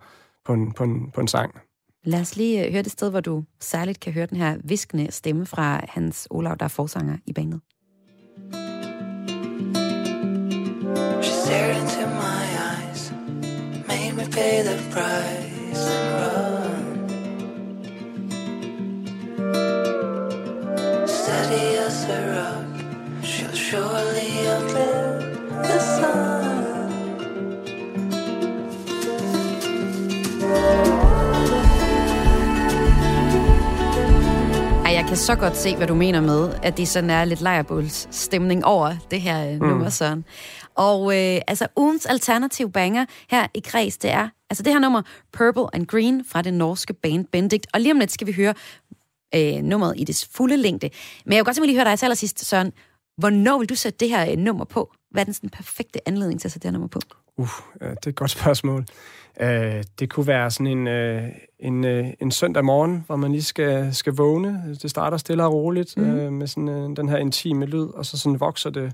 på 0.45 0.53
en, 0.53 0.73
på 0.73 0.85
en, 0.85 1.11
på 1.11 1.21
en 1.21 1.29
sang. 1.29 1.61
Lad 2.07 2.21
os 2.21 2.37
lige 2.37 2.67
øh, 2.67 2.73
høre 2.73 2.83
det 2.83 2.93
sted, 2.93 3.11
hvor 3.11 3.21
du 3.21 3.45
særligt 3.61 4.01
kan 4.01 4.13
høre 4.13 4.27
den 4.27 4.37
her 4.37 4.57
viskende 4.65 5.13
stemme 5.13 5.47
fra 5.47 5.81
Hans 5.89 6.29
Olav, 6.31 6.57
der 6.59 6.65
er 6.65 6.69
forsanger 6.69 7.17
i 7.27 7.33
bandet. 7.33 7.61
She 11.23 11.33
stared 11.33 11.77
into 11.77 12.07
my 12.07 12.45
eyes, 12.73 13.13
made 13.89 14.13
me 14.17 14.25
pay 14.31 14.63
the 14.63 14.77
price 14.93 15.87
and 15.99 16.09
run. 16.21 17.09
Steady 21.07 21.67
as 21.87 22.05
a 22.09 22.21
rock, 22.37 22.75
she'll 23.23 23.55
surely 23.55 24.49
outlive 24.49 25.23
the 25.63 25.79
sun. 25.81 26.56
Kan 35.09 35.17
så 35.17 35.35
godt 35.35 35.57
se, 35.57 35.77
hvad 35.77 35.87
du 35.87 35.95
mener 35.95 36.21
med, 36.21 36.55
at 36.63 36.77
det 36.77 36.89
sådan 36.89 37.11
er 37.11 37.25
lidt 37.25 37.41
lejrebåls 37.41 38.09
stemning 38.11 38.65
over 38.65 38.97
det 39.11 39.21
her 39.21 39.49
øh, 39.49 39.61
mm. 39.61 39.69
nummer, 39.69 39.89
Søren. 39.89 40.25
Og 40.75 41.17
øh, 41.17 41.41
altså, 41.49 41.67
ugens 41.77 42.07
alternativ 42.07 42.73
banger 42.73 43.05
her 43.31 43.47
i 43.55 43.61
Kreds, 43.61 43.97
det 43.97 44.11
er 44.11 44.29
altså 44.51 44.63
det 44.63 44.73
her 44.73 44.81
nummer, 44.81 45.03
Purple 45.33 45.75
and 45.75 45.87
Green, 45.87 46.25
fra 46.25 46.43
det 46.43 46.55
norske 46.55 46.93
band 46.95 47.27
Benedict. 47.33 47.67
Og 47.75 47.81
lige 47.81 47.93
om 47.93 47.99
lidt 47.99 48.13
skal 48.13 48.27
vi 48.27 48.33
høre 48.33 48.55
øh, 49.35 49.63
nummeret 49.63 49.95
i 49.97 50.05
dets 50.05 50.29
fulde 50.33 50.57
længde. 50.57 50.91
Men 51.25 51.33
jeg 51.33 51.39
vil 51.39 51.45
godt 51.45 51.57
simpelthen 51.57 51.75
lige 51.75 51.85
høre 51.85 51.91
dig 51.91 51.99
til 51.99 52.07
allersidst, 52.07 52.45
Søren. 52.45 52.73
Hvornår 53.19 53.59
vil 53.59 53.69
du 53.69 53.75
sætte 53.75 53.99
det 53.99 54.09
her 54.09 54.31
øh, 54.31 54.37
nummer 54.37 54.65
på? 54.65 54.93
Hvad 55.11 55.23
er 55.23 55.25
den 55.25 55.35
sådan 55.35 55.51
perfekte 55.51 56.09
anledning 56.09 56.41
til 56.41 56.49
at 56.49 56.53
sætte 56.53 56.63
det 56.63 56.71
her 56.71 56.73
nummer 56.73 56.89
på? 56.89 57.01
Uh, 57.37 57.49
det 57.81 58.07
er 58.07 58.09
et 58.09 58.15
godt 58.15 58.31
spørgsmål. 58.31 58.87
Uh, 59.41 59.83
det 59.99 60.11
kunne 60.11 60.27
være 60.27 60.51
sådan 60.51 60.67
en, 60.67 60.87
uh, 60.87 61.29
en, 61.59 61.85
uh, 61.85 62.13
en 62.21 62.31
søndag 62.31 62.65
morgen, 62.65 63.05
hvor 63.07 63.17
man 63.17 63.33
lige 63.33 63.43
skal, 63.43 63.95
skal 63.95 64.13
vågne. 64.13 64.77
Det 64.83 64.91
starter 64.91 65.17
stille 65.17 65.45
og 65.45 65.53
roligt 65.53 65.97
mm. 65.97 66.03
uh, 66.03 66.33
med 66.33 66.47
sådan, 66.47 66.69
uh, 66.69 66.97
den 66.97 67.09
her 67.09 67.17
intime 67.17 67.67
lyd, 67.67 67.87
og 67.95 68.07
så 68.07 68.19
sådan 68.19 68.41
vokser 68.41 68.71
det 68.71 68.93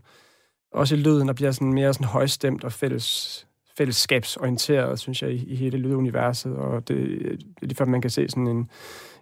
også 0.73 0.95
i 0.95 0.99
lyden 0.99 1.29
og 1.29 1.35
bliver 1.35 1.51
sådan 1.51 1.73
mere 1.73 1.95
sådan 1.95 2.07
højstemt 2.07 2.65
og 2.65 2.73
fælles, 2.73 3.47
fællesskabsorienteret, 3.79 4.99
synes 4.99 5.23
jeg, 5.23 5.31
i, 5.31 5.45
i 5.45 5.57
hele 5.57 5.79
lyduniverset. 5.79 6.57
Og 6.57 6.89
det, 6.89 6.97
det 6.99 7.63
er 7.63 7.67
lige 7.67 7.77
før, 7.77 7.85
man 7.85 8.01
kan 8.01 8.11
se 8.11 8.29
sådan 8.29 8.47
en, 8.47 8.71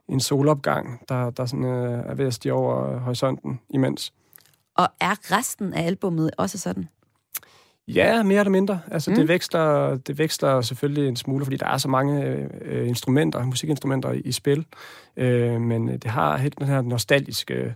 en 0.09 0.21
solopgang, 0.21 1.01
der, 1.09 1.31
der 1.31 1.47
sådan, 1.47 1.65
uh, 1.65 2.11
er 2.11 2.15
ved 2.15 2.27
at 2.27 2.35
stige 2.35 2.53
over 2.53 2.99
horisonten 2.99 3.61
imens. 3.71 4.13
Og 4.77 4.89
er 5.01 5.37
resten 5.37 5.75
af 5.75 5.87
albummet 5.87 6.31
også 6.39 6.59
sådan? 6.59 6.89
Ja, 7.95 8.23
mere 8.23 8.41
eller 8.41 8.51
mindre. 8.51 8.81
Altså, 8.91 9.11
mm. 9.11 9.17
det, 9.17 9.29
veksler, 9.29 9.97
det 9.97 10.19
veksler 10.19 10.61
selvfølgelig 10.61 11.09
en 11.09 11.17
smule, 11.17 11.45
fordi 11.45 11.57
der 11.57 11.67
er 11.67 11.79
så 11.79 11.89
mange 11.89 12.25
øh, 12.63 12.89
instrumenter, 12.89 13.45
musikinstrumenter 13.45 14.13
i, 14.13 14.21
i 14.21 14.33
spil. 14.33 14.67
Øh, 15.17 15.61
men 15.61 15.89
det 15.89 16.05
har 16.05 16.37
helt 16.37 16.59
den 16.59 16.67
her 16.67 16.83
nostalgiske 16.83 17.75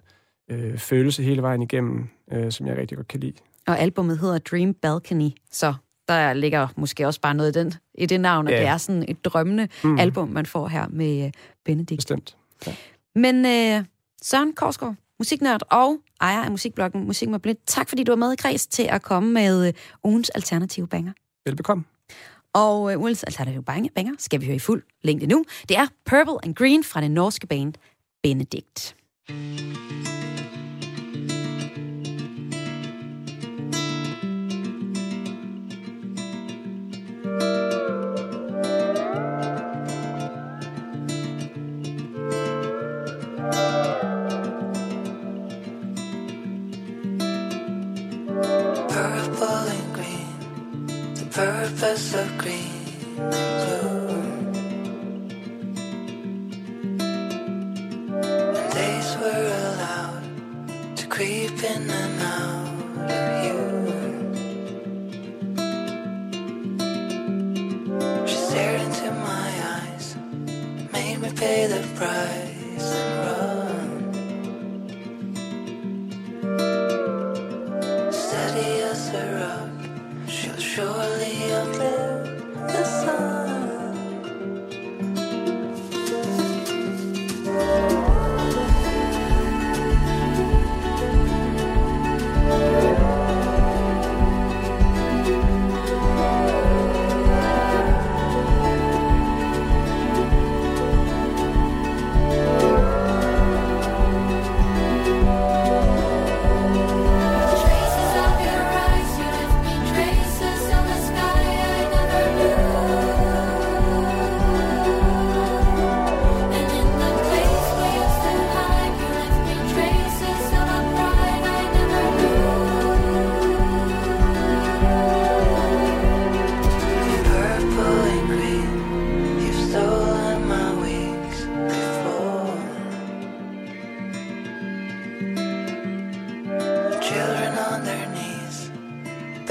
øh, 0.50 0.78
følelse 0.78 1.22
hele 1.22 1.42
vejen 1.42 1.62
igennem, 1.62 2.08
øh, 2.32 2.52
som 2.52 2.66
jeg 2.66 2.76
rigtig 2.76 2.96
godt 2.96 3.08
kan 3.08 3.20
lide. 3.20 3.34
Og 3.66 3.78
albummet 3.78 4.18
hedder 4.18 4.38
Dream 4.38 4.74
Balcony, 4.74 5.30
så 5.50 5.74
der 6.08 6.32
ligger 6.32 6.68
måske 6.76 7.06
også 7.06 7.20
bare 7.20 7.34
noget 7.34 7.56
i, 7.56 7.58
den, 7.58 7.72
i 7.94 8.06
det 8.06 8.20
navn, 8.20 8.48
at 8.48 8.54
ja. 8.54 8.58
det 8.58 8.66
er 8.66 8.76
sådan 8.76 9.04
et 9.08 9.24
drømmende 9.24 9.68
mm. 9.84 9.98
album, 9.98 10.28
man 10.28 10.46
får 10.46 10.68
her 10.68 10.86
med 10.90 11.26
øh, 11.26 11.32
Benedikt. 11.64 11.98
Bestemt. 11.98 12.36
Ja. 12.66 12.74
Men 13.14 13.46
øh, 13.46 13.84
Søren 14.22 14.52
Korsgaard, 14.52 14.94
musiknørd 15.24 15.62
og 15.70 15.98
ejer 16.20 16.42
af 16.42 16.50
musikbloggen 16.50 17.06
Musik 17.06 17.28
med 17.28 17.38
Blind. 17.38 17.58
Tak 17.66 17.88
fordi 17.88 18.04
du 18.04 18.12
var 18.12 18.16
med 18.16 18.32
i 18.32 18.36
Kreds 18.36 18.66
til 18.66 18.82
at 18.82 19.02
komme 19.02 19.32
med 19.32 19.66
øh, 19.66 19.72
ugens 20.04 20.30
alternative 20.30 20.86
banger. 20.86 21.12
Velbekomme. 21.46 21.84
Og 22.52 22.92
øh, 22.92 23.00
ugens 23.00 23.24
alternative 23.24 23.62
banger 23.62 24.12
skal 24.18 24.40
vi 24.40 24.46
høre 24.46 24.56
i 24.56 24.58
fuld 24.58 24.82
længde 25.02 25.26
nu. 25.26 25.44
Det 25.68 25.76
er 25.76 25.86
Purple 26.06 26.44
and 26.44 26.54
Green 26.54 26.84
fra 26.84 27.00
det 27.00 27.10
norske 27.10 27.46
band 27.46 27.74
Benedict. 28.22 28.96
purpose 29.28 30.33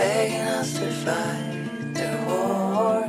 to 0.03 0.91
fight 1.05 1.93
the 1.93 2.09
war 2.27 3.07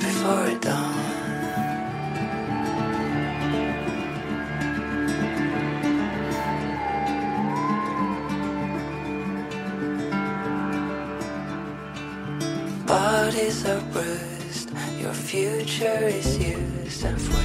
before 0.00 0.46
it 0.48 0.60
dawn. 0.60 0.92
Bodies 12.86 13.64
are 13.66 13.80
bruised, 13.92 14.70
your 15.00 15.14
future 15.14 16.04
is 16.04 16.38
used 16.38 17.04
and 17.04 17.20
foreseen. 17.20 17.41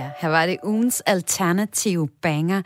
Ja, 0.00 0.10
her 0.18 0.28
var 0.28 0.46
det 0.46 0.56
ugens 0.64 1.00
alternative 1.00 2.08
banger, 2.22 2.62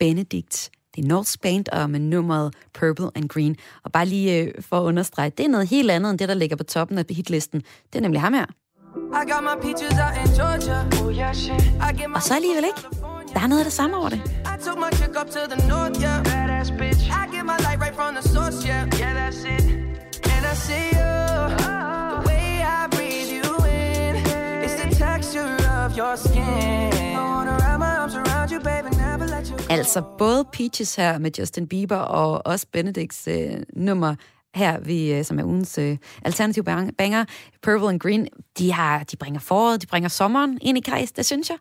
Benedict. 0.00 0.70
Det 0.96 1.04
er 1.04 1.08
North 1.08 1.32
Band 1.42 1.68
og 1.72 1.90
med 1.90 2.00
nummeret 2.00 2.54
Purple 2.74 3.10
and 3.14 3.28
Green. 3.28 3.56
Og 3.84 3.92
bare 3.92 4.06
lige 4.06 4.42
øh, 4.42 4.54
for 4.60 4.80
at 4.80 4.82
understrege, 4.82 5.30
det 5.30 5.44
er 5.44 5.48
noget 5.48 5.68
helt 5.68 5.90
andet 5.90 6.10
end 6.10 6.18
det, 6.18 6.28
der 6.28 6.34
ligger 6.34 6.56
på 6.56 6.64
toppen 6.64 6.98
af 6.98 7.04
hitlisten. 7.10 7.60
Det 7.92 7.98
er 7.98 8.00
nemlig 8.00 8.20
ham 8.20 8.34
her. 8.34 8.46
I 8.46 9.30
got 9.32 9.42
my 9.42 9.56
peaches 9.62 9.98
out 10.04 10.14
in 10.22 10.28
Georgia. 10.38 10.78
Oh 11.04 11.18
yeah, 11.18 11.34
shit. 11.34 11.62
I 11.62 11.92
get 11.98 12.10
my 12.10 12.14
Og 12.14 12.22
så 12.22 12.34
alligevel 12.34 12.64
ikke. 12.64 12.80
Der 13.34 13.40
er 13.40 13.46
noget 13.46 13.60
af 13.60 13.64
det 13.64 13.72
samme 13.72 13.96
over 13.96 14.08
det. 14.08 14.20
I 14.26 14.56
your 25.96 26.16
skin. 26.16 27.06
You, 28.52 28.60
baby, 28.60 28.88
Altså 29.70 30.02
både 30.18 30.44
Peaches 30.52 30.94
her 30.94 31.18
med 31.18 31.30
Justin 31.38 31.68
Bieber 31.68 31.96
og 31.96 32.46
også 32.46 32.66
Benedicts 32.72 33.28
øh, 33.28 33.50
nummer 33.76 34.14
her, 34.54 34.80
vi, 34.80 35.12
øh, 35.12 35.24
som 35.24 35.38
er 35.38 35.44
ugens 35.44 35.78
øh, 35.78 35.96
alternative 36.22 36.64
banger, 36.64 37.24
Purple 37.62 37.88
and 37.88 38.00
Green, 38.00 38.28
de, 38.58 38.72
har, 38.72 39.04
de 39.04 39.16
bringer 39.16 39.40
foråret, 39.40 39.82
de 39.82 39.86
bringer 39.86 40.08
sommeren 40.08 40.58
ind 40.62 40.78
i 40.78 40.80
kreds, 40.80 41.12
det 41.12 41.26
synes 41.26 41.50
jeg. 41.50 41.56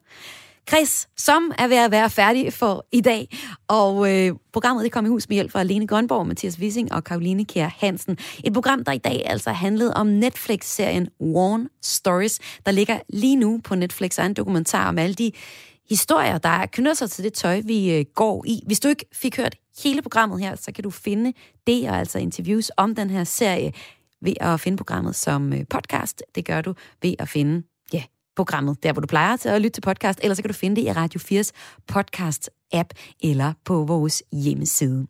Chris, 0.69 1.07
som 1.17 1.51
er 1.57 1.67
ved 1.67 1.77
at 1.77 1.91
være 1.91 2.09
færdig 2.09 2.53
for 2.53 2.85
i 2.91 3.01
dag. 3.01 3.37
Og 3.67 4.13
øh, 4.13 4.35
programmet 4.53 4.83
det 4.83 4.91
kom 4.91 5.05
i 5.05 5.09
hus 5.09 5.29
med 5.29 5.35
hjælp 5.35 5.51
fra 5.51 5.63
Lene 5.63 5.87
Grønborg, 5.87 6.27
Mathias 6.27 6.59
Wissing 6.59 6.93
og 6.93 7.03
Karoline 7.03 7.45
Kjær 7.45 7.69
Hansen. 7.79 8.17
Et 8.43 8.53
program, 8.53 8.83
der 8.83 8.91
i 8.91 8.97
dag 8.97 9.23
altså 9.25 9.51
handlede 9.51 9.93
om 9.93 10.07
Netflix-serien 10.07 11.09
Warn 11.21 11.67
Stories, 11.83 12.39
der 12.65 12.71
ligger 12.71 12.99
lige 13.09 13.35
nu 13.35 13.61
på 13.63 13.75
Netflix, 13.75 14.19
og 14.19 14.25
en 14.25 14.33
dokumentar 14.33 14.89
om 14.89 14.97
alle 14.97 15.15
de 15.15 15.31
historier, 15.89 16.37
der 16.37 16.65
knytter 16.65 16.93
sig 16.93 17.11
til 17.11 17.23
det 17.23 17.33
tøj, 17.33 17.61
vi 17.65 17.93
øh, 17.93 18.05
går 18.15 18.43
i. 18.47 18.61
Hvis 18.65 18.79
du 18.79 18.87
ikke 18.87 19.05
fik 19.13 19.37
hørt 19.37 19.55
hele 19.83 20.01
programmet 20.01 20.41
her, 20.41 20.55
så 20.55 20.71
kan 20.71 20.83
du 20.83 20.89
finde 20.89 21.33
det, 21.67 21.89
og 21.89 21.97
altså 21.97 22.19
interviews 22.19 22.71
om 22.77 22.95
den 22.95 23.09
her 23.09 23.23
serie, 23.23 23.73
ved 24.21 24.33
at 24.39 24.59
finde 24.59 24.77
programmet 24.77 25.15
som 25.15 25.53
øh, 25.53 25.59
podcast. 25.69 26.23
Det 26.35 26.45
gør 26.45 26.61
du 26.61 26.73
ved 27.01 27.13
at 27.19 27.29
finde, 27.29 27.63
programmet, 28.35 28.83
der 28.83 28.93
hvor 28.93 29.01
du 29.01 29.07
plejer 29.07 29.37
til 29.37 29.49
at 29.49 29.61
lytte 29.61 29.75
til 29.75 29.81
podcast, 29.81 30.19
eller 30.23 30.35
så 30.35 30.41
kan 30.41 30.49
du 30.49 30.53
finde 30.53 30.75
det 30.75 30.87
i 30.87 30.91
Radio 30.91 31.19
4's 31.19 31.51
podcast-app 31.91 32.89
eller 33.21 33.53
på 33.65 33.83
vores 33.83 34.23
hjemmeside. 34.31 35.07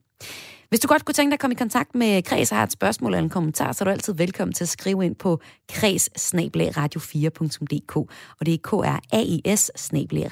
Hvis 0.69 0.79
du 0.79 0.87
godt 0.87 1.05
kunne 1.05 1.13
tænke 1.13 1.31
dig 1.31 1.33
at 1.33 1.39
komme 1.39 1.53
i 1.53 1.57
kontakt 1.57 1.95
med 1.95 2.23
Kreds 2.23 2.51
og 2.51 2.57
har 2.57 2.63
et 2.63 2.71
spørgsmål 2.71 3.11
eller 3.11 3.23
en 3.23 3.29
kommentar, 3.29 3.71
så 3.71 3.83
er 3.83 3.85
du 3.85 3.91
altid 3.91 4.13
velkommen 4.13 4.53
til 4.53 4.63
at 4.63 4.69
skrive 4.69 5.05
ind 5.05 5.15
på 5.15 5.39
kreds-radio4.dk, 5.71 7.95
og 8.39 8.45
det 8.45 8.53
er 8.53 8.57
k 8.57 8.73
r 8.73 8.99
a 9.11 9.21
i 9.21 9.41
s 9.55 9.71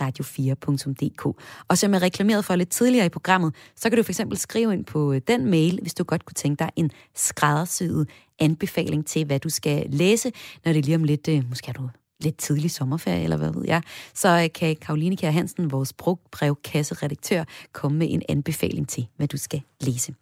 radio4.dk. 0.01 1.25
Og 1.67 1.77
som 1.77 1.93
jeg 1.93 2.01
reklameret 2.01 2.45
for 2.45 2.55
lidt 2.55 2.69
tidligere 2.69 3.05
i 3.05 3.09
programmet, 3.09 3.55
så 3.75 3.89
kan 3.89 3.97
du 3.97 4.03
for 4.03 4.11
eksempel 4.11 4.37
skrive 4.37 4.73
ind 4.73 4.85
på 4.85 5.13
øh, 5.13 5.21
den 5.27 5.45
mail, 5.45 5.79
hvis 5.81 5.93
du 5.93 6.03
godt 6.03 6.25
kunne 6.25 6.35
tænke 6.35 6.59
dig 6.59 6.69
en 6.75 6.91
skræddersyet 7.15 8.09
anbefaling 8.39 9.05
til, 9.05 9.25
hvad 9.25 9.39
du 9.39 9.49
skal 9.49 9.85
læse, 9.89 10.31
når 10.65 10.73
det 10.73 10.85
lige 10.85 10.95
om 10.95 11.03
lidt, 11.03 11.27
øh, 11.27 11.49
måske 11.49 11.67
har 11.67 11.73
du 11.73 11.89
lidt 12.23 12.37
tidlig 12.37 12.71
sommerferie, 12.71 13.23
eller 13.23 13.37
hvad 13.37 13.53
ved 13.53 13.63
jeg, 13.65 13.81
så 14.13 14.41
øh, 14.43 14.49
kan 14.55 14.75
Karoline 14.75 15.17
Kjær 15.17 15.31
Hansen, 15.31 15.71
vores 15.71 15.93
brugbrevkasseredaktør, 15.93 17.43
komme 17.71 17.97
med 17.97 18.07
en 18.09 18.21
anbefaling 18.29 18.89
til, 18.89 19.07
hvad 19.17 19.27
du 19.27 19.37
skal 19.37 19.61
læse. 19.81 20.13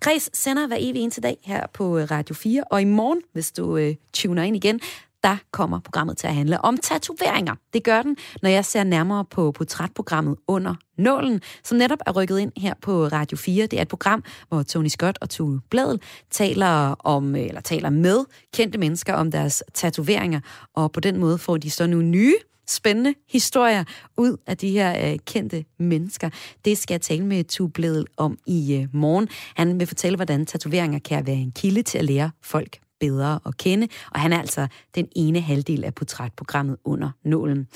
Kreds 0.00 0.38
sender 0.38 0.66
hver 0.66 0.76
evig 0.80 1.02
eneste 1.02 1.20
dag 1.20 1.36
her 1.44 1.66
på 1.74 1.98
øh, 1.98 2.10
Radio 2.10 2.34
4, 2.34 2.64
og 2.70 2.82
i 2.82 2.84
morgen, 2.84 3.20
hvis 3.32 3.52
du 3.52 3.76
øh, 3.76 3.94
tuner 4.12 4.42
ind 4.42 4.56
igen, 4.56 4.80
der 5.22 5.36
kommer 5.50 5.80
programmet 5.80 6.16
til 6.16 6.26
at 6.26 6.34
handle 6.34 6.64
om 6.64 6.76
tatoveringer. 6.76 7.54
Det 7.72 7.84
gør 7.84 8.02
den, 8.02 8.16
når 8.42 8.50
jeg 8.50 8.64
ser 8.64 8.84
nærmere 8.84 9.24
på 9.24 9.52
portrætprogrammet 9.52 10.36
Under 10.48 10.74
Nålen, 10.98 11.40
som 11.64 11.78
netop 11.78 11.98
er 12.06 12.12
rykket 12.12 12.38
ind 12.38 12.52
her 12.56 12.74
på 12.82 13.06
Radio 13.06 13.36
4. 13.36 13.66
Det 13.66 13.78
er 13.78 13.82
et 13.82 13.88
program, 13.88 14.24
hvor 14.48 14.62
Tony 14.62 14.88
Scott 14.88 15.18
og 15.20 15.30
Tue 15.30 15.60
Bladel 15.70 16.00
taler 16.30 16.66
om 17.06 17.34
eller 17.34 17.60
taler 17.60 17.90
med 17.90 18.24
kendte 18.54 18.78
mennesker 18.78 19.14
om 19.14 19.30
deres 19.30 19.62
tatoveringer, 19.74 20.40
og 20.74 20.92
på 20.92 21.00
den 21.00 21.16
måde 21.16 21.38
får 21.38 21.56
de 21.56 21.70
så 21.70 21.86
nogle 21.86 22.06
nye 22.06 22.34
spændende 22.68 23.14
historier 23.28 23.84
ud 24.16 24.36
af 24.46 24.56
de 24.56 24.70
her 24.70 25.12
øh, 25.12 25.18
kendte 25.26 25.64
mennesker. 25.78 26.30
Det 26.64 26.78
skal 26.78 26.94
jeg 26.94 27.00
tale 27.00 27.24
med 27.24 27.44
Tue 27.44 27.70
Bledel 27.70 28.06
om 28.16 28.38
i 28.46 28.74
øh, 28.74 28.88
morgen. 28.92 29.28
Han 29.56 29.80
vil 29.80 29.86
fortælle, 29.86 30.16
hvordan 30.16 30.46
tatoveringer 30.46 30.98
kan 30.98 31.26
være 31.26 31.36
en 31.36 31.52
kilde 31.52 31.82
til 31.82 31.98
at 31.98 32.04
lære 32.04 32.30
folk 32.42 32.78
bedre 33.00 33.40
at 33.46 33.56
kende, 33.56 33.88
og 34.10 34.20
han 34.20 34.32
er 34.32 34.38
altså 34.38 34.66
den 34.94 35.08
ene 35.16 35.40
halvdel 35.40 35.84
af 35.84 35.94
portrætprogrammet 35.94 36.76
under 36.84 37.10
nålen. 37.24 37.68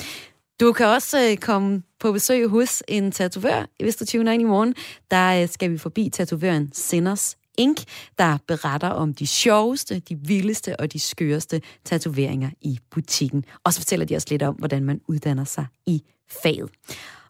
Du 0.60 0.72
kan 0.72 0.86
også 0.86 1.30
øh, 1.30 1.36
komme 1.36 1.82
på 2.00 2.12
besøg 2.12 2.48
hos 2.48 2.82
en 2.88 3.12
tatovør, 3.12 3.66
hvis 3.80 3.96
du 3.96 4.04
tuner 4.04 4.32
ind 4.32 4.42
i 4.42 4.44
morgen. 4.44 4.74
Der 5.10 5.42
øh, 5.42 5.48
skal 5.48 5.70
vi 5.70 5.78
forbi 5.78 6.08
tatovøren 6.08 6.70
Sinners 6.72 7.36
Inc., 7.58 7.84
der 8.18 8.38
beretter 8.48 8.88
om 8.88 9.14
de 9.14 9.26
sjoveste, 9.26 9.98
de 9.98 10.16
vildeste 10.16 10.80
og 10.80 10.92
de 10.92 11.00
skøreste 11.00 11.60
tatoveringer 11.84 12.50
i 12.60 12.78
butikken. 12.90 13.44
Og 13.64 13.72
så 13.72 13.80
fortæller 13.80 14.06
de 14.06 14.16
os 14.16 14.30
lidt 14.30 14.42
om, 14.42 14.54
hvordan 14.54 14.84
man 14.84 15.00
uddanner 15.08 15.44
sig 15.44 15.66
i 15.86 16.02
faget. 16.42 16.70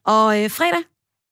Og 0.05 0.43
øh, 0.43 0.51
fredag, 0.51 0.83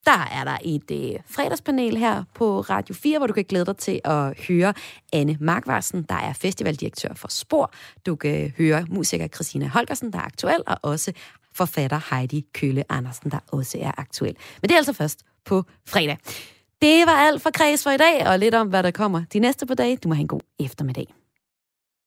der 0.07 0.29
er 0.33 0.45
der 0.45 0.59
et 0.65 0.91
øh, 0.91 1.21
fredagspanel 1.27 1.97
her 1.97 2.25
på 2.35 2.61
Radio 2.61 2.95
4, 2.95 3.19
hvor 3.19 3.27
du 3.27 3.33
kan 3.33 3.45
glæde 3.45 3.65
dig 3.65 3.77
til 3.77 4.01
at 4.05 4.41
høre 4.49 4.75
Anne 5.13 5.37
Markvarsen, 5.41 6.03
der 6.03 6.15
er 6.15 6.33
festivaldirektør 6.33 7.15
for 7.15 7.29
Spor. 7.29 7.73
Du 8.07 8.17
kan 8.17 8.53
høre 8.59 8.87
musiker 8.89 9.29
Christina 9.29 9.69
Holgersen, 9.69 10.13
der 10.13 10.19
er 10.19 10.23
aktuel 10.23 10.63
og 10.67 10.77
også 10.83 11.13
forfatter 11.55 12.15
Heidi 12.15 12.47
Kølle 12.55 12.85
Andersen, 12.89 13.31
der 13.31 13.39
også 13.53 13.79
er 13.81 13.93
aktuel. 13.97 14.37
Men 14.61 14.69
det 14.69 14.75
er 14.75 14.79
altså 14.79 14.93
først 14.93 15.23
på 15.45 15.65
fredag. 15.89 16.19
Det 16.83 17.07
var 17.07 17.13
alt 17.13 17.43
for 17.43 17.51
Kreds 17.51 17.83
for 17.83 17.91
i 17.91 17.97
dag, 17.97 18.27
og 18.27 18.39
lidt 18.39 18.55
om, 18.55 18.69
hvad 18.69 18.83
der 18.83 18.91
kommer 18.91 19.25
de 19.33 19.39
næste 19.39 19.67
par 19.67 19.75
dage. 19.75 19.97
Du 19.97 20.09
må 20.09 20.15
have 20.15 20.21
en 20.21 20.29
god 20.29 20.41
eftermiddag. 20.61 21.22